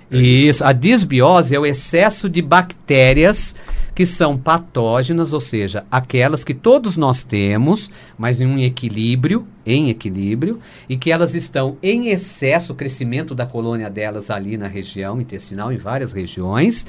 disbiose. 0.10 0.48
Isso, 0.48 0.64
a 0.64 0.72
disbiose 0.72 1.56
é 1.56 1.60
o 1.60 1.66
excesso 1.66 2.30
de 2.30 2.42
bactérias 2.42 3.56
que 3.96 4.06
são 4.06 4.38
patógenas, 4.38 5.32
ou 5.32 5.40
seja, 5.40 5.86
aquelas 5.90 6.44
que 6.44 6.54
todos 6.54 6.98
nós 6.98 7.24
temos, 7.24 7.90
mas 8.18 8.42
em 8.42 8.46
um 8.46 8.60
equilíbrio, 8.60 9.48
em 9.66 9.90
equilíbrio, 9.90 10.60
e 10.90 10.98
que 10.98 11.14
elas 11.14 11.34
estão 11.34 11.78
em 11.82 12.10
excesso, 12.10 12.74
o 12.74 12.76
crescimento 12.76 13.34
da 13.34 13.46
colônia 13.46 13.90
delas 13.90 14.30
ali 14.30 14.58
na 14.58 14.68
região 14.68 15.22
intestinal, 15.22 15.72
em 15.72 15.78
várias 15.78 16.12
regiões, 16.12 16.86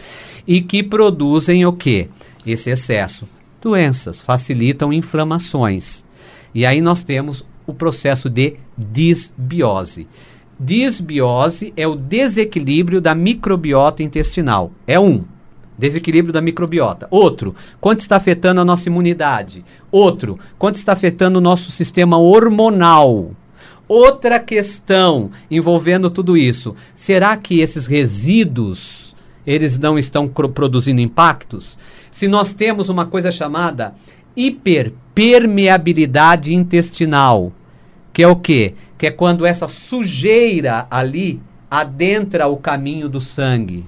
e 0.47 0.61
que 0.61 0.83
produzem 0.83 1.65
o 1.65 1.73
quê? 1.73 2.09
Esse 2.45 2.71
excesso. 2.71 3.29
Doenças, 3.63 4.21
facilitam 4.21 4.93
inflamações. 4.93 6.05
E 6.53 6.67
aí 6.67 6.81
nós 6.81 7.05
temos 7.05 7.45
o 7.67 7.73
processo 7.73 8.29
de 8.29 8.57
disbiose. 8.77 10.09
Disbiose 10.59 11.73
é 11.77 11.87
o 11.87 11.95
desequilíbrio 11.95 13.01
da 13.01 13.15
microbiota 13.15 14.03
intestinal. 14.03 14.73
É 14.87 14.99
um. 14.99 15.25
Desequilíbrio 15.79 16.33
da 16.33 16.41
microbiota. 16.41 17.07
Outro, 17.11 17.55
quanto 17.81 18.01
está 18.01 18.17
afetando 18.17 18.63
a 18.63 18.65
nossa 18.65 18.89
imunidade. 18.89 19.63
Outro, 19.93 20.39
quanto 20.59 20.77
está 20.77 20.95
afetando 20.95 21.39
o 21.39 21.43
nosso 21.43 21.71
sistema 21.71 22.17
hormonal. 22.17 23.33
Outra 23.87 24.41
questão 24.41 25.31
envolvendo 25.51 26.09
tudo 26.09 26.35
isso. 26.37 26.75
Será 26.95 27.37
que 27.37 27.61
esses 27.61 27.87
resíduos 27.87 29.15
eles 29.47 29.79
não 29.79 29.99
estão 29.99 30.27
produzindo 30.27 30.99
impactos? 31.01 31.77
Se 32.11 32.27
nós 32.27 32.55
temos 32.55 32.89
uma 32.89 33.05
coisa 33.05 33.31
chamada 33.31 33.95
hiperpermeabilidade 34.35 36.55
intestinal, 36.55 37.53
que 38.13 38.23
é 38.23 38.29
o 38.29 38.37
quê? 38.37 38.73
Que 38.99 39.09
é 39.09 39.11
quando 39.11 39.45
essa 39.45 39.69
sujeira 39.69 40.87
ali 40.91 41.41
adentra 41.71 42.47
o 42.47 42.57
caminho 42.57 43.09
do 43.09 43.21
sangue. 43.21 43.85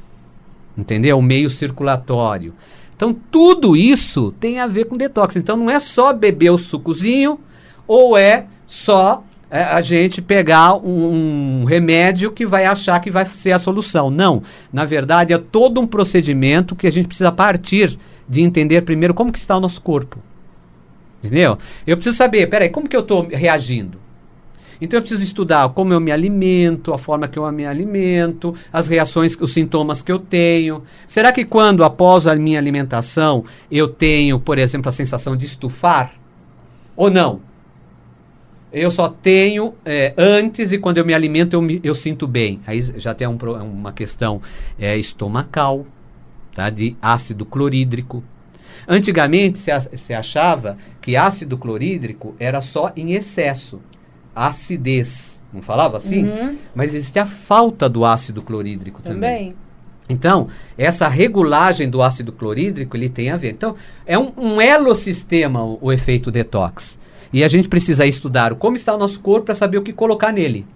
Entendeu? 0.77 1.19
O 1.19 1.23
meio 1.23 1.51
circulatório. 1.51 2.55
Então, 2.95 3.15
tudo 3.31 3.77
isso 3.77 4.35
tem 4.41 4.59
a 4.59 4.67
ver 4.67 4.87
com 4.87 4.97
detox. 4.97 5.37
Então, 5.37 5.57
não 5.57 5.71
é 5.71 5.79
só 5.79 6.13
beber 6.13 6.51
o 6.51 6.59
sucozinho 6.59 7.39
ou 7.87 8.19
é 8.19 8.47
só 8.67 9.23
é, 9.51 9.63
a 9.63 9.81
gente 9.81 10.21
pegar 10.21 10.75
um, 10.75 11.63
um 11.63 11.65
remédio 11.65 12.31
que 12.31 12.45
vai 12.45 12.67
achar 12.67 13.01
que 13.01 13.11
vai 13.11 13.25
ser 13.25 13.53
a 13.53 13.59
solução. 13.59 14.11
Não. 14.11 14.43
Na 14.73 14.85
verdade, 14.85 15.33
é 15.33 15.39
todo 15.39 15.81
um 15.81 15.87
procedimento 15.87 16.77
que 16.77 16.87
a 16.87 16.93
gente 16.93 17.09
precisa 17.09 17.33
partir 17.33 17.99
de 18.29 18.43
entender 18.43 18.83
primeiro 18.83 19.15
como 19.15 19.33
que 19.33 19.39
está 19.39 19.57
o 19.57 19.61
nosso 19.61 19.81
corpo. 19.81 20.19
Entendeu? 21.23 21.59
Eu 21.87 21.97
preciso 21.97 22.17
saber, 22.17 22.47
peraí, 22.49 22.69
como 22.69 22.89
que 22.89 22.97
eu 22.97 23.01
estou 23.01 23.27
reagindo? 23.27 23.99
Então 24.81 24.99
eu 24.99 25.03
preciso 25.03 25.23
estudar 25.23 25.69
como 25.71 25.93
eu 25.93 26.01
me 26.01 26.13
alimento, 26.13 26.93
a 26.93 26.99
forma 26.99 27.27
que 27.29 27.39
eu 27.39 27.51
me 27.51 27.67
alimento, 27.67 28.55
as 28.73 28.87
reações, 28.89 29.37
os 29.41 29.53
sintomas 29.53 30.03
que 30.03 30.13
eu 30.13 30.19
tenho. 30.19 30.83
Será 31.07 31.33
que 31.33 31.45
quando 31.45 31.83
após 31.83 32.27
a 32.27 32.35
minha 32.37 32.59
alimentação 32.59 33.45
eu 33.71 33.89
tenho, 33.89 34.39
por 34.39 34.59
exemplo, 34.59 34.89
a 34.89 34.93
sensação 34.93 35.37
de 35.37 35.47
estufar? 35.47 36.15
Ou 36.97 37.11
não? 37.11 37.41
Eu 38.73 38.91
só 38.91 39.09
tenho 39.09 39.75
é, 39.85 40.13
antes 40.17 40.73
e 40.73 40.79
quando 40.79 40.99
eu 40.99 41.05
me 41.05 41.15
alimento 41.15 41.55
eu, 41.55 41.63
me- 41.63 41.81
eu 41.83 41.95
sinto 41.95 42.27
bem. 42.27 42.61
Aí 42.67 42.81
já 42.83 43.15
tem 43.15 43.27
um 43.27 43.37
uma 43.63 43.93
questão 43.93 44.43
é, 44.79 44.97
estomacal, 44.99 45.87
tá? 46.55 46.69
de 46.69 46.95
ácido 47.01 47.47
clorídrico. 47.47 48.23
Antigamente 48.87 49.59
se, 49.59 49.71
se 49.97 50.13
achava 50.13 50.77
que 51.01 51.17
ácido 51.17 51.57
clorídrico 51.57 52.37
era 52.39 52.61
só 52.61 52.93
em 52.95 53.13
excesso, 53.13 53.81
acidez. 54.35 55.41
Não 55.53 55.63
falava 55.63 55.97
assim? 55.97 56.25
Uhum, 56.25 56.59
Mas 56.75 56.95
existe 56.95 57.19
a 57.19 57.27
falta 57.27 57.89
do 57.89 58.05
ácido 58.05 58.43
clorídrico 58.43 59.01
também. 59.03 59.51
também. 59.51 59.57
Então, 60.09 60.49
essa 60.77 61.07
regulagem 61.07 61.89
do 61.89 62.03
ácido 62.03 62.33
clorídrico, 62.33 62.97
ele 62.97 63.09
tem 63.09 63.31
a 63.31 63.37
ver. 63.37 63.51
Então, 63.51 63.75
é 64.07 64.19
um, 64.19 64.33
um 64.37 64.61
elossistema 64.61 65.63
o, 65.63 65.79
o 65.81 65.93
efeito 65.93 66.31
detox. 66.31 66.99
E 67.33 67.45
a 67.45 67.49
gente 67.49 67.69
precisa 67.69 68.07
estudar 68.07 68.55
como 68.55 68.77
está 68.77 68.95
o 68.95 68.99
nosso 68.99 69.21
corpo 69.21 69.47
para 69.47 69.55
saber 69.55 69.79
o 69.79 69.83
que 69.83 69.93
colocar 69.93 70.33
nele. 70.33 70.67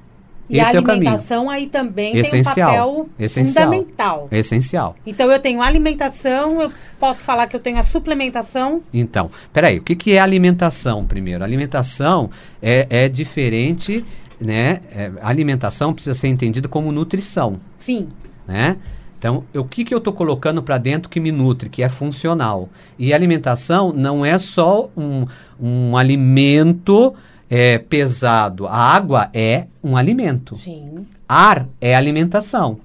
E 0.50 0.58
Esse 0.58 0.76
a 0.76 0.80
é 0.80 0.82
caminho. 0.82 0.90
alimentação 1.08 1.48
aí 1.48 1.66
também 1.66 2.16
Essencial. 2.16 2.54
tem 2.54 2.64
um 2.64 2.66
papel 2.66 3.08
Essencial. 3.18 3.64
fundamental. 3.64 4.28
É 4.30 4.38
essencial. 4.38 4.96
Então 5.06 5.30
eu 5.30 5.38
tenho 5.38 5.62
alimentação, 5.62 6.60
eu 6.60 6.70
posso 7.00 7.22
falar 7.22 7.46
que 7.46 7.56
eu 7.56 7.60
tenho 7.60 7.78
a 7.78 7.82
suplementação. 7.82 8.82
Então, 8.92 9.30
peraí, 9.52 9.78
o 9.78 9.82
que, 9.82 9.94
que 9.96 10.12
é 10.12 10.18
alimentação 10.20 11.04
primeiro? 11.04 11.42
Alimentação 11.42 12.28
é, 12.60 12.86
é 12.90 13.08
diferente, 13.08 14.04
né? 14.40 14.80
É, 14.94 15.10
alimentação 15.22 15.94
precisa 15.94 16.14
ser 16.14 16.28
entendida 16.28 16.68
como 16.68 16.92
nutrição. 16.92 17.58
Sim. 17.78 18.08
né? 18.46 18.76
Então, 19.18 19.44
o 19.54 19.62
que, 19.64 19.84
que 19.84 19.94
eu 19.94 19.98
estou 19.98 20.12
colocando 20.12 20.60
para 20.64 20.76
dentro 20.78 21.08
que 21.08 21.20
me 21.20 21.30
nutre, 21.30 21.68
que 21.68 21.80
é 21.84 21.88
funcional? 21.88 22.68
E 22.98 23.14
alimentação 23.14 23.92
não 23.92 24.26
é 24.26 24.36
só 24.36 24.90
um, 24.96 25.26
um 25.60 25.96
alimento 25.96 27.14
é, 27.54 27.76
pesado. 27.76 28.66
A 28.66 28.74
água 28.74 29.28
é 29.34 29.66
um 29.84 29.94
alimento. 29.94 30.56
Sim. 30.56 31.06
Ar 31.28 31.68
é 31.82 31.94
alimentação. 31.94 32.78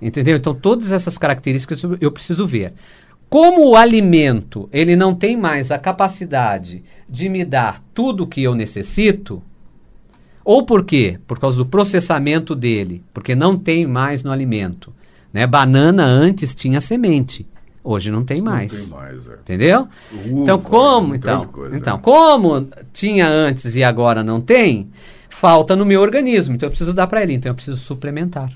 Entendeu? 0.00 0.38
Então, 0.38 0.54
todas 0.54 0.90
essas 0.90 1.18
características 1.18 1.82
eu- 2.00 2.10
preciso 2.10 2.46
ver. 2.46 2.72
Como 3.28 3.68
o 3.68 3.76
alimento 3.76 4.70
ele 4.72 4.96
não 4.96 5.14
tem 5.14 5.36
mais 5.36 5.70
a 5.70 5.76
capacidade 5.78 6.82
de 7.06 7.28
me 7.28 7.44
dar 7.44 7.78
tudo 7.92 8.24
o 8.24 8.26
que 8.26 8.42
eu 8.42 8.54
necessito, 8.54 9.42
ou 10.42 10.64
por 10.64 10.82
quê? 10.82 11.18
Por 11.26 11.38
causa 11.38 11.58
do 11.58 11.66
processamento 11.66 12.54
dele, 12.54 13.04
porque 13.12 13.34
não 13.34 13.54
tem 13.58 13.86
mais 13.86 14.22
no 14.24 14.32
alimento. 14.32 14.94
Né? 15.30 15.46
Banana 15.46 16.04
antes 16.04 16.54
tinha 16.54 16.80
semente, 16.80 17.46
hoje 17.82 18.10
não 18.10 18.24
tem 18.24 18.40
mais. 18.40 18.88
Não 18.88 18.98
tem 18.98 19.08
mais, 19.08 19.28
é. 19.28 19.34
Entendeu? 19.34 19.88
Uva, 20.12 20.42
então, 20.42 20.60
como, 20.60 21.14
então, 21.14 21.46
coisa, 21.46 21.76
então, 21.76 21.96
né? 21.96 22.02
como 22.02 22.68
tinha 22.92 23.28
antes 23.28 23.74
e 23.74 23.82
agora 23.82 24.22
não 24.22 24.40
tem, 24.40 24.90
falta 25.28 25.74
no 25.74 25.84
meu 25.84 26.00
organismo. 26.00 26.54
Então 26.54 26.66
eu 26.66 26.70
preciso 26.70 26.92
dar 26.92 27.06
para 27.06 27.22
ele, 27.22 27.34
então 27.34 27.50
eu 27.50 27.54
preciso 27.54 27.78
suplementar. 27.78 28.52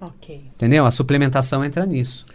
Ok. 0.00 0.44
Entendeu? 0.54 0.86
A 0.86 0.90
suplementação 0.90 1.64
entra 1.64 1.84
nisso. 1.84 2.26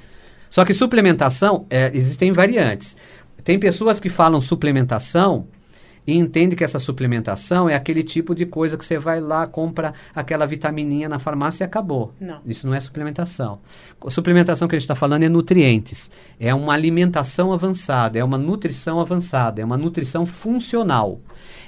Só 0.50 0.66
que 0.66 0.74
suplementação, 0.74 1.66
é, 1.70 1.92
existem 1.94 2.32
variantes. 2.32 2.96
Tem 3.44 3.60
pessoas 3.60 4.00
que 4.00 4.10
falam 4.10 4.40
suplementação 4.40 5.48
e 6.06 6.18
entendem 6.18 6.58
que 6.58 6.64
essa 6.64 6.80
suplementação 6.80 7.70
é 7.70 7.76
aquele 7.76 8.04
tipo 8.04 8.36
de 8.36 8.46
coisa 8.46 8.78
que 8.78 8.86
você 8.86 8.98
vai 8.98 9.22
lá, 9.22 9.48
compra 9.48 9.94
aquela 10.14 10.46
vitamininha 10.46 11.08
na 11.08 11.20
farmácia 11.20 11.64
e 11.64 11.66
acabou. 11.66 12.14
Não. 12.20 12.40
Isso 12.46 12.68
não 12.68 12.74
é 12.74 12.80
suplementação. 12.80 13.60
A 14.06 14.10
suplementação 14.10 14.68
que 14.68 14.76
a 14.76 14.80
gente 14.80 14.86
está 14.86 14.96
falando 14.96 15.24
é 15.24 15.30
nutrientes. 15.30 16.12
É 16.40 16.54
uma 16.54 16.74
alimentação 16.74 17.54
avançada, 17.54 18.20
é 18.20 18.24
uma 18.24 18.38
nutrição 18.38 19.00
avançada, 19.00 19.62
é 19.62 19.66
uma 19.66 19.78
nutrição 19.78 20.26
funcional. 20.26 21.20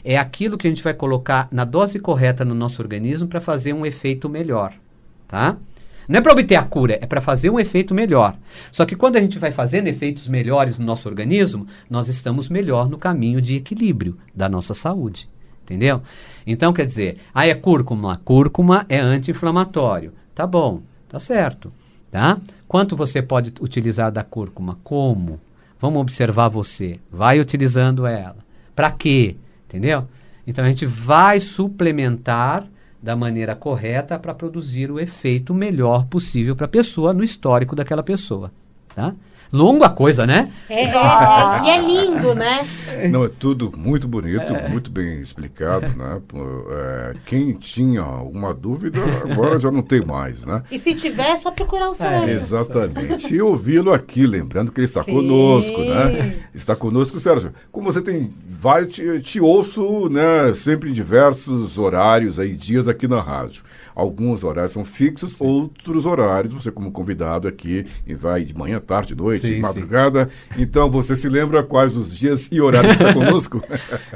É 0.03 0.17
aquilo 0.17 0.57
que 0.57 0.67
a 0.67 0.69
gente 0.69 0.83
vai 0.83 0.93
colocar 0.93 1.47
na 1.51 1.63
dose 1.63 1.99
correta 1.99 2.45
no 2.45 2.53
nosso 2.53 2.81
organismo 2.81 3.27
para 3.27 3.41
fazer 3.41 3.73
um 3.73 3.85
efeito 3.85 4.29
melhor. 4.29 4.73
Tá? 5.27 5.57
Não 6.07 6.19
é 6.19 6.21
para 6.21 6.31
obter 6.31 6.55
a 6.55 6.63
cura, 6.63 6.97
é 7.01 7.05
para 7.05 7.21
fazer 7.21 7.49
um 7.49 7.59
efeito 7.59 7.93
melhor. 7.93 8.37
Só 8.71 8.85
que 8.85 8.95
quando 8.95 9.17
a 9.17 9.21
gente 9.21 9.39
vai 9.39 9.51
fazendo 9.51 9.87
efeitos 9.87 10.27
melhores 10.27 10.77
no 10.77 10.85
nosso 10.85 11.07
organismo, 11.09 11.67
nós 11.89 12.07
estamos 12.07 12.49
melhor 12.49 12.89
no 12.89 12.97
caminho 12.97 13.41
de 13.41 13.55
equilíbrio 13.55 14.17
da 14.33 14.47
nossa 14.47 14.73
saúde. 14.73 15.27
Entendeu? 15.63 16.01
Então, 16.45 16.71
quer 16.71 16.85
dizer, 16.85 17.17
ah, 17.33 17.47
é 17.47 17.55
cúrcuma. 17.55 18.21
Cúrcuma 18.23 18.85
é 18.87 18.99
anti-inflamatório. 18.99 20.13
Tá 20.35 20.45
bom, 20.45 20.81
tá 21.09 21.19
certo. 21.19 21.73
Tá? 22.11 22.39
Quanto 22.67 22.95
você 22.95 23.21
pode 23.21 23.51
utilizar 23.59 24.11
da 24.11 24.23
cúrcuma? 24.23 24.77
Como? 24.83 25.39
Vamos 25.81 25.99
observar 25.99 26.49
você. 26.49 26.99
Vai 27.11 27.39
utilizando 27.39 28.05
ela. 28.05 28.37
Para 28.75 28.91
quê? 28.91 29.35
Entendeu? 29.67 30.07
Então 30.45 30.63
a 30.63 30.67
gente 30.67 30.85
vai 30.85 31.39
suplementar 31.39 32.67
da 33.05 33.15
maneira 33.15 33.55
correta 33.55 34.17
para 34.17 34.33
produzir 34.33 34.89
o 34.89 34.99
efeito 34.99 35.53
melhor 35.53 36.07
possível 36.07 36.55
para 36.55 36.65
a 36.65 36.69
pessoa 36.69 37.13
no 37.13 37.23
histórico 37.23 37.75
daquela 37.75 38.01
pessoa. 38.01 38.51
Tá? 38.95 39.13
Longo 39.51 39.83
a 39.83 39.89
coisa, 39.89 40.25
né? 40.25 40.49
É, 40.69 40.83
é, 40.83 40.87
é, 40.87 41.65
e 41.65 41.69
é 41.69 41.81
lindo, 41.81 42.35
né? 42.35 42.67
Não, 43.09 43.25
é 43.25 43.29
tudo 43.29 43.71
muito 43.75 44.07
bonito, 44.07 44.53
muito 44.69 44.91
bem 44.91 45.19
explicado, 45.19 45.87
né? 45.95 46.21
É, 46.71 47.13
quem 47.25 47.53
tinha 47.53 48.01
alguma 48.01 48.53
dúvida, 48.53 48.99
agora 49.23 49.59
já 49.59 49.71
não 49.71 49.81
tem 49.81 50.03
mais, 50.03 50.45
né? 50.45 50.63
E 50.71 50.79
se 50.79 50.93
tiver, 50.95 51.31
é 51.31 51.37
só 51.37 51.51
procurar 51.51 51.89
o 51.89 51.93
Sérgio. 51.93 52.35
Exatamente. 52.35 53.33
E 53.35 53.41
ouvi-lo 53.41 53.93
aqui, 53.93 54.25
lembrando 54.25 54.71
que 54.71 54.79
ele 54.79 54.85
está 54.85 55.03
Sim. 55.03 55.13
conosco, 55.13 55.81
né? 55.81 56.35
Está 56.53 56.75
conosco, 56.75 57.19
Sérgio. 57.19 57.53
Como 57.71 57.91
você 57.91 58.01
tem 58.01 58.33
vários, 58.47 58.95
te, 58.95 59.19
te 59.21 59.39
ouço, 59.39 60.09
né? 60.09 60.53
Sempre 60.53 60.89
em 60.89 60.93
diversos 60.93 61.77
horários 61.77 62.39
aí, 62.39 62.55
dias 62.55 62.87
aqui 62.87 63.07
na 63.07 63.21
rádio. 63.21 63.63
Alguns 63.95 64.43
horários 64.43 64.73
são 64.73 64.83
fixos, 64.83 65.39
outros 65.39 66.05
horários, 66.05 66.53
você 66.53 66.69
como 66.69 66.91
convidado 66.91 67.47
aqui, 67.47 67.85
e 68.05 68.13
vai 68.13 68.43
de 68.43 68.53
manhã, 68.53 68.79
tarde, 68.79 69.15
noite, 69.15 69.47
Sim, 69.47 69.53
sim. 69.55 69.61
madrugada. 69.61 70.29
Então, 70.57 70.91
você 70.91 71.15
se 71.15 71.29
lembra 71.29 71.63
quais 71.63 71.95
os 71.95 72.15
dias 72.15 72.49
e 72.51 72.59
horários 72.59 72.97
que 72.97 73.03
está 73.03 73.13
conosco? 73.15 73.63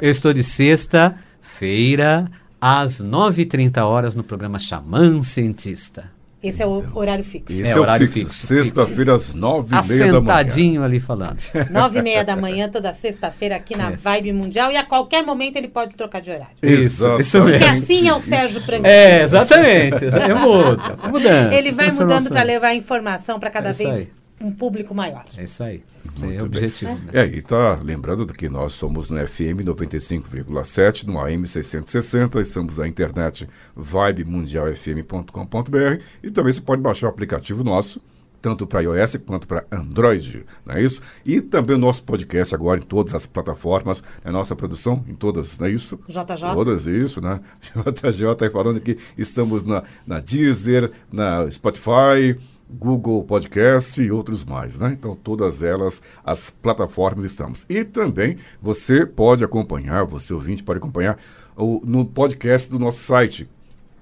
Eu 0.02 0.10
estou 0.10 0.34
de 0.34 0.42
sexta-feira, 0.44 2.26
às 2.60 3.02
9h30 3.02 3.80
horas, 3.82 4.14
no 4.14 4.22
programa 4.22 4.58
Xamã 4.58 5.22
Cientista. 5.22 6.10
Esse 6.42 6.62
é 6.62 6.66
o 6.66 6.82
horário 6.94 7.22
fixo. 7.22 7.52
Esse 7.52 7.64
É, 7.70 7.72
é, 7.72 7.76
o 7.78 7.82
horário 7.82 8.08
fixo. 8.08 8.30
fixo, 8.34 8.46
Sexta-feira, 8.46 9.14
às 9.14 9.34
nove 9.34 9.74
e 9.74 9.88
meia 9.88 9.98
da 10.12 10.20
manhã. 10.20 10.34
Assentadinho 10.34 10.82
ali 10.82 10.98
falando. 10.98 11.36
Nove 11.70 11.98
e 11.98 12.02
meia 12.02 12.24
da 12.24 12.34
manhã, 12.34 12.68
toda 12.70 12.92
sexta-feira, 12.94 13.56
aqui 13.56 13.76
na 13.76 13.90
Isso. 13.92 14.02
Vibe 14.02 14.32
Mundial. 14.32 14.72
E 14.72 14.76
a 14.76 14.84
qualquer 14.84 15.22
momento 15.22 15.56
ele 15.56 15.68
pode 15.68 15.94
trocar 15.94 16.20
de 16.20 16.30
horário. 16.30 16.54
Isso, 16.62 17.06
isso 17.20 17.38
Porque 17.42 17.58
mesmo. 17.58 17.66
assim 17.84 18.08
é 18.08 18.14
o 18.14 18.20
Sérgio 18.20 18.60
Pranguinho. 18.62 18.86
É, 18.90 19.22
exatamente. 19.22 20.04
É 20.06 20.34
muda. 20.34 20.76
tá 20.96 21.08
mudando. 21.08 21.52
Ele 21.52 21.72
vai 21.72 21.90
mudando 21.90 22.28
para 22.30 22.42
levar 22.42 22.74
informação 22.74 23.38
para 23.38 23.50
cada 23.50 23.68
É 23.68 23.72
vez. 23.72 24.08
Um 24.40 24.50
público 24.50 24.94
maior. 24.94 25.26
É 25.36 25.44
isso 25.44 25.62
aí. 25.62 25.84
É 26.22 26.42
o 26.42 26.46
objetivo. 26.46 26.92
né? 26.92 27.00
É, 27.12 27.26
e 27.26 27.42
tá 27.42 27.78
lembrando 27.82 28.26
que 28.26 28.48
nós 28.48 28.72
somos 28.72 29.10
no 29.10 29.28
FM 29.28 29.60
95,7, 29.64 31.06
no 31.06 31.20
AM 31.20 31.46
660, 31.46 32.40
estamos 32.40 32.78
na 32.78 32.88
internet 32.88 33.46
vibemundialfm.com.br 33.76 36.02
e 36.22 36.30
também 36.30 36.52
você 36.52 36.60
pode 36.60 36.80
baixar 36.80 37.06
o 37.06 37.10
aplicativo 37.10 37.62
nosso, 37.62 38.00
tanto 38.40 38.66
para 38.66 38.80
iOS 38.80 39.16
quanto 39.26 39.46
para 39.46 39.66
Android, 39.70 40.46
não 40.64 40.74
é 40.74 40.82
isso? 40.82 41.02
E 41.24 41.42
também 41.42 41.76
o 41.76 41.78
nosso 41.78 42.02
podcast 42.02 42.54
agora 42.54 42.80
em 42.80 42.82
todas 42.82 43.14
as 43.14 43.26
plataformas, 43.26 44.02
é 44.24 44.30
nossa 44.30 44.56
produção 44.56 45.04
em 45.06 45.14
todas, 45.14 45.58
não 45.58 45.66
é 45.66 45.70
isso? 45.70 46.00
JJ. 46.08 46.54
Todas, 46.54 46.86
isso, 46.86 47.20
né? 47.20 47.40
JJ 47.70 48.34
tá 48.36 48.46
aí 48.46 48.50
falando 48.50 48.80
que 48.80 48.96
estamos 49.18 49.64
na, 49.64 49.84
na 50.06 50.18
Deezer, 50.18 50.90
na 51.12 51.48
Spotify, 51.50 52.38
Google 52.78 53.24
Podcast 53.24 54.02
e 54.02 54.10
outros 54.10 54.44
mais, 54.44 54.76
né? 54.76 54.96
Então, 54.98 55.16
todas 55.16 55.62
elas, 55.62 56.02
as 56.24 56.50
plataformas 56.50 57.24
estamos. 57.24 57.66
E 57.68 57.84
também 57.84 58.38
você 58.60 59.04
pode 59.04 59.44
acompanhar, 59.44 60.04
você 60.04 60.32
ouvinte 60.32 60.62
pode 60.62 60.78
acompanhar 60.78 61.18
o, 61.56 61.80
no 61.84 62.04
podcast 62.04 62.70
do 62.70 62.78
nosso 62.78 62.98
site. 62.98 63.48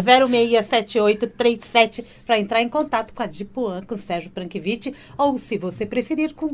956067837 0.07 2.05
para 2.27 2.39
entrar 2.39 2.63
em 2.63 2.69
contato 2.69 3.13
com 3.15 3.23
a 3.23 3.27
Dipuan, 3.27 3.83
com 3.83 3.95
o 3.95 3.99
Sérgio 3.99 4.31
Prankiewicz, 4.31 4.93
ou 5.17 5.39
se 5.39 5.57
você 5.59 5.87
preferir, 5.87 6.35
com 6.35 6.47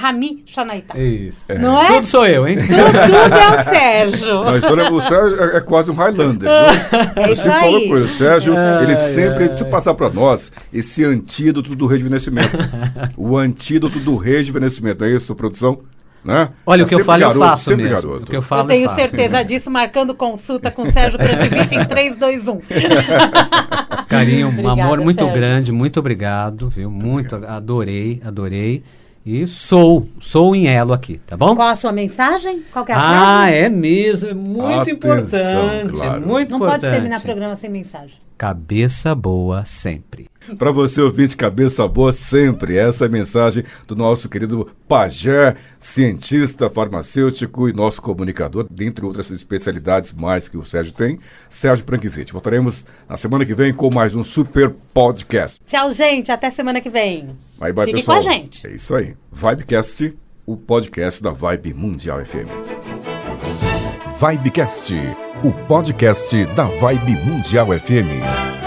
Rami 0.00 0.44
Chanaitá. 0.46 0.96
Isso. 0.96 1.44
Não 1.58 1.82
é? 1.82 1.86
Tudo 1.88 2.06
sou 2.06 2.24
eu, 2.24 2.46
hein? 2.46 2.56
Tudo, 2.56 2.68
tudo 2.68 3.34
é 3.36 3.60
o 3.60 3.64
Sérgio. 3.64 4.34
Não, 4.44 4.48
a 4.50 4.58
história, 4.58 4.92
o 4.92 5.00
Sérgio 5.00 5.42
é, 5.42 5.56
é 5.56 5.60
quase 5.60 5.90
um 5.90 5.94
Highlander. 5.94 6.48
viu? 6.48 7.22
É 7.24 7.28
Eu 7.28 7.32
isso 7.32 7.50
aí. 7.50 7.74
ele, 7.74 7.94
o 8.04 8.08
Sérgio, 8.08 8.54
ele 8.82 8.96
sempre 8.96 9.50
ai. 9.50 9.64
passar 9.70 9.94
para 9.94 10.08
nós 10.10 10.52
esse 10.72 11.04
antídoto 11.04 11.74
do 11.74 11.86
rejuvenescimento. 11.86 12.56
o 13.16 13.36
antídoto 13.36 13.98
do 13.98 14.14
rejuvenescimento, 14.16 15.04
é 15.04 15.10
isso, 15.10 15.34
produção? 15.34 15.80
Né? 16.24 16.48
Olha, 16.66 16.82
É 16.82 16.84
o 16.84 16.88
que 16.88 16.94
eu 16.94 17.04
falo 17.04 17.22
eu 17.22 17.28
garoto, 17.28 17.46
faço 17.46 17.64
sempre 17.64 17.84
mesmo. 17.84 18.08
garoto. 18.08 18.22
O 18.24 18.26
que 18.30 18.36
eu 18.36 18.42
falo 18.42 18.62
Eu 18.62 18.66
tenho 18.68 18.84
eu 18.84 18.88
faço. 18.90 19.00
certeza 19.00 19.42
disso, 19.44 19.70
marcando 19.70 20.14
consulta 20.14 20.70
com 20.70 20.82
o 20.82 20.92
Sérgio 20.92 21.18
Prankiewicz 21.18 21.72
em 21.72 21.84
3, 21.84 22.16
2, 22.16 22.48
1. 22.48 22.60
Carinho, 24.08 24.46
um 24.48 24.50
Obrigada, 24.50 24.82
amor 24.82 25.00
muito 25.00 25.18
Sérgio. 25.24 25.34
grande, 25.34 25.72
muito 25.72 26.00
obrigado, 26.00 26.68
viu? 26.68 26.90
Muito, 26.90 27.34
adorei, 27.46 28.20
adorei. 28.24 28.82
E 29.26 29.46
sou, 29.46 30.08
sou 30.20 30.56
em 30.56 30.66
elo 30.68 30.92
aqui, 30.92 31.20
tá 31.26 31.36
bom? 31.36 31.54
Qual 31.54 31.68
a 31.68 31.76
sua 31.76 31.92
mensagem? 31.92 32.62
Qual 32.72 32.84
que 32.84 32.92
é 32.92 32.94
a 32.94 32.98
Ah, 32.98 33.42
frase? 33.42 33.54
é 33.56 33.68
mesmo, 33.68 34.30
é 34.30 34.34
muito 34.34 34.80
Atenção, 34.80 34.94
importante, 34.94 35.92
claro. 35.92 36.26
muito 36.26 36.50
Não 36.50 36.56
importante. 36.58 36.80
pode 36.80 36.92
terminar 36.94 37.18
o 37.18 37.22
programa 37.22 37.56
sem 37.56 37.68
mensagem. 37.70 38.16
Cabeça 38.38 39.14
boa 39.14 39.64
sempre. 39.64 40.26
Para 40.56 40.70
você 40.70 41.00
ouvinte 41.00 41.36
cabeça 41.36 41.86
boa 41.86 42.12
sempre, 42.12 42.76
essa 42.76 43.04
é 43.04 43.08
a 43.08 43.10
mensagem 43.10 43.64
do 43.86 43.94
nosso 43.94 44.28
querido 44.28 44.70
pajé, 44.86 45.56
cientista 45.78 46.70
farmacêutico 46.70 47.68
e 47.68 47.72
nosso 47.72 48.00
comunicador, 48.00 48.66
dentre 48.70 49.04
outras 49.04 49.30
especialidades 49.30 50.12
mais 50.12 50.48
que 50.48 50.56
o 50.56 50.64
Sérgio 50.64 50.92
tem, 50.92 51.18
Sérgio 51.48 51.84
Prankiewicz. 51.84 52.30
Voltaremos 52.30 52.84
na 53.08 53.16
semana 53.16 53.44
que 53.44 53.54
vem 53.54 53.72
com 53.72 53.92
mais 53.92 54.14
um 54.14 54.24
super 54.24 54.70
podcast. 54.92 55.60
Tchau, 55.66 55.92
gente. 55.92 56.32
Até 56.32 56.50
semana 56.50 56.80
que 56.80 56.90
vem. 56.90 57.36
Bye, 57.58 57.72
bye, 57.72 57.86
Fique 57.86 57.98
pessoal. 57.98 58.22
com 58.22 58.28
a 58.28 58.32
gente. 58.32 58.66
É 58.66 58.70
isso 58.70 58.94
aí. 58.94 59.14
Vibecast, 59.32 60.16
o 60.46 60.56
podcast 60.56 61.22
da 61.22 61.30
Vibe 61.30 61.74
Mundial 61.74 62.24
FM. 62.24 62.48
Vibecast, 64.20 64.94
o 65.44 65.52
podcast 65.66 66.44
da 66.46 66.64
Vibe 66.64 67.12
Mundial 67.24 67.66
FM. 67.68 68.57